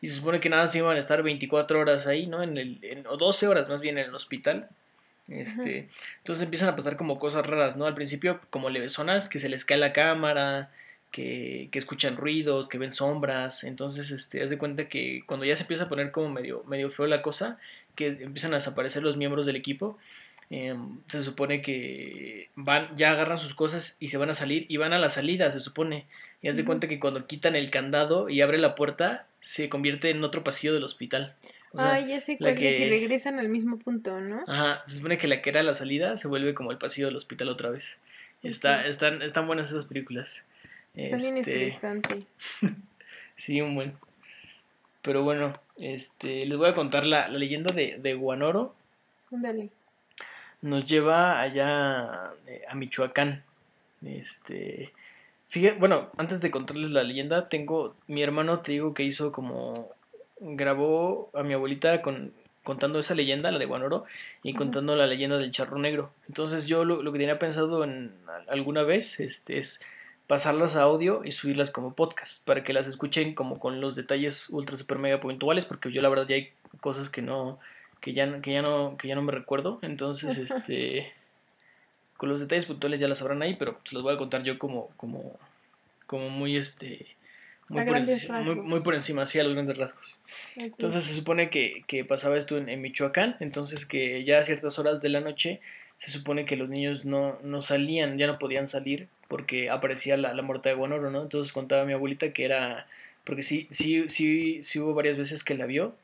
Y 0.00 0.08
se 0.08 0.14
supone 0.14 0.40
que 0.40 0.48
nada 0.48 0.68
se 0.68 0.78
iban 0.78 0.96
a 0.96 0.98
estar 0.98 1.22
24 1.22 1.78
horas 1.78 2.06
ahí, 2.06 2.26
¿no? 2.26 2.42
En 2.42 2.56
el, 2.56 3.04
o 3.06 3.18
12 3.18 3.46
horas 3.46 3.68
más 3.68 3.82
bien 3.82 3.98
en 3.98 4.06
el 4.06 4.14
hospital. 4.14 4.70
Este, 5.28 5.88
Entonces 6.18 6.44
empiezan 6.44 6.68
a 6.68 6.76
pasar 6.76 6.96
como 6.96 7.18
cosas 7.18 7.46
raras, 7.46 7.76
¿no? 7.76 7.86
Al 7.86 7.94
principio 7.94 8.40
como 8.50 8.70
levesonas, 8.70 9.28
que 9.28 9.40
se 9.40 9.48
les 9.48 9.64
cae 9.64 9.78
la 9.78 9.92
cámara, 9.92 10.70
que, 11.10 11.68
que, 11.72 11.78
escuchan 11.78 12.16
ruidos, 12.16 12.68
que 12.68 12.78
ven 12.78 12.92
sombras. 12.92 13.64
Entonces, 13.64 14.10
este, 14.10 14.42
haz 14.42 14.50
de 14.50 14.58
cuenta 14.58 14.88
que 14.88 15.22
cuando 15.26 15.46
ya 15.46 15.56
se 15.56 15.62
empieza 15.62 15.84
a 15.84 15.88
poner 15.88 16.10
como 16.10 16.28
medio, 16.28 16.64
medio 16.64 16.90
feo 16.90 17.06
la 17.06 17.22
cosa, 17.22 17.58
que 17.94 18.08
empiezan 18.08 18.52
a 18.52 18.56
desaparecer 18.56 19.02
los 19.02 19.16
miembros 19.16 19.46
del 19.46 19.56
equipo. 19.56 19.98
Em, 20.50 20.98
se 21.08 21.22
supone 21.22 21.62
que 21.62 22.50
van, 22.54 22.94
ya 22.96 23.12
agarran 23.12 23.38
sus 23.38 23.54
cosas 23.54 23.96
y 23.98 24.08
se 24.08 24.18
van 24.18 24.30
a 24.30 24.34
salir 24.34 24.66
y 24.68 24.76
van 24.76 24.92
a 24.92 24.98
la 24.98 25.10
salida, 25.10 25.50
se 25.50 25.60
supone. 25.60 26.06
Y 26.42 26.48
haz 26.48 26.56
de 26.56 26.64
cuenta 26.64 26.88
que 26.88 27.00
cuando 27.00 27.26
quitan 27.26 27.56
el 27.56 27.70
candado 27.70 28.28
y 28.28 28.42
abre 28.42 28.58
la 28.58 28.74
puerta, 28.74 29.26
se 29.40 29.68
convierte 29.68 30.10
en 30.10 30.22
otro 30.22 30.44
pasillo 30.44 30.74
del 30.74 30.84
hospital. 30.84 31.34
Ah, 31.76 32.00
ya 32.00 32.20
sé 32.20 32.38
cuál 32.38 32.56
que... 32.56 32.86
regresan 32.88 33.38
al 33.38 33.48
mismo 33.48 33.78
punto, 33.78 34.20
¿no? 34.20 34.44
Ajá, 34.46 34.82
se 34.86 34.96
supone 34.96 35.18
que 35.18 35.28
la 35.28 35.42
que 35.42 35.50
era 35.50 35.62
la 35.62 35.74
salida 35.74 36.16
se 36.16 36.28
vuelve 36.28 36.54
como 36.54 36.70
el 36.70 36.78
pasillo 36.78 37.06
del 37.06 37.16
hospital 37.16 37.48
otra 37.48 37.70
vez. 37.70 37.98
Está, 38.42 38.86
están, 38.86 39.22
están 39.22 39.46
buenas 39.46 39.70
esas 39.70 39.86
películas. 39.86 40.44
Están 40.94 41.20
bien 41.20 41.36
este, 41.38 41.52
interesantes. 41.52 42.24
sí, 43.36 43.60
un 43.60 43.74
buen. 43.74 43.94
Pero 45.02 45.22
bueno, 45.22 45.58
este, 45.76 46.46
les 46.46 46.56
voy 46.56 46.68
a 46.68 46.74
contar 46.74 47.06
la, 47.06 47.28
leyenda 47.28 47.74
de, 47.74 47.98
de 47.98 48.14
Guanoro. 48.14 48.74
Dale. 49.30 49.70
Nos 50.62 50.86
lleva 50.86 51.40
allá 51.40 52.32
eh, 52.46 52.62
a 52.68 52.74
Michoacán. 52.74 53.42
Este, 54.04 54.92
fíjate, 55.48 55.78
bueno, 55.78 56.10
antes 56.16 56.40
de 56.40 56.50
contarles 56.50 56.90
la 56.90 57.02
leyenda, 57.02 57.48
tengo 57.48 57.94
mi 58.06 58.22
hermano, 58.22 58.60
te 58.60 58.72
digo 58.72 58.94
que 58.94 59.02
hizo 59.02 59.32
como 59.32 59.90
grabó 60.40 61.30
a 61.34 61.42
mi 61.42 61.54
abuelita 61.54 62.02
con 62.02 62.32
contando 62.64 62.98
esa 62.98 63.14
leyenda, 63.14 63.52
la 63.52 63.58
de 63.58 63.66
Guanoro, 63.66 64.04
y 64.42 64.54
contando 64.54 64.96
la 64.96 65.06
leyenda 65.06 65.36
del 65.36 65.52
charro 65.52 65.78
negro. 65.78 66.10
Entonces 66.28 66.66
yo 66.66 66.84
lo, 66.84 67.02
lo, 67.02 67.12
que 67.12 67.18
tenía 67.18 67.38
pensado 67.38 67.84
en 67.84 68.14
alguna 68.48 68.82
vez 68.82 69.20
este, 69.20 69.58
es 69.58 69.80
pasarlas 70.26 70.74
a 70.74 70.82
audio 70.82 71.22
y 71.24 71.32
subirlas 71.32 71.70
como 71.70 71.94
podcast 71.94 72.44
para 72.44 72.64
que 72.64 72.72
las 72.72 72.86
escuchen 72.86 73.34
como 73.34 73.58
con 73.58 73.80
los 73.80 73.94
detalles 73.94 74.48
ultra 74.48 74.76
super 74.78 74.98
mega 74.98 75.20
puntuales 75.20 75.66
porque 75.66 75.92
yo 75.92 76.00
la 76.00 76.08
verdad 76.08 76.26
ya 76.26 76.36
hay 76.36 76.50
cosas 76.80 77.10
que 77.10 77.20
no 77.20 77.58
que 78.00 78.14
ya 78.14 78.40
que 78.40 78.52
ya 78.54 78.62
no 78.62 78.96
que 78.98 79.08
ya 79.08 79.14
no 79.14 79.22
me 79.22 79.32
recuerdo. 79.32 79.78
Entonces 79.82 80.38
este 80.38 81.12
con 82.16 82.30
los 82.30 82.40
detalles 82.40 82.64
puntuales 82.64 83.00
ya 83.00 83.08
las 83.08 83.18
sabrán 83.18 83.42
ahí 83.42 83.54
pero 83.56 83.78
se 83.84 83.94
los 83.94 84.02
voy 84.02 84.14
a 84.14 84.18
contar 84.18 84.42
yo 84.42 84.58
como 84.58 84.88
como 84.96 85.38
como 86.06 86.30
muy 86.30 86.56
este 86.56 87.06
muy, 87.68 87.84
por, 87.84 88.56
muy, 88.56 88.80
por, 88.80 88.94
encima, 88.94 89.22
así 89.22 89.38
a 89.38 89.44
los 89.44 89.54
grandes 89.54 89.76
rasgos. 89.76 90.18
Entonces 90.56 91.04
se 91.04 91.14
supone 91.14 91.50
que, 91.50 91.82
que 91.86 92.04
pasaba 92.04 92.36
esto 92.36 92.58
en, 92.58 92.68
en, 92.68 92.80
Michoacán, 92.82 93.36
entonces 93.40 93.86
que 93.86 94.24
ya 94.24 94.38
a 94.38 94.44
ciertas 94.44 94.78
horas 94.78 95.00
de 95.00 95.08
la 95.08 95.20
noche 95.20 95.60
se 95.96 96.10
supone 96.10 96.44
que 96.44 96.56
los 96.56 96.68
niños 96.68 97.04
no, 97.04 97.38
no 97.42 97.60
salían, 97.60 98.18
ya 98.18 98.26
no 98.26 98.38
podían 98.38 98.68
salir 98.68 99.08
porque 99.28 99.70
aparecía 99.70 100.16
la, 100.16 100.34
la 100.34 100.42
muerte 100.42 100.68
de 100.68 100.74
Guanoro, 100.74 101.10
¿no? 101.10 101.22
Entonces 101.22 101.52
contaba 101.52 101.84
mi 101.84 101.92
abuelita 101.92 102.32
que 102.32 102.44
era, 102.44 102.86
porque 103.24 103.42
sí, 103.42 103.66
sí, 103.70 104.04
sí, 104.08 104.62
sí 104.62 104.78
hubo 104.78 104.94
varias 104.94 105.16
veces 105.16 105.42
que 105.42 105.54
la 105.54 105.66
vio, 105.66 105.94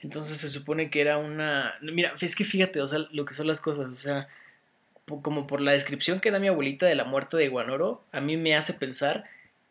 entonces 0.00 0.38
se 0.38 0.48
supone 0.48 0.90
que 0.90 1.00
era 1.00 1.18
una, 1.18 1.74
mira, 1.80 2.14
es 2.20 2.34
que 2.34 2.44
fíjate, 2.44 2.80
o 2.80 2.88
sea, 2.88 3.00
lo 3.10 3.24
que 3.24 3.34
son 3.34 3.46
las 3.46 3.60
cosas, 3.60 3.90
o 3.90 3.96
sea, 3.96 4.28
como 5.06 5.46
por 5.46 5.60
la 5.60 5.72
descripción 5.72 6.20
que 6.20 6.30
da 6.30 6.38
mi 6.38 6.48
abuelita 6.48 6.86
de 6.86 6.94
la 6.94 7.04
muerte 7.04 7.36
de 7.36 7.48
Guanoro, 7.48 8.02
a 8.12 8.20
mí 8.20 8.36
me 8.36 8.54
hace 8.56 8.72
pensar 8.72 9.24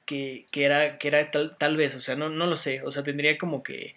que, 0.06 0.46
que 0.52 0.66
era, 0.66 0.98
que 0.98 1.08
era 1.08 1.32
tal, 1.32 1.58
tal 1.58 1.78
vez, 1.78 1.96
o 1.96 2.02
sea, 2.02 2.16
no, 2.16 2.30
no 2.30 2.48
lo 2.48 2.58
sé, 2.58 2.82
o 2.84 2.92
sea, 2.92 3.04
tendría 3.04 3.38
como 3.38 3.64
que 3.64 3.96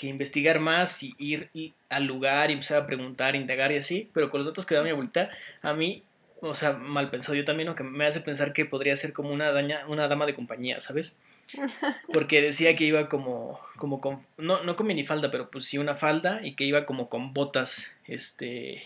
que 0.00 0.06
investigar 0.06 0.60
más 0.60 1.02
y 1.02 1.14
ir 1.18 1.50
al 1.90 2.06
lugar 2.06 2.48
y 2.48 2.54
empezar 2.54 2.80
a 2.80 2.86
preguntar, 2.86 3.36
indagar 3.36 3.70
y 3.70 3.76
así, 3.76 4.08
pero 4.14 4.30
con 4.30 4.40
los 4.40 4.46
datos 4.46 4.64
que 4.64 4.74
da 4.74 4.82
mi 4.82 4.88
abuelita, 4.88 5.28
a 5.60 5.74
mí, 5.74 6.02
o 6.40 6.54
sea, 6.54 6.72
mal 6.72 7.10
pensado 7.10 7.34
yo 7.34 7.44
también, 7.44 7.68
aunque 7.68 7.82
me 7.84 8.06
hace 8.06 8.22
pensar 8.22 8.54
que 8.54 8.64
podría 8.64 8.96
ser 8.96 9.12
como 9.12 9.28
una, 9.30 9.52
daña, 9.52 9.84
una 9.88 10.08
dama 10.08 10.24
de 10.24 10.34
compañía, 10.34 10.80
¿sabes? 10.80 11.18
Porque 12.14 12.40
decía 12.40 12.74
que 12.76 12.84
iba 12.84 13.10
como, 13.10 13.60
como 13.76 14.00
con, 14.00 14.24
no, 14.38 14.64
no 14.64 14.74
con 14.74 14.86
minifalda, 14.86 15.30
pero 15.30 15.50
pues 15.50 15.66
sí 15.66 15.76
una 15.76 15.96
falda 15.96 16.40
y 16.42 16.54
que 16.54 16.64
iba 16.64 16.86
como 16.86 17.10
con 17.10 17.34
botas, 17.34 17.92
este, 18.06 18.82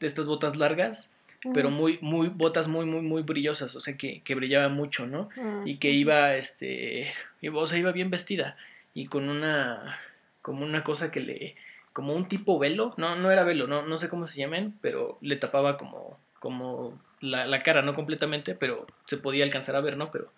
de 0.00 0.06
estas 0.06 0.24
botas 0.24 0.56
largas, 0.56 1.10
pero 1.52 1.70
muy, 1.70 1.98
muy, 2.00 2.28
botas 2.28 2.68
muy, 2.68 2.86
muy, 2.86 3.02
muy 3.02 3.22
brillosas, 3.22 3.74
o 3.74 3.80
sea, 3.80 3.96
que, 3.96 4.22
que 4.22 4.34
brillaba 4.34 4.68
mucho, 4.68 5.06
¿no? 5.06 5.28
Ah, 5.36 5.62
y 5.64 5.76
que 5.76 5.90
iba, 5.90 6.34
este, 6.36 7.12
o 7.52 7.66
sea, 7.66 7.78
iba 7.78 7.92
bien 7.92 8.10
vestida 8.10 8.56
y 8.94 9.06
con 9.06 9.28
una, 9.28 9.98
como 10.40 10.64
una 10.64 10.84
cosa 10.84 11.10
que 11.10 11.20
le, 11.20 11.56
como 11.92 12.14
un 12.14 12.26
tipo 12.26 12.58
velo, 12.58 12.94
no, 12.96 13.16
no 13.16 13.30
era 13.30 13.44
velo, 13.44 13.66
no, 13.66 13.82
no 13.82 13.98
sé 13.98 14.08
cómo 14.08 14.26
se 14.28 14.40
llamen, 14.40 14.74
pero 14.80 15.18
le 15.20 15.36
tapaba 15.36 15.76
como, 15.76 16.18
como 16.38 16.98
la, 17.20 17.46
la 17.46 17.62
cara, 17.62 17.82
no 17.82 17.94
completamente, 17.94 18.54
pero 18.54 18.86
se 19.06 19.16
podía 19.16 19.44
alcanzar 19.44 19.76
a 19.76 19.80
ver, 19.80 19.96
¿no? 19.96 20.10
Pero, 20.10 20.32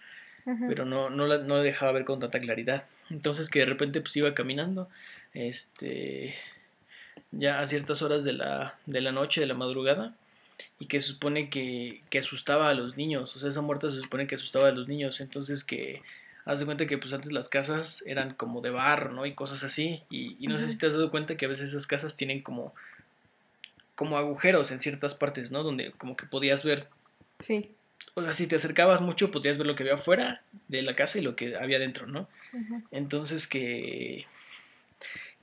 pero 0.68 0.84
no, 0.84 1.10
no, 1.10 1.26
la, 1.26 1.38
no 1.38 1.60
dejaba 1.60 1.92
ver 1.92 2.04
con 2.04 2.20
tanta 2.20 2.38
claridad. 2.38 2.86
Entonces 3.10 3.48
que 3.48 3.60
de 3.60 3.66
repente 3.66 4.00
pues 4.00 4.16
iba 4.16 4.34
caminando, 4.34 4.88
este, 5.34 6.34
ya 7.32 7.60
a 7.60 7.66
ciertas 7.66 8.02
horas 8.02 8.22
de 8.22 8.32
la, 8.32 8.74
de 8.86 9.00
la 9.00 9.12
noche, 9.12 9.40
de 9.40 9.46
la 9.46 9.54
madrugada, 9.54 10.14
y 10.78 10.86
que 10.86 11.00
se 11.00 11.08
supone 11.08 11.50
que, 11.50 12.02
que 12.10 12.18
asustaba 12.18 12.68
a 12.70 12.74
los 12.74 12.96
niños, 12.96 13.34
o 13.36 13.38
sea, 13.38 13.50
esa 13.50 13.62
muerte 13.62 13.90
se 13.90 14.00
supone 14.00 14.26
que 14.26 14.36
asustaba 14.36 14.68
a 14.68 14.72
los 14.72 14.88
niños, 14.88 15.20
entonces 15.20 15.64
que 15.64 16.02
haz 16.46 16.60
de 16.60 16.64
cuenta 16.64 16.86
que 16.86 16.96
pues 16.96 17.12
antes 17.12 17.32
las 17.32 17.48
casas 17.48 18.02
eran 18.06 18.32
como 18.32 18.60
de 18.62 18.70
barro, 18.70 19.12
¿no? 19.12 19.26
Y 19.26 19.34
cosas 19.34 19.64
así. 19.64 20.02
Y, 20.08 20.46
no 20.46 20.58
sé 20.58 20.68
si 20.68 20.78
te 20.78 20.86
has 20.86 20.92
dado 20.92 21.10
cuenta 21.10 21.36
que 21.36 21.44
a 21.44 21.48
veces 21.48 21.70
esas 21.70 21.86
casas 21.86 22.16
tienen 22.16 22.40
como, 22.40 22.72
como 23.96 24.16
agujeros 24.16 24.70
en 24.70 24.80
ciertas 24.80 25.14
partes, 25.14 25.50
¿no? 25.50 25.64
Donde 25.64 25.90
como 25.92 26.16
que 26.16 26.24
podías 26.24 26.62
ver. 26.62 26.86
Sí. 27.40 27.72
O 28.14 28.22
sea, 28.22 28.32
si 28.32 28.46
te 28.46 28.56
acercabas 28.56 29.00
mucho, 29.00 29.32
podías 29.32 29.58
ver 29.58 29.66
lo 29.66 29.74
que 29.74 29.82
había 29.82 29.96
afuera 29.96 30.42
de 30.68 30.82
la 30.82 30.94
casa 30.94 31.18
y 31.18 31.22
lo 31.22 31.34
que 31.34 31.56
había 31.56 31.80
dentro, 31.80 32.06
¿no? 32.06 32.28
Entonces 32.92 33.48
que 33.48 34.26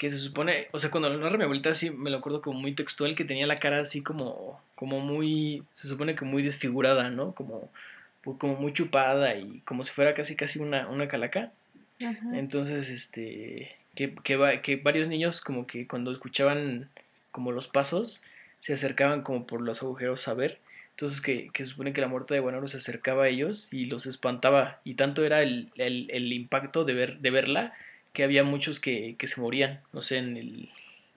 que 0.04 0.10
se 0.10 0.18
supone, 0.18 0.68
o 0.72 0.80
sea, 0.80 0.92
cuando 0.92 1.10
lo 1.10 1.18
narra 1.18 1.38
mi 1.38 1.46
abuelita 1.46 1.74
sí 1.74 1.90
me 1.90 2.10
lo 2.10 2.18
acuerdo 2.18 2.42
como 2.42 2.60
muy 2.60 2.74
textual, 2.74 3.16
que 3.16 3.24
tenía 3.24 3.48
la 3.48 3.60
cara 3.60 3.80
así 3.80 4.02
como, 4.02 4.62
como 4.76 5.00
muy, 5.00 5.64
se 5.72 5.88
supone 5.88 6.14
que 6.14 6.26
muy 6.26 6.44
desfigurada, 6.44 7.10
¿no? 7.10 7.32
Como, 7.32 7.72
pues, 8.22 8.38
como 8.38 8.58
muy 8.58 8.74
chupada 8.74 9.38
y 9.38 9.62
como 9.64 9.86
si 9.86 9.94
fuera 9.94 10.14
casi 10.14 10.36
casi 10.36 10.60
una, 10.60 10.90
una 10.90 11.08
calaca. 11.08 11.54
Entonces, 12.34 12.90
este, 12.90 13.78
que, 13.96 14.14
que, 14.14 14.60
que 14.62 14.76
varios 14.76 15.08
niños 15.08 15.40
como 15.40 15.68
que 15.68 15.88
cuando 15.88 16.12
escuchaban 16.12 16.90
como 17.32 17.54
los 17.54 17.70
pasos, 17.70 18.22
se 18.60 18.74
acercaban 18.74 19.22
como 19.22 19.48
por 19.48 19.62
los 19.62 19.84
agujeros 19.84 20.28
a 20.28 20.34
ver. 20.34 20.60
Entonces 20.90 21.22
que, 21.22 21.50
que 21.54 21.64
se 21.64 21.70
supone 21.70 21.94
que 21.94 22.02
la 22.02 22.10
muerte 22.10 22.34
de 22.34 22.42
Guanaro 22.42 22.68
se 22.68 22.76
acercaba 22.76 23.24
a 23.24 23.30
ellos 23.30 23.70
y 23.72 23.86
los 23.86 24.06
espantaba. 24.06 24.82
Y 24.84 24.96
tanto 24.96 25.24
era 25.24 25.44
el, 25.44 25.72
el, 25.78 26.08
el 26.12 26.34
impacto 26.34 26.84
de, 26.84 26.94
ver, 26.94 27.20
de 27.20 27.32
verla 27.32 27.74
que 28.14 28.24
había 28.24 28.44
muchos 28.44 28.80
que, 28.80 29.16
que 29.18 29.28
se 29.28 29.42
morían. 29.42 29.82
No 29.92 30.02
sé, 30.02 30.18
en 30.18 30.38
el... 30.38 30.70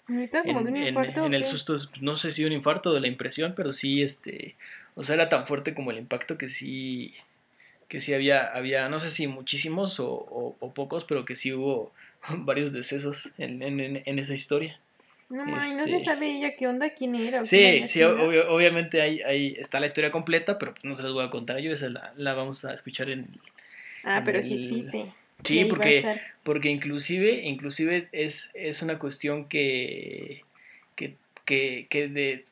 En, 0.08 0.30
en, 0.54 1.34
el 1.34 1.44
susto, 1.46 1.78
no 2.00 2.14
sé 2.14 2.30
si 2.30 2.44
un 2.44 2.52
infarto 2.52 2.94
de 2.94 3.00
la 3.00 3.08
impresión, 3.08 3.54
pero 3.56 3.72
sí, 3.72 4.02
este, 4.02 4.54
o 4.94 5.02
sea, 5.02 5.16
era 5.16 5.28
tan 5.28 5.48
fuerte 5.48 5.74
como 5.74 5.90
el 5.90 5.98
impacto 5.98 6.38
que 6.38 6.48
sí, 6.48 7.12
que 7.88 8.00
sí 8.00 8.14
había, 8.14 8.44
había 8.44 8.88
no 8.88 9.00
sé 9.00 9.10
si 9.10 9.26
muchísimos 9.26 9.98
o, 9.98 10.56
o, 10.60 10.74
pocos, 10.74 11.04
pero 11.04 11.24
que 11.24 11.34
sí 11.34 11.52
hubo 11.52 11.92
varios 12.28 12.72
decesos 12.72 13.32
en, 13.36 13.62
en, 13.62 14.02
en 14.04 14.18
esa 14.20 14.34
historia. 14.34 14.78
No, 15.28 15.44
no 15.44 15.60
se 15.60 15.96
este 15.96 16.04
sabe 16.04 16.38
ella 16.38 16.54
qué 16.54 16.68
onda, 16.68 16.90
quién 16.90 17.16
era. 17.16 17.44
Sí, 17.44 17.82
sí, 17.88 18.00
obviamente 18.02 19.02
ahí, 19.02 19.20
ahí 19.22 19.56
está 19.58 19.80
la 19.80 19.86
historia 19.86 20.12
completa, 20.12 20.56
pero 20.56 20.72
no 20.84 20.94
se 20.94 21.02
las 21.02 21.10
voy 21.10 21.24
a 21.24 21.30
contar 21.30 21.58
yo, 21.58 21.72
esa 21.72 21.88
la, 21.88 22.12
la 22.16 22.34
vamos 22.34 22.64
a 22.64 22.72
escuchar 22.72 23.10
en... 23.10 23.26
Ah, 24.04 24.22
pero 24.24 24.40
sí 24.40 24.54
existe. 24.54 25.06
Sí, 25.44 25.64
porque, 25.66 26.20
porque 26.42 26.70
inclusive, 26.70 27.40
inclusive 27.42 28.08
es, 28.12 28.50
es 28.54 28.82
una 28.82 28.98
cuestión 28.98 29.46
que, 29.46 30.42
que, 30.96 31.14
que, 31.44 31.86
que 31.88 32.08
de, 32.08 32.44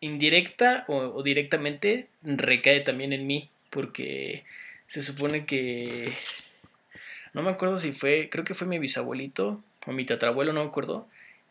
indirecta 0.00 0.84
o, 0.88 1.22
directamente 1.22 2.08
recae 2.22 2.80
también 2.80 3.12
en 3.12 3.26
mí, 3.26 3.50
porque 3.70 4.44
se 4.86 5.02
supone 5.02 5.46
que... 5.46 6.12
No 7.34 7.42
me 7.42 7.50
acuerdo 7.50 7.78
si 7.78 7.92
fue, 7.92 8.28
creo 8.30 8.44
que 8.44 8.54
fue 8.54 8.66
mi 8.66 8.78
bisabuelito 8.78 9.62
o 9.86 9.92
mi 9.92 10.04
tatarabuelo, 10.04 10.52
no 10.52 10.62
me 10.62 10.68
acuerdo, 10.68 11.08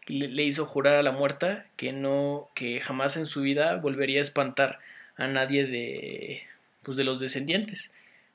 le, 0.07 0.27
le 0.27 0.43
hizo 0.43 0.65
jurar 0.65 0.95
a 0.95 1.03
la 1.03 1.11
muerta 1.11 1.65
que 1.75 1.91
no, 1.91 2.49
que 2.55 2.79
jamás 2.81 3.17
en 3.17 3.25
su 3.25 3.41
vida 3.41 3.75
volvería 3.75 4.19
a 4.19 4.23
espantar 4.23 4.79
a 5.17 5.27
nadie 5.27 5.65
de, 5.65 6.43
pues 6.83 6.97
de 6.97 7.03
los 7.03 7.19
descendientes. 7.19 7.89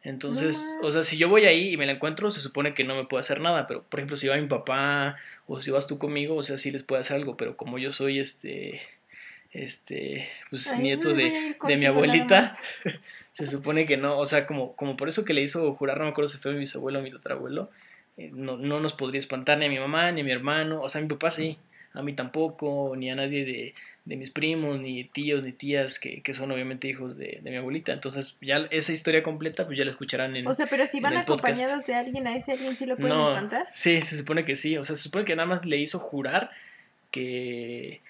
Entonces, 0.04 0.60
o 0.82 0.90
sea, 0.90 1.04
si 1.04 1.16
yo 1.16 1.28
voy 1.28 1.44
ahí 1.44 1.72
y 1.72 1.76
me 1.76 1.86
la 1.86 1.92
encuentro, 1.92 2.30
se 2.30 2.40
supone 2.40 2.74
que 2.74 2.82
no 2.82 2.96
me 2.96 3.04
puede 3.04 3.20
hacer 3.20 3.40
nada, 3.40 3.68
pero 3.68 3.84
por 3.84 4.00
ejemplo, 4.00 4.16
si 4.16 4.26
va 4.26 4.36
mi 4.36 4.48
papá 4.48 5.16
o 5.46 5.60
si 5.60 5.70
vas 5.70 5.86
tú 5.86 5.98
conmigo, 5.98 6.34
o 6.34 6.42
sea, 6.42 6.58
sí 6.58 6.72
les 6.72 6.82
puede 6.82 7.02
hacer 7.02 7.16
algo, 7.16 7.36
pero 7.36 7.56
como 7.56 7.78
yo 7.78 7.92
soy 7.92 8.18
este 8.18 8.80
este, 9.52 10.28
pues 10.50 10.76
nieto 10.78 11.14
de, 11.14 11.56
de 11.66 11.76
mi 11.76 11.86
abuelita, 11.86 12.56
se 13.32 13.46
supone 13.46 13.86
que 13.86 13.96
no, 13.96 14.18
o 14.18 14.26
sea, 14.26 14.46
como, 14.46 14.74
como 14.76 14.96
por 14.96 15.08
eso 15.08 15.24
que 15.24 15.34
le 15.34 15.42
hizo 15.42 15.74
jurar, 15.74 15.98
no 15.98 16.04
me 16.04 16.10
acuerdo 16.10 16.30
si 16.30 16.38
fue 16.38 16.52
mi 16.52 16.60
bisabuelo 16.60 16.98
o 16.98 17.02
mi 17.02 17.10
tatarabuelo, 17.10 17.70
eh, 18.16 18.30
no, 18.32 18.56
no 18.56 18.80
nos 18.80 18.94
podría 18.94 19.18
espantar 19.18 19.58
ni 19.58 19.66
a 19.66 19.68
mi 19.68 19.78
mamá, 19.78 20.10
ni 20.12 20.22
a 20.22 20.24
mi 20.24 20.30
hermano, 20.30 20.80
o 20.80 20.88
sea, 20.88 21.00
a 21.00 21.02
mi 21.02 21.08
papá 21.08 21.30
sí, 21.30 21.58
a 21.94 22.02
mí 22.02 22.14
tampoco, 22.14 22.94
ni 22.96 23.10
a 23.10 23.14
nadie 23.14 23.44
de, 23.44 23.74
de 24.04 24.16
mis 24.16 24.30
primos, 24.30 24.80
ni 24.80 25.04
tíos, 25.04 25.42
ni 25.42 25.52
tías, 25.52 25.98
que, 25.98 26.22
que 26.22 26.32
son 26.32 26.50
obviamente 26.50 26.88
hijos 26.88 27.16
de, 27.16 27.40
de, 27.42 27.50
mi 27.50 27.56
abuelita. 27.56 27.92
Entonces, 27.92 28.36
ya 28.40 28.66
esa 28.70 28.92
historia 28.92 29.22
completa, 29.22 29.66
pues 29.66 29.78
ya 29.78 29.84
la 29.84 29.90
escucharán 29.90 30.34
en 30.36 30.46
O 30.46 30.54
sea, 30.54 30.66
pero 30.66 30.86
si 30.86 31.00
van 31.00 31.16
acompañados 31.16 31.86
de 31.86 31.94
alguien, 31.94 32.26
¿a 32.26 32.36
ese 32.36 32.52
alguien 32.52 32.74
sí 32.74 32.86
lo 32.86 32.96
pueden 32.96 33.20
espantar? 33.20 33.66
Sí, 33.74 34.02
se 34.02 34.16
supone 34.16 34.44
que 34.44 34.56
sí. 34.56 34.76
O 34.76 34.84
sea, 34.84 34.96
se 34.96 35.02
supone 35.02 35.24
que 35.24 35.36
nada 35.36 35.46
más 35.46 35.64
le 35.66 35.76
hizo 35.76 35.98
jurar 35.98 36.50
que 37.10 38.00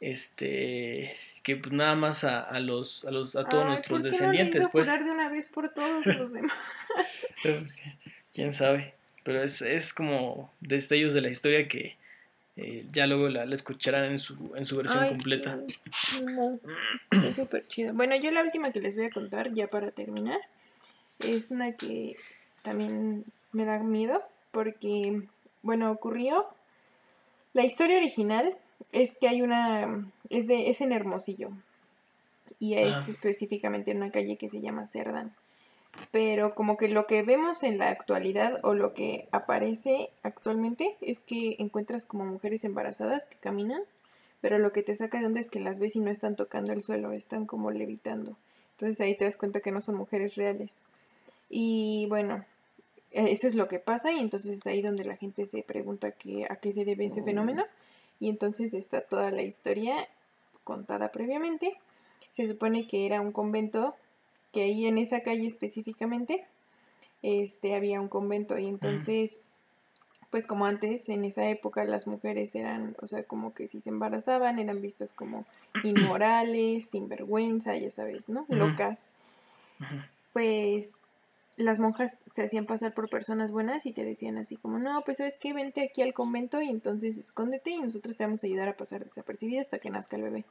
este 0.00 1.14
que 1.42 1.56
pues 1.56 1.72
nada 1.72 1.94
más 1.94 2.24
a, 2.24 2.40
a 2.40 2.60
los 2.60 3.04
a 3.04 3.10
los 3.10 3.36
a 3.36 3.44
todos 3.44 3.66
nuestros 3.66 4.02
descendientes 4.02 4.62
no 4.62 4.70
pues 4.70 4.86
de 4.86 5.10
una 5.10 5.28
vez 5.28 5.46
por 5.46 5.72
todos 5.72 6.04
los 6.06 6.32
demás 6.32 6.52
pues, 7.42 7.80
quién 8.32 8.52
sabe 8.52 8.94
pero 9.22 9.42
es, 9.42 9.62
es 9.62 9.92
como 9.92 10.52
destellos 10.60 11.14
de 11.14 11.20
la 11.20 11.30
historia 11.30 11.68
que 11.68 11.96
eh, 12.56 12.86
ya 12.92 13.06
luego 13.06 13.28
la, 13.28 13.46
la, 13.46 13.54
escucharán 13.54 14.04
en 14.04 14.18
su, 14.18 14.52
en 14.54 14.66
su 14.66 14.76
versión 14.76 15.08
completa. 15.08 15.58
es 17.10 17.36
súper 17.36 17.66
chido. 17.68 17.94
Bueno, 17.94 18.14
yo 18.16 18.30
la 18.30 18.42
última 18.42 18.72
que 18.72 18.80
les 18.80 18.94
voy 18.94 19.06
a 19.06 19.10
contar, 19.10 19.52
ya 19.54 19.68
para 19.68 19.90
terminar, 19.90 20.38
es 21.18 21.50
una 21.50 21.72
que 21.72 22.16
también 22.62 23.24
me 23.52 23.64
da 23.64 23.78
miedo, 23.78 24.22
porque, 24.50 25.22
bueno, 25.62 25.90
ocurrió. 25.90 26.46
La 27.54 27.64
historia 27.64 27.98
original 27.98 28.54
es 28.92 29.16
que 29.18 29.28
hay 29.28 29.42
una, 29.42 30.06
es, 30.28 30.46
de, 30.46 30.68
es 30.68 30.80
en 30.80 30.92
Hermosillo, 30.92 31.50
y 32.58 32.74
es 32.74 33.08
específicamente 33.08 33.90
en 33.90 33.98
una 33.98 34.10
calle 34.10 34.36
que 34.36 34.48
se 34.48 34.60
llama 34.60 34.86
Cerdán. 34.86 35.34
Pero 36.10 36.54
como 36.54 36.76
que 36.76 36.88
lo 36.88 37.06
que 37.06 37.22
vemos 37.22 37.62
en 37.62 37.78
la 37.78 37.88
actualidad 37.88 38.60
o 38.62 38.74
lo 38.74 38.94
que 38.94 39.28
aparece 39.30 40.10
actualmente 40.22 40.96
es 41.00 41.22
que 41.22 41.56
encuentras 41.58 42.06
como 42.06 42.24
mujeres 42.24 42.64
embarazadas 42.64 43.26
que 43.26 43.36
caminan, 43.36 43.82
pero 44.40 44.58
lo 44.58 44.72
que 44.72 44.82
te 44.82 44.96
saca 44.96 45.20
de 45.20 45.26
onda 45.26 45.40
es 45.40 45.50
que 45.50 45.60
las 45.60 45.78
ves 45.78 45.96
y 45.96 46.00
no 46.00 46.10
están 46.10 46.34
tocando 46.34 46.72
el 46.72 46.82
suelo, 46.82 47.12
están 47.12 47.46
como 47.46 47.70
levitando. 47.70 48.36
Entonces 48.72 49.00
ahí 49.00 49.16
te 49.16 49.24
das 49.24 49.36
cuenta 49.36 49.60
que 49.60 49.70
no 49.70 49.80
son 49.80 49.94
mujeres 49.94 50.34
reales. 50.34 50.80
Y 51.48 52.06
bueno, 52.08 52.44
eh, 53.12 53.26
eso 53.28 53.46
es 53.46 53.54
lo 53.54 53.68
que 53.68 53.78
pasa 53.78 54.10
y 54.12 54.18
entonces 54.18 54.58
es 54.58 54.66
ahí 54.66 54.82
donde 54.82 55.04
la 55.04 55.16
gente 55.16 55.46
se 55.46 55.62
pregunta 55.62 56.12
que, 56.12 56.46
a 56.48 56.56
qué 56.56 56.72
se 56.72 56.84
debe 56.84 57.04
ese 57.04 57.22
fenómeno. 57.22 57.64
Y 58.18 58.28
entonces 58.28 58.74
está 58.74 59.02
toda 59.02 59.30
la 59.30 59.42
historia 59.42 60.08
contada 60.64 61.12
previamente. 61.12 61.76
Se 62.34 62.46
supone 62.46 62.86
que 62.86 63.06
era 63.06 63.20
un 63.20 63.32
convento, 63.32 63.94
que 64.52 64.62
ahí 64.62 64.86
en 64.86 64.98
esa 64.98 65.20
calle 65.20 65.46
específicamente, 65.46 66.44
este, 67.22 67.74
había 67.74 68.00
un 68.00 68.08
convento 68.08 68.58
y 68.58 68.66
entonces, 68.66 69.40
pues 70.30 70.46
como 70.46 70.66
antes, 70.66 71.08
en 71.08 71.24
esa 71.24 71.48
época 71.48 71.84
las 71.84 72.06
mujeres 72.06 72.54
eran, 72.54 72.96
o 73.00 73.06
sea, 73.06 73.24
como 73.24 73.54
que 73.54 73.68
si 73.68 73.80
se 73.80 73.90
embarazaban 73.90 74.58
eran 74.58 74.80
vistas 74.80 75.12
como 75.12 75.46
inmorales, 75.84 76.86
sinvergüenza, 76.86 77.76
ya 77.76 77.90
sabes, 77.90 78.28
¿no? 78.28 78.46
Locas. 78.48 79.10
Pues 80.32 80.92
las 81.56 81.78
monjas 81.78 82.18
se 82.32 82.42
hacían 82.42 82.66
pasar 82.66 82.94
por 82.94 83.08
personas 83.08 83.52
buenas 83.52 83.84
y 83.86 83.92
te 83.92 84.04
decían 84.04 84.38
así 84.38 84.56
como, 84.56 84.78
no, 84.78 85.02
pues 85.02 85.18
sabes 85.18 85.38
qué, 85.38 85.52
vente 85.52 85.82
aquí 85.82 86.02
al 86.02 86.14
convento 86.14 86.60
y 86.60 86.68
entonces 86.68 87.18
escóndete 87.18 87.70
y 87.70 87.80
nosotros 87.80 88.16
te 88.16 88.24
vamos 88.24 88.42
a 88.42 88.46
ayudar 88.46 88.68
a 88.68 88.76
pasar 88.76 89.04
desapercibido 89.04 89.60
hasta 89.60 89.78
que 89.78 89.90
nazca 89.90 90.16
el 90.16 90.22
bebé. 90.22 90.44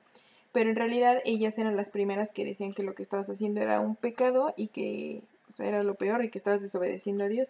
Pero 0.52 0.70
en 0.70 0.76
realidad 0.76 1.22
ellas 1.24 1.58
eran 1.58 1.78
las 1.78 1.90
primeras 1.90 2.32
que 2.32 2.46
decían 2.46 2.74
que 2.74 2.84
lo 2.84 2.94
que 2.94 3.04
estabas 3.04 3.30
haciendo 3.30 3.62
era 3.62 3.80
un 3.80 3.96
pecado 3.96 4.54
y 4.58 4.68
que, 4.68 5.22
o 5.50 5.54
sea, 5.54 5.68
era 5.68 5.84
lo 5.84 5.96
peor 5.96 6.24
y 6.24 6.30
que 6.30 6.38
estabas 6.38 6.62
desobedeciendo 6.62 7.24
a 7.24 7.30
Dios 7.30 7.50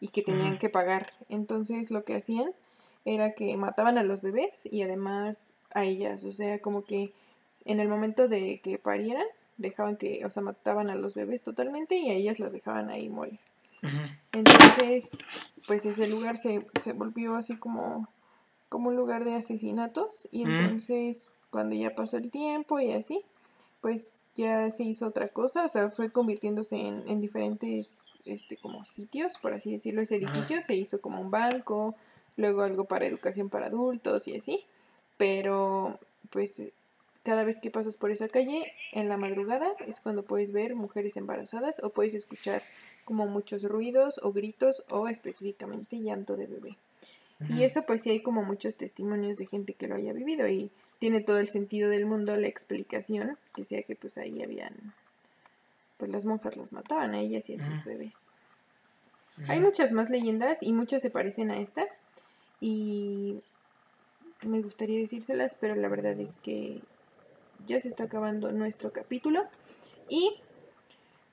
y 0.00 0.08
que 0.08 0.22
tenían 0.22 0.58
que 0.58 0.68
pagar. 0.68 1.12
Entonces 1.28 1.90
lo 1.90 2.04
que 2.04 2.16
hacían 2.16 2.50
era 3.04 3.32
que 3.32 3.56
mataban 3.56 3.98
a 3.98 4.02
los 4.02 4.22
bebés 4.22 4.66
y 4.70 4.82
además 4.82 5.52
a 5.74 5.84
ellas, 5.84 6.24
o 6.24 6.32
sea, 6.32 6.60
como 6.60 6.84
que 6.84 7.12
en 7.64 7.80
el 7.80 7.88
momento 7.88 8.28
de 8.28 8.60
que 8.62 8.78
parieran, 8.78 9.26
dejaban 9.58 9.96
que, 9.96 10.24
o 10.24 10.30
sea, 10.30 10.42
mataban 10.42 10.88
a 10.88 10.94
los 10.94 11.14
bebés 11.14 11.42
totalmente 11.42 11.96
y 11.96 12.10
a 12.10 12.14
ellas 12.14 12.38
las 12.38 12.52
dejaban 12.52 12.88
ahí 12.90 13.08
morir. 13.08 13.38
Entonces, 14.32 15.10
pues 15.66 15.84
ese 15.84 16.08
lugar 16.08 16.36
se, 16.38 16.66
se 16.80 16.92
volvió 16.92 17.36
así 17.36 17.56
como, 17.56 18.08
como 18.68 18.88
un 18.88 18.96
lugar 18.96 19.24
de 19.24 19.34
asesinatos 19.34 20.26
y 20.32 20.42
entonces 20.42 21.30
cuando 21.50 21.74
ya 21.74 21.94
pasó 21.94 22.16
el 22.16 22.30
tiempo 22.30 22.80
y 22.80 22.92
así, 22.92 23.22
pues 23.80 24.22
ya 24.36 24.70
se 24.70 24.84
hizo 24.84 25.06
otra 25.06 25.28
cosa, 25.28 25.64
o 25.64 25.68
sea, 25.68 25.90
fue 25.90 26.10
convirtiéndose 26.10 26.76
en, 26.76 27.04
en 27.08 27.20
diferentes, 27.20 27.98
este, 28.24 28.56
como 28.56 28.84
sitios, 28.84 29.38
por 29.38 29.54
así 29.54 29.72
decirlo, 29.72 30.02
ese 30.02 30.16
edificio 30.16 30.60
se 30.60 30.74
hizo 30.74 31.00
como 31.00 31.20
un 31.20 31.30
banco, 31.30 31.94
luego 32.36 32.62
algo 32.62 32.84
para 32.84 33.06
educación 33.06 33.48
para 33.48 33.66
adultos 33.66 34.28
y 34.28 34.36
así, 34.36 34.64
pero 35.16 35.98
pues 36.30 36.62
cada 37.22 37.44
vez 37.44 37.60
que 37.60 37.70
pasas 37.70 37.96
por 37.96 38.10
esa 38.10 38.28
calle 38.28 38.72
en 38.92 39.08
la 39.08 39.16
madrugada 39.16 39.68
es 39.86 40.00
cuando 40.00 40.22
puedes 40.22 40.52
ver 40.52 40.74
mujeres 40.74 41.16
embarazadas 41.16 41.82
o 41.82 41.90
puedes 41.90 42.14
escuchar 42.14 42.62
como 43.04 43.26
muchos 43.26 43.62
ruidos 43.62 44.20
o 44.22 44.32
gritos 44.32 44.84
o 44.90 45.08
específicamente 45.08 45.98
llanto 45.98 46.36
de 46.36 46.46
bebé. 46.46 46.76
Y 47.48 47.62
eso 47.62 47.82
pues 47.82 48.02
sí 48.02 48.10
hay 48.10 48.20
como 48.20 48.42
muchos 48.42 48.76
testimonios 48.76 49.38
de 49.38 49.46
gente 49.46 49.74
que 49.74 49.86
lo 49.86 49.94
haya 49.94 50.12
vivido 50.12 50.48
y 50.48 50.70
tiene 50.98 51.20
todo 51.20 51.38
el 51.38 51.48
sentido 51.48 51.90
del 51.90 52.06
mundo 52.06 52.36
la 52.36 52.48
explicación, 52.48 53.38
que 53.54 53.64
sea 53.64 53.82
que 53.82 53.94
pues 53.94 54.18
ahí 54.18 54.42
habían, 54.42 54.74
pues 55.96 56.10
las 56.10 56.24
monjas 56.24 56.56
las 56.56 56.72
mataban 56.72 57.14
a 57.14 57.20
ellas 57.20 57.48
y 57.50 57.54
a 57.54 57.58
sus 57.58 57.84
bebés. 57.84 58.30
Hay 59.46 59.60
muchas 59.60 59.92
más 59.92 60.10
leyendas 60.10 60.62
y 60.62 60.72
muchas 60.72 61.00
se 61.00 61.10
parecen 61.10 61.50
a 61.50 61.60
esta 61.60 61.86
y 62.60 63.40
me 64.42 64.60
gustaría 64.60 64.98
decírselas, 64.98 65.56
pero 65.60 65.76
la 65.76 65.88
verdad 65.88 66.18
es 66.18 66.38
que 66.38 66.80
ya 67.66 67.78
se 67.80 67.88
está 67.88 68.04
acabando 68.04 68.50
nuestro 68.50 68.92
capítulo. 68.92 69.44
Y 70.08 70.34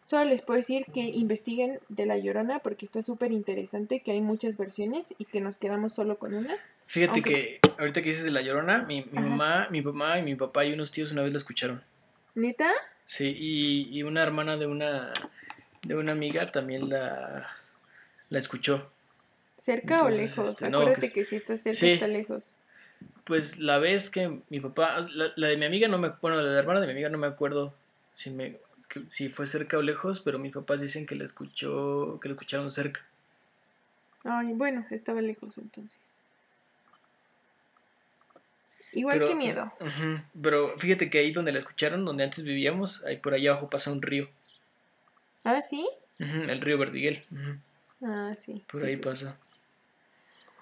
solo 0.06 0.26
les 0.26 0.42
puedo 0.42 0.58
decir 0.58 0.86
que 0.94 1.02
investiguen 1.02 1.80
de 1.90 2.06
La 2.06 2.18
Llorona 2.18 2.60
porque 2.60 2.86
está 2.86 3.02
súper 3.02 3.32
interesante, 3.32 4.02
que 4.02 4.12
hay 4.12 4.22
muchas 4.22 4.58
versiones 4.58 5.14
y 5.18 5.26
que 5.26 5.42
nos 5.42 5.58
quedamos 5.58 5.94
solo 5.94 6.20
con 6.20 6.36
una. 6.36 6.56
Fíjate 6.88 7.22
que 7.22 7.60
ahorita 7.78 8.02
que 8.02 8.10
dices 8.10 8.24
de 8.24 8.32
La 8.32 8.42
Llorona, 8.42 8.84
mi, 8.84 9.06
mi 9.12 9.20
mamá, 9.20 9.68
mi 9.70 9.82
mamá 9.82 10.20
y 10.20 10.24
mi 10.24 10.36
papá 10.36 10.66
y 10.66 10.74
unos 10.74 10.92
tíos 10.92 11.12
una 11.12 11.24
vez 11.24 11.32
la 11.32 11.38
escucharon. 11.38 11.82
¿Neta? 12.36 12.72
Sí, 13.06 13.36
y, 13.38 13.98
y 13.98 14.04
una 14.04 14.24
hermana 14.24 14.58
de 14.58 14.68
una, 14.68 15.14
de 15.84 15.96
una 15.96 16.12
amiga 16.12 16.52
también 16.52 16.90
la, 16.90 17.48
la 18.30 18.40
escuchó. 18.40 18.92
¿Cerca 19.58 20.04
o 20.04 20.10
lejos? 20.10 20.50
Este, 20.50 20.66
Acuérdate 20.66 21.12
que, 21.12 21.26
si 21.26 21.36
está 21.36 21.58
cerca 21.58 21.88
está 21.88 22.08
lejos 22.08 22.62
pues 23.26 23.58
la 23.58 23.80
vez 23.80 24.10
que 24.10 24.40
mi 24.50 24.60
papá, 24.60 25.06
la, 25.10 25.48
de 25.48 25.58
mi 25.58 25.66
amiga 25.66 25.88
no 25.88 25.98
me, 25.98 26.10
bueno, 26.22 26.38
la 26.38 26.44
de 26.44 26.54
la 26.54 26.60
hermana 26.60 26.80
de 26.80 26.86
mi 26.86 26.94
amiga 26.94 27.10
no 27.10 27.18
me 27.18 27.28
acuerdo 27.28 27.74
si 28.14 28.30
me, 28.30 28.58
si 29.08 29.30
fue 29.30 29.48
cerca 29.48 29.78
o 29.78 29.82
lejos, 29.82 30.20
pero 30.20 30.40
mis 30.40 30.54
papás 30.54 30.80
dicen 30.80 31.06
que 31.06 31.16
la 31.16 31.26
escuchó, 31.26 32.20
que 32.22 32.30
la 32.30 32.34
escucharon 32.34 32.70
cerca. 32.70 33.04
Ay, 34.24 34.54
bueno, 34.54 34.86
estaba 34.92 35.22
lejos 35.22 35.58
entonces. 35.58 36.00
Igual 38.96 39.28
que 39.28 39.36
miedo. 39.36 39.72
pero 40.42 40.78
fíjate 40.78 41.10
que 41.10 41.20
ahí 41.20 41.32
donde 41.32 41.52
la 41.52 41.60
escucharon, 41.60 42.06
donde 42.06 42.24
antes 42.24 42.44
vivíamos, 42.44 43.04
ahí 43.06 43.18
por 43.18 43.34
allá 43.34 43.52
abajo 43.52 43.70
pasa 43.70 43.92
un 43.92 44.02
río. 44.02 44.30
¿Ah, 45.44 45.62
sí? 45.62 45.88
el 46.18 46.62
río 46.62 46.78
Verdiguel. 46.78 47.24
Ah, 48.02 48.34
sí. 48.44 48.64
Por 48.72 48.84
ahí 48.84 48.96
pasa. 48.96 49.38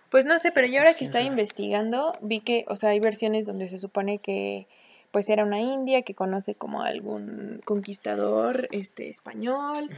Pues 0.09 0.25
no 0.25 0.37
sé, 0.39 0.51
pero 0.51 0.67
yo 0.67 0.79
ahora 0.79 0.93
que 0.93 1.05
estaba 1.05 1.23
investigando 1.23 2.17
vi 2.21 2.41
que, 2.41 2.65
o 2.67 2.75
sea, 2.75 2.89
hay 2.89 2.99
versiones 2.99 3.45
donde 3.45 3.69
se 3.69 3.79
supone 3.79 4.19
que 4.19 4.67
pues 5.11 5.29
era 5.29 5.43
una 5.43 5.61
india 5.61 6.01
que 6.01 6.15
conoce 6.15 6.55
como 6.55 6.81
algún 6.81 7.61
conquistador 7.65 8.67
este 8.71 9.09
español 9.09 9.91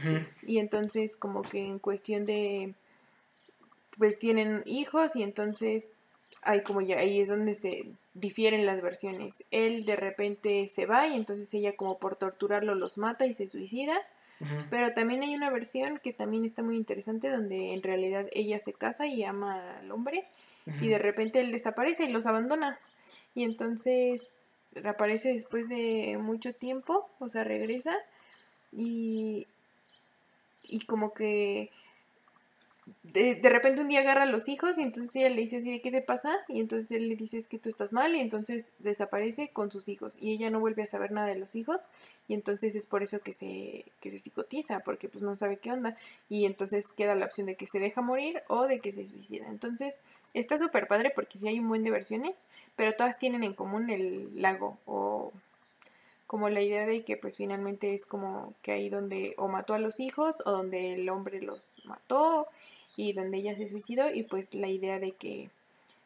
y 0.46 0.58
entonces 0.58 1.16
como 1.16 1.40
que 1.40 1.66
en 1.66 1.78
cuestión 1.78 2.26
de 2.26 2.74
pues 3.96 4.18
tienen 4.18 4.62
hijos 4.66 5.16
y 5.16 5.22
entonces 5.22 5.90
hay 6.42 6.62
como 6.62 6.80
ya 6.80 6.98
ahí 6.98 7.20
es 7.20 7.28
donde 7.28 7.54
se 7.54 7.86
difieren 8.14 8.66
las 8.66 8.80
versiones. 8.80 9.44
Él 9.50 9.84
de 9.84 9.96
repente 9.96 10.68
se 10.68 10.86
va 10.86 11.06
y 11.08 11.16
entonces 11.16 11.52
ella 11.54 11.76
como 11.76 11.98
por 11.98 12.16
torturarlo 12.16 12.74
los 12.74 12.98
mata 12.98 13.26
y 13.26 13.32
se 13.32 13.46
suicida 13.46 14.00
pero 14.70 14.92
también 14.92 15.22
hay 15.22 15.34
una 15.34 15.50
versión 15.50 15.98
que 15.98 16.12
también 16.12 16.44
está 16.44 16.62
muy 16.62 16.76
interesante 16.76 17.30
donde 17.30 17.72
en 17.72 17.82
realidad 17.82 18.26
ella 18.32 18.58
se 18.58 18.72
casa 18.72 19.06
y 19.06 19.24
ama 19.24 19.78
al 19.78 19.90
hombre 19.90 20.24
y 20.80 20.88
de 20.88 20.98
repente 20.98 21.40
él 21.40 21.52
desaparece 21.52 22.04
y 22.04 22.08
los 22.08 22.26
abandona. 22.26 22.78
Y 23.34 23.44
entonces 23.44 24.34
reaparece 24.72 25.32
después 25.32 25.68
de 25.68 26.18
mucho 26.20 26.52
tiempo, 26.52 27.08
o 27.18 27.28
sea, 27.28 27.44
regresa 27.44 27.96
y, 28.72 29.46
y 30.64 30.80
como 30.80 31.14
que 31.14 31.70
de, 33.02 33.34
de, 33.34 33.48
repente 33.48 33.80
un 33.80 33.88
día 33.88 34.00
agarra 34.00 34.22
a 34.22 34.26
los 34.26 34.48
hijos 34.48 34.78
y 34.78 34.82
entonces 34.82 35.14
ella 35.16 35.28
le 35.30 35.40
dice 35.40 35.56
así 35.56 35.70
de 35.70 35.80
qué 35.80 35.90
te 35.90 36.02
pasa 36.02 36.36
y 36.48 36.60
entonces 36.60 36.92
él 36.92 37.08
le 37.08 37.16
dice 37.16 37.36
es 37.36 37.48
que 37.48 37.58
tú 37.58 37.68
estás 37.68 37.92
mal 37.92 38.14
y 38.14 38.20
entonces 38.20 38.74
desaparece 38.78 39.48
con 39.48 39.72
sus 39.72 39.88
hijos 39.88 40.14
y 40.20 40.32
ella 40.32 40.50
no 40.50 40.60
vuelve 40.60 40.84
a 40.84 40.86
saber 40.86 41.10
nada 41.10 41.26
de 41.26 41.34
los 41.34 41.56
hijos 41.56 41.90
y 42.28 42.34
entonces 42.34 42.76
es 42.76 42.86
por 42.86 43.02
eso 43.02 43.18
que 43.20 43.32
se, 43.32 43.84
que 44.00 44.10
se 44.12 44.20
psicotiza 44.20 44.80
porque 44.80 45.08
pues 45.08 45.22
no 45.22 45.34
sabe 45.34 45.56
qué 45.56 45.72
onda 45.72 45.96
y 46.28 46.44
entonces 46.44 46.92
queda 46.92 47.16
la 47.16 47.26
opción 47.26 47.48
de 47.48 47.56
que 47.56 47.66
se 47.66 47.80
deja 47.80 48.02
morir 48.02 48.42
o 48.46 48.66
de 48.66 48.78
que 48.78 48.92
se 48.92 49.06
suicida. 49.06 49.48
Entonces 49.48 49.98
está 50.32 50.56
súper 50.56 50.86
padre 50.86 51.10
porque 51.14 51.38
sí 51.38 51.48
hay 51.48 51.58
un 51.58 51.68
buen 51.68 51.82
de 51.82 51.90
versiones 51.90 52.46
pero 52.76 52.94
todas 52.94 53.18
tienen 53.18 53.42
en 53.42 53.54
común 53.54 53.90
el 53.90 54.40
lago 54.40 54.78
o 54.86 55.32
como 56.26 56.48
la 56.48 56.60
idea 56.60 56.86
de 56.86 57.04
que 57.04 57.16
pues 57.16 57.36
finalmente 57.36 57.94
es 57.94 58.04
como 58.04 58.54
que 58.62 58.72
ahí 58.72 58.88
donde 58.88 59.34
o 59.38 59.48
mató 59.48 59.74
a 59.74 59.78
los 59.78 60.00
hijos 60.00 60.42
o 60.44 60.50
donde 60.50 60.94
el 60.94 61.08
hombre 61.08 61.40
los 61.40 61.72
mató 61.84 62.48
y 62.96 63.12
donde 63.12 63.38
ella 63.38 63.56
se 63.56 63.68
suicidó 63.68 64.10
y 64.12 64.22
pues 64.22 64.54
la 64.54 64.68
idea 64.68 64.98
de 64.98 65.12
que 65.12 65.50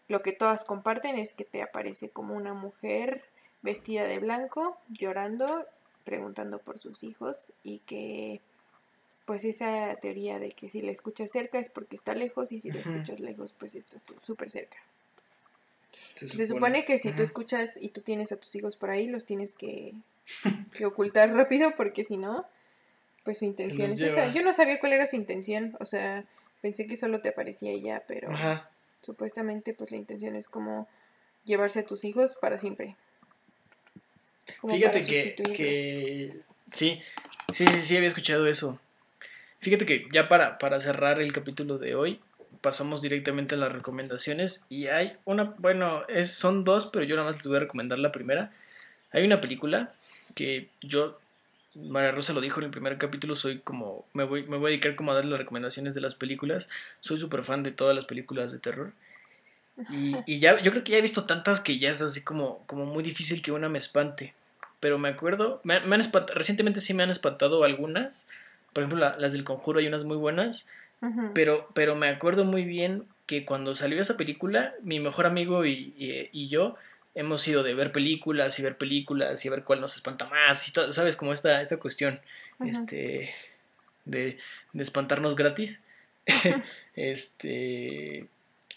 lo 0.09 0.23
que 0.23 0.33
todas 0.33 0.65
comparten 0.65 1.19
es 1.19 1.33
que 1.33 1.45
te 1.45 1.63
aparece 1.63 2.09
como 2.09 2.35
una 2.35 2.53
mujer 2.53 3.23
vestida 3.63 4.05
de 4.05 4.19
blanco, 4.19 4.77
llorando, 4.89 5.67
preguntando 6.05 6.59
por 6.59 6.81
sus 6.81 7.05
hijos 7.05 7.53
y 7.63 7.79
que 7.81 8.41
pues 9.25 9.45
esa 9.45 9.95
teoría 10.01 10.41
de 10.41 10.51
que 10.51 10.69
si 10.69 10.83
la 10.83 10.91
escuchas 10.91 11.31
cerca 11.31 11.61
es 11.61 11.69
porque 11.69 11.95
está 11.95 12.15
lejos 12.15 12.51
y 12.51 12.59
si 12.59 12.73
la 12.73 12.81
escuchas 12.81 13.21
lejos 13.21 13.53
pues 13.53 13.77
está 13.77 13.99
súper 14.21 14.51
cerca. 14.51 14.79
Se 16.15 16.47
supone, 16.47 16.85
que 16.85 16.99
si 16.99 17.13
tú 17.13 17.23
escuchas 17.23 17.79
y 17.81 17.91
tú 17.91 18.01
tienes 18.01 18.33
a 18.33 18.37
tus 18.37 18.55
hijos 18.55 18.77
por 18.77 18.91
ahí, 18.91 19.07
los 19.07 19.25
tienes 19.25 19.55
que, 19.55 19.95
que 20.77 20.85
ocultar 20.85 21.33
rápido 21.33 21.73
porque 21.77 22.05
si 22.05 22.17
no, 22.17 22.45
pues 23.25 23.39
su 23.39 23.45
intención 23.45 23.91
es 23.91 24.01
esa. 24.01 24.33
Yo 24.33 24.43
no 24.43 24.53
sabía 24.53 24.81
cuál 24.81 24.95
era 24.95 25.07
su 25.07 25.17
intención, 25.17 25.77
o 25.79 25.85
sea, 25.85 26.25
Pensé 26.61 26.87
que 26.87 26.97
solo 26.97 27.21
te 27.21 27.31
aparecía 27.31 27.71
ella, 27.71 28.03
pero 28.07 28.29
supuestamente 29.03 29.75
pues 29.75 29.91
la 29.91 29.97
intención 29.97 30.37
es 30.37 30.49
como 30.49 30.89
llevarse 31.45 31.81
a 31.81 31.87
tus 31.87 32.05
hijos 32.05 32.35
para 32.41 32.59
siempre. 32.59 32.97
Fíjate 34.69 35.05
que, 35.05 35.35
que 35.55 36.41
sí, 36.73 37.01
sí, 37.53 37.67
sí, 37.67 37.81
sí, 37.81 37.97
había 37.97 38.09
escuchado 38.09 38.47
eso. 38.47 38.79
Fíjate 39.61 39.87
que 39.87 40.07
ya 40.13 40.29
para, 40.29 40.59
para 40.59 40.81
cerrar 40.81 41.21
el 41.21 41.33
capítulo 41.33 41.79
de 41.79 41.95
hoy, 41.95 42.21
pasamos 42.61 43.01
directamente 43.01 43.55
a 43.55 43.59
las 43.59 43.73
recomendaciones 43.73 44.65
y 44.69 44.89
hay 44.89 45.17
una, 45.25 45.55
bueno, 45.59 46.07
es, 46.09 46.33
son 46.33 46.65
dos, 46.65 46.87
pero 46.87 47.05
yo 47.05 47.17
nada 47.17 47.29
más 47.29 47.37
les 47.37 47.47
voy 47.47 47.57
a 47.57 47.61
recomendar 47.61 47.99
la 47.99 48.13
primera. 48.13 48.53
Hay 49.13 49.25
una 49.25 49.41
película 49.41 49.95
que 50.35 50.69
yo 50.81 51.19
María 51.75 52.11
Rosa 52.11 52.33
lo 52.33 52.41
dijo 52.41 52.61
en 52.61 52.65
el 52.65 52.71
primer 52.71 52.99
capítulo, 52.99 53.37
soy 53.37 53.61
como, 53.61 54.05
me 54.13 54.25
voy, 54.25 54.43
me 54.45 54.57
voy 54.57 54.67
a 54.67 54.71
dedicar 54.71 54.97
como 54.97 55.13
a 55.13 55.15
dar 55.15 55.25
las 55.25 55.39
recomendaciones 55.39 55.95
de 55.95 56.01
las 56.01 56.15
películas. 56.15 56.69
Soy 57.01 57.19
súper 57.19 57.45
fan 57.45 57.63
de 57.63 57.71
todas 57.71 57.95
las 57.95 58.07
películas 58.07 58.51
de 58.51 58.59
terror. 58.59 58.93
Y, 59.91 60.17
y, 60.27 60.41
ya, 60.41 60.61
yo 60.61 60.73
creo 60.73 60.83
que 60.83 60.93
ya 60.93 60.99
he 60.99 61.03
visto 61.03 61.25
tantas 61.25 61.61
que 61.61 61.79
ya 61.79 61.91
es 61.91 62.03
así 62.03 62.23
como, 62.23 62.65
como 62.67 62.87
muy 62.87 63.03
difícil 63.03 63.41
que 63.41 63.53
una 63.53 63.69
me 63.69 63.79
espante. 63.79 64.35
Pero 64.81 64.99
me 64.99 65.11
acuerdo, 65.11 65.61
me, 65.63 65.75
han 65.75 66.01
espantado, 66.01 66.37
recientemente 66.37 66.81
sí 66.81 66.93
me 66.93 67.03
han 67.03 67.11
espantado 67.11 67.63
algunas. 67.63 68.27
Por 68.73 68.83
ejemplo, 68.83 68.99
las 68.99 69.33
del 69.33 69.45
conjuro 69.45 69.79
hay 69.79 69.87
unas 69.87 70.05
muy 70.05 70.17
buenas. 70.17 70.67
pero, 71.35 71.69
pero 71.75 71.95
me 71.95 72.09
acuerdo 72.09 72.45
muy 72.45 72.65
bien 72.65 73.05
que 73.27 73.45
cuando 73.45 73.75
salió 73.75 74.01
esa 74.01 74.17
película, 74.17 74.75
mi 74.83 74.99
mejor 74.99 75.27
amigo 75.27 75.65
y, 75.65 75.95
y 75.97 76.49
yo 76.49 76.77
hemos 77.15 77.47
ido 77.49 77.63
de 77.63 77.75
ver 77.75 77.93
películas 77.93 78.59
y 78.59 78.63
ver 78.63 78.77
películas 78.77 79.45
y 79.45 79.49
ver 79.49 79.65
cuál 79.65 79.81
nos 79.81 79.97
espanta 79.97 80.27
más 80.27 80.69
y 80.69 80.73
todo, 80.73 80.93
¿sabes? 80.93 81.17
Como 81.17 81.33
esta, 81.33 81.61
esta 81.61 81.79
cuestión 81.79 82.21
este, 82.65 83.35
de, 84.05 84.39
de, 84.73 84.83
espantarnos 84.83 85.37
gratis. 85.37 85.81
este 86.95 88.27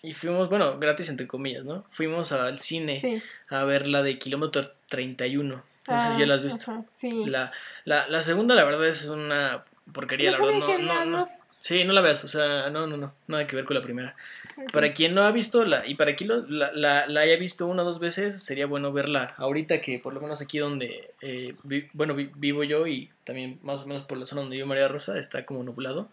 y 0.02 0.14
fuimos, 0.14 0.50
bueno, 0.50 0.78
gratis 0.80 1.08
entre 1.08 1.28
comillas, 1.28 1.64
¿no? 1.64 1.86
Fuimos 1.90 2.34
al 2.34 2.60
cine 2.60 3.22
a 3.48 3.64
ver 3.64 3.88
la 3.88 4.04
de 4.04 4.20
Kilómetro 4.20 4.70
31. 4.90 5.64
No 5.88 6.00
sé 6.00 6.14
si 6.14 6.20
ya 6.20 6.26
la 6.26 6.36
has 6.36 6.42
ah, 6.42 6.44
visto. 6.44 6.86
sí. 6.96 7.26
la, 7.26 7.52
la, 7.86 8.08
la, 8.08 8.22
segunda, 8.22 8.56
la 8.56 8.64
verdad, 8.64 8.88
es 8.88 9.06
una 9.06 9.64
porquería, 9.92 10.32
la 10.32 10.40
verdad. 10.40 10.60
No, 10.60 10.78
no, 10.78 11.06
no, 11.06 11.26
Sí, 11.64 11.86
no 11.86 11.94
la 11.94 12.02
veas, 12.02 12.22
o 12.26 12.28
sea, 12.28 12.70
no, 12.70 12.88
no, 12.88 12.98
no, 12.98 13.14
nada 13.28 13.48
que 13.48 13.56
ver 13.56 13.64
con 13.64 13.76
la 13.78 13.82
primera. 13.82 14.18
Para 14.74 14.94
quien 14.94 15.16
no 15.16 15.24
ha 15.24 15.32
visto 15.32 15.64
la, 15.64 15.88
y 15.88 15.96
para 15.96 16.14
quien 16.18 16.28
lo, 16.28 16.46
la, 16.46 17.08
la, 17.08 17.22
haya 17.22 17.38
visto 17.38 17.68
una 17.68 17.84
o 17.84 17.86
dos 17.86 18.00
veces, 18.00 18.44
sería 18.44 18.66
bueno 18.66 18.92
verla 18.92 19.34
ahorita 19.38 19.80
que 19.80 19.98
por 19.98 20.14
lo 20.14 20.20
menos 20.20 20.42
aquí 20.42 20.60
donde, 20.60 21.12
eh, 21.22 21.56
bueno, 21.94 22.16
vivo 22.16 22.66
yo 22.66 22.86
y 22.86 23.12
también 23.24 23.60
más 23.64 23.84
o 23.84 23.88
menos 23.88 24.04
por 24.04 24.18
la 24.18 24.26
zona 24.26 24.42
donde 24.42 24.58
vive 24.58 24.68
María 24.68 24.90
Rosa, 24.90 25.18
está 25.18 25.46
como 25.46 25.64
nublado. 25.64 26.10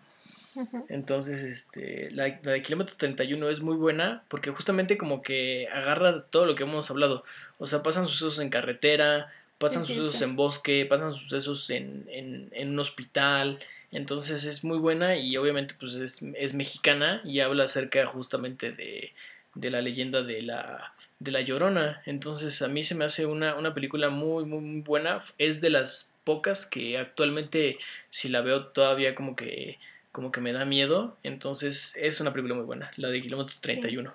Entonces, 0.89 1.43
este, 1.43 2.13
la, 2.13 2.29
la, 2.45 2.53
de 2.53 2.63
kilómetro 2.63 2.95
31 2.97 3.49
es 3.49 3.61
muy 3.61 3.75
buena 3.75 4.23
porque 4.29 4.53
justamente 4.53 4.97
como 4.97 5.21
que 5.21 5.67
agarra 5.73 6.27
todo 6.27 6.47
lo 6.47 6.55
que 6.55 6.63
hemos 6.63 6.89
hablado. 6.93 7.25
O 7.59 7.67
sea, 7.67 7.83
pasan 7.83 8.07
sucesos 8.07 8.39
en 8.39 8.51
carretera, 8.51 9.33
pasan 9.59 9.85
sucesos 9.85 10.23
en 10.23 10.37
bosque, 10.37 10.87
pasan 10.89 11.13
sucesos 11.13 11.71
en, 11.71 12.07
en, 12.09 12.51
en 12.53 12.69
un 12.69 12.79
hospital, 12.79 13.59
entonces 13.93 14.45
es 14.45 14.63
muy 14.63 14.79
buena 14.79 15.17
y 15.17 15.37
obviamente 15.37 15.75
pues 15.79 15.95
es, 15.95 16.55
mexicana 16.55 17.21
y 17.25 17.41
habla 17.41 17.65
acerca 17.65 18.07
justamente 18.07 18.71
de, 18.73 19.13
de, 19.55 19.71
la 19.71 19.83
leyenda 19.83 20.23
de 20.23 20.43
la, 20.43 20.95
de 21.19 21.33
la 21.33 21.41
Llorona. 21.41 22.01
Entonces 22.07 22.63
a 22.63 22.69
mí 22.69 22.85
se 22.85 22.95
me 22.95 23.05
hace 23.05 23.27
una, 23.27 23.57
una 23.57 23.75
película 23.75 24.09
muy, 24.09 24.45
muy, 24.45 24.81
buena. 24.83 25.21
Es 25.39 25.61
de 25.61 25.71
las 25.71 26.13
pocas 26.23 26.67
que 26.67 26.99
actualmente 26.99 27.79
si 28.11 28.29
la 28.29 28.43
veo 28.43 28.67
todavía 28.67 29.15
como 29.17 29.35
que, 29.35 29.79
como 30.13 30.31
que 30.31 30.41
me 30.41 30.53
da 30.53 30.65
miedo. 30.65 31.17
Entonces 31.25 31.95
es 31.97 32.21
una 32.21 32.33
película 32.33 32.55
muy 32.55 32.65
buena, 32.65 32.93
la 32.97 33.09
de 33.09 33.21
Kilómetro 33.21 33.57
31. 33.61 34.15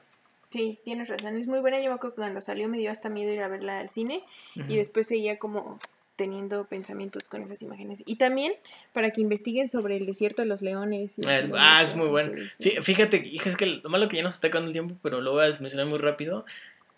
Sí. 0.51 0.57
sí 0.57 0.79
tienes 0.85 1.09
razón, 1.09 1.35
es 1.35 1.47
muy 1.47 1.59
buena. 1.59 1.79
Yo 1.81 1.89
me 1.89 1.95
acuerdo 1.95 2.15
que 2.15 2.21
cuando 2.21 2.39
salió 2.39 2.69
me 2.69 2.77
dio 2.77 2.91
hasta 2.91 3.09
miedo 3.09 3.33
ir 3.33 3.41
a 3.41 3.49
verla 3.49 3.79
al 3.79 3.89
cine 3.89 4.23
y 4.55 4.77
después 4.77 5.07
seguía 5.07 5.37
como 5.37 5.79
teniendo 6.15 6.65
pensamientos 6.65 7.27
con 7.27 7.43
esas 7.43 7.61
imágenes. 7.61 8.03
Y 8.05 8.15
también 8.15 8.53
para 8.93 9.11
que 9.11 9.21
investiguen 9.21 9.69
sobre 9.69 9.97
el 9.97 10.05
desierto 10.05 10.41
de 10.41 10.47
los 10.47 10.61
leones. 10.61 11.13
ah, 11.57 11.83
es 11.83 11.95
muy 11.95 12.07
bueno. 12.07 12.33
Fíjate, 12.81 13.35
es 13.35 13.55
que 13.55 13.65
lo 13.65 13.89
malo 13.89 14.07
que 14.07 14.17
ya 14.17 14.23
nos 14.23 14.35
está 14.35 14.47
acabando 14.47 14.69
el 14.69 14.73
tiempo, 14.73 14.95
pero 15.01 15.21
lo 15.21 15.33
voy 15.33 15.45
a 15.45 15.59
mencionar 15.59 15.87
muy 15.87 15.99
rápido. 15.99 16.45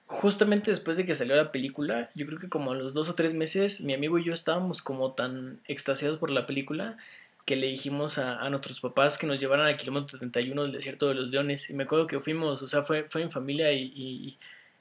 Justamente 0.05 0.72
después 0.72 0.95
de 0.95 1.05
que 1.05 1.15
salió 1.15 1.36
la 1.36 1.51
película, 1.51 2.09
yo 2.15 2.26
creo 2.26 2.39
que 2.39 2.47
como 2.47 2.72
a 2.72 2.76
los 2.76 2.93
dos 2.93 3.09
o 3.09 3.15
tres 3.15 3.34
meses, 3.34 3.82
mi 3.82 3.93
amigo 3.93 4.18
y 4.20 4.24
yo 4.24 4.34
estábamos 4.34 4.82
como 4.82 5.11
tan 5.13 5.59
extasiados 5.68 6.18
por 6.18 6.32
la 6.32 6.45
película 6.45 6.97
que 7.45 7.55
le 7.55 7.68
dijimos 7.68 8.18
a, 8.18 8.49
nuestros 8.49 8.82
papás 8.82 9.18
que 9.18 9.26
nos 9.26 9.39
llevaran 9.39 9.68
al 9.68 9.78
kilómetro 9.78 10.20
31 10.20 10.63
del 10.63 10.72
desierto 10.74 11.07
de 11.07 11.15
los 11.15 11.30
leones. 11.30 11.70
Y 11.70 11.74
me 11.74 11.84
acuerdo 11.84 12.07
que 12.07 12.20
fuimos, 12.20 12.61
o 12.61 12.68
sea, 12.68 12.84
fue, 12.84 13.05
fue 13.09 13.24
mi 13.24 13.32
familia 13.32 13.72
y, 13.72 13.84
y 13.95 14.38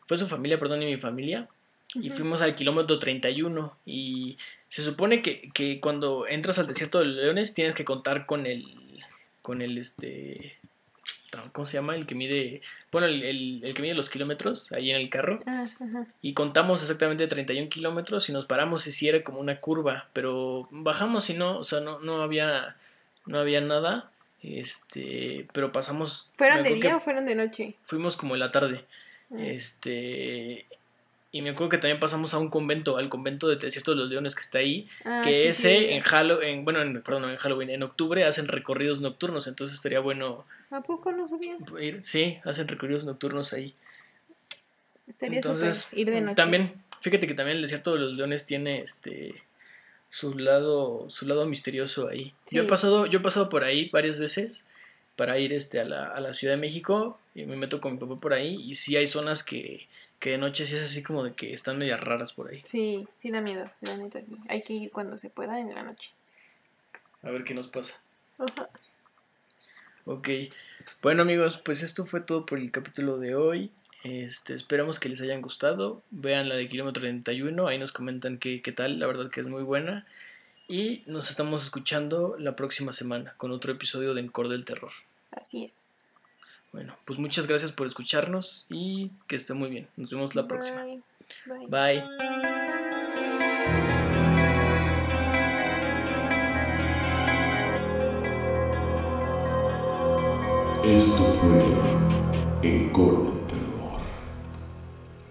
fue 0.06 0.16
su 0.18 0.26
familia, 0.26 0.58
perdón, 0.58 0.82
y 0.82 0.86
mi 0.86 0.96
familia 0.96 1.48
y 1.94 2.10
fuimos 2.10 2.42
al 2.42 2.54
kilómetro 2.56 2.98
31 2.98 3.76
y 3.86 4.38
se 4.68 4.82
supone 4.82 5.22
que, 5.22 5.50
que, 5.54 5.80
cuando 5.80 6.26
entras 6.26 6.58
al 6.58 6.66
desierto 6.66 6.98
de 6.98 7.06
los 7.06 7.16
leones 7.16 7.54
tienes 7.54 7.74
que 7.74 7.84
contar 7.84 8.26
con 8.26 8.46
el 8.46 8.66
con 9.42 9.62
el 9.62 9.78
este 9.78 10.56
¿cómo 11.52 11.66
se 11.66 11.74
llama? 11.74 11.94
el 11.94 12.06
que 12.06 12.14
mide 12.14 12.62
bueno 12.90 13.06
el, 13.06 13.62
el, 13.62 13.74
que 13.74 13.82
mide 13.82 13.94
los 13.94 14.10
kilómetros 14.10 14.72
ahí 14.72 14.90
en 14.90 14.96
el 14.96 15.10
carro 15.10 15.40
ah, 15.46 15.66
y 16.22 16.32
contamos 16.32 16.82
exactamente 16.82 17.26
31 17.26 17.68
kilómetros 17.68 18.28
y 18.28 18.32
nos 18.32 18.46
paramos 18.46 18.86
y 18.86 18.92
si 18.92 19.08
era 19.08 19.22
como 19.22 19.38
una 19.38 19.60
curva 19.60 20.08
pero 20.12 20.68
bajamos 20.70 21.30
y 21.30 21.34
no 21.34 21.58
o 21.58 21.64
sea 21.64 21.80
no, 21.80 22.00
no 22.00 22.22
había 22.22 22.76
no 23.26 23.38
había 23.38 23.60
nada 23.60 24.10
este 24.42 25.46
pero 25.52 25.72
pasamos 25.72 26.28
¿fueron 26.36 26.62
de 26.62 26.74
día 26.74 26.96
o 26.96 27.00
fueron 27.00 27.26
de 27.26 27.34
noche? 27.34 27.74
fuimos 27.84 28.16
como 28.16 28.34
en 28.34 28.40
la 28.40 28.52
tarde 28.52 28.84
ah. 29.30 29.36
este 29.38 30.66
y 31.36 31.42
me 31.42 31.50
acuerdo 31.50 31.68
que 31.68 31.76
también 31.76 32.00
pasamos 32.00 32.32
a 32.32 32.38
un 32.38 32.48
convento, 32.48 32.96
al 32.96 33.10
convento 33.10 33.46
de 33.48 33.56
Desierto 33.56 33.90
de 33.90 33.98
los 33.98 34.08
Leones 34.08 34.34
que 34.34 34.40
está 34.40 34.58
ahí. 34.58 34.88
Ah, 35.04 35.20
que 35.22 35.48
ese 35.48 35.92
en 35.94 36.02
Halloween, 36.02 36.64
bueno, 36.64 36.80
en, 36.80 37.02
perdón, 37.02 37.28
en 37.28 37.36
Halloween, 37.36 37.68
en 37.68 37.82
octubre 37.82 38.24
hacen 38.24 38.48
recorridos 38.48 39.02
nocturnos, 39.02 39.46
entonces 39.46 39.76
estaría 39.76 40.00
bueno. 40.00 40.46
¿A 40.70 40.80
poco 40.80 41.12
no 41.12 41.28
sabía? 41.28 41.58
Ir, 41.78 42.02
sí, 42.02 42.38
hacen 42.44 42.68
recorridos 42.68 43.04
nocturnos 43.04 43.52
ahí. 43.52 43.74
Estaría 45.06 45.40
entonces, 45.40 45.88
ir 45.92 46.10
de 46.10 46.22
noche. 46.22 46.36
También, 46.36 46.72
fíjate 47.02 47.26
que 47.26 47.34
también 47.34 47.58
el 47.58 47.62
Desierto 47.62 47.92
de 47.92 48.00
los 48.00 48.16
Leones 48.16 48.46
tiene 48.46 48.80
este 48.80 49.34
su 50.08 50.38
lado, 50.38 51.10
su 51.10 51.26
lado 51.26 51.44
misterioso 51.44 52.08
ahí. 52.08 52.32
Yo 52.50 52.62
he 52.62 52.66
pasado, 52.66 53.04
yo 53.04 53.18
he 53.18 53.22
pasado 53.22 53.50
por 53.50 53.62
ahí 53.62 53.90
varias 53.90 54.18
veces 54.18 54.64
para 55.16 55.38
ir 55.38 55.52
este 55.52 55.80
a 55.80 55.84
la, 55.84 56.06
a 56.06 56.20
la 56.20 56.32
Ciudad 56.32 56.54
de 56.54 56.60
México 56.60 57.18
y 57.34 57.44
me 57.44 57.56
meto 57.56 57.82
con 57.82 57.92
mi 57.92 57.98
papá 57.98 58.18
por 58.18 58.32
ahí 58.32 58.58
y 58.62 58.76
sí 58.76 58.96
hay 58.96 59.06
zonas 59.06 59.42
que 59.42 59.86
que 60.26 60.32
de 60.32 60.38
noche 60.38 60.66
sí 60.66 60.74
es 60.74 60.82
así 60.82 61.04
como 61.04 61.22
de 61.22 61.34
que 61.34 61.52
están 61.52 61.78
medias 61.78 62.00
raras 62.00 62.32
por 62.32 62.50
ahí. 62.50 62.60
Sí, 62.64 63.06
sí 63.16 63.30
da 63.30 63.40
miedo, 63.40 63.70
la 63.80 63.96
neta 63.96 64.20
sí. 64.24 64.36
Hay 64.48 64.62
que 64.62 64.72
ir 64.72 64.90
cuando 64.90 65.18
se 65.18 65.30
pueda 65.30 65.60
en 65.60 65.72
la 65.72 65.84
noche. 65.84 66.10
A 67.22 67.30
ver 67.30 67.44
qué 67.44 67.54
nos 67.54 67.68
pasa. 67.68 68.00
Ajá. 68.36 68.68
Ok. 70.04 70.28
Bueno 71.00 71.22
amigos, 71.22 71.58
pues 71.64 71.80
esto 71.80 72.06
fue 72.06 72.22
todo 72.22 72.44
por 72.44 72.58
el 72.58 72.72
capítulo 72.72 73.18
de 73.18 73.36
hoy. 73.36 73.70
Este, 74.02 74.54
esperamos 74.54 74.98
que 74.98 75.08
les 75.08 75.20
hayan 75.20 75.42
gustado. 75.42 76.02
Vean 76.10 76.48
la 76.48 76.56
de 76.56 76.66
Kilómetro 76.66 77.02
31, 77.02 77.68
ahí 77.68 77.78
nos 77.78 77.92
comentan 77.92 78.38
qué, 78.38 78.62
qué 78.62 78.72
tal, 78.72 78.98
la 78.98 79.06
verdad 79.06 79.30
que 79.30 79.40
es 79.40 79.46
muy 79.46 79.62
buena. 79.62 80.08
Y 80.66 81.04
nos 81.06 81.30
estamos 81.30 81.62
escuchando 81.62 82.34
la 82.36 82.56
próxima 82.56 82.90
semana 82.90 83.34
con 83.36 83.52
otro 83.52 83.70
episodio 83.70 84.12
de 84.12 84.22
Encore 84.22 84.48
del 84.48 84.64
Terror. 84.64 84.90
Así 85.30 85.66
es. 85.66 85.85
Bueno, 86.76 86.94
pues 87.06 87.18
muchas 87.18 87.46
gracias 87.46 87.72
por 87.72 87.86
escucharnos 87.86 88.66
y 88.68 89.10
que 89.26 89.36
esté 89.36 89.54
muy 89.54 89.70
bien. 89.70 89.88
Nos 89.96 90.10
vemos 90.10 90.34
la 90.34 90.46
próxima. 90.46 90.84
Bye. 91.46 91.66
Bye. 91.68 92.04
Esto 100.84 101.24
fue 101.40 101.64
el 102.62 102.92
del 102.92 103.46
Terror. 103.46 104.02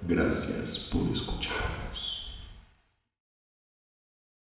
Gracias 0.07 0.79
por 0.79 1.07
escuchar. 1.11 1.84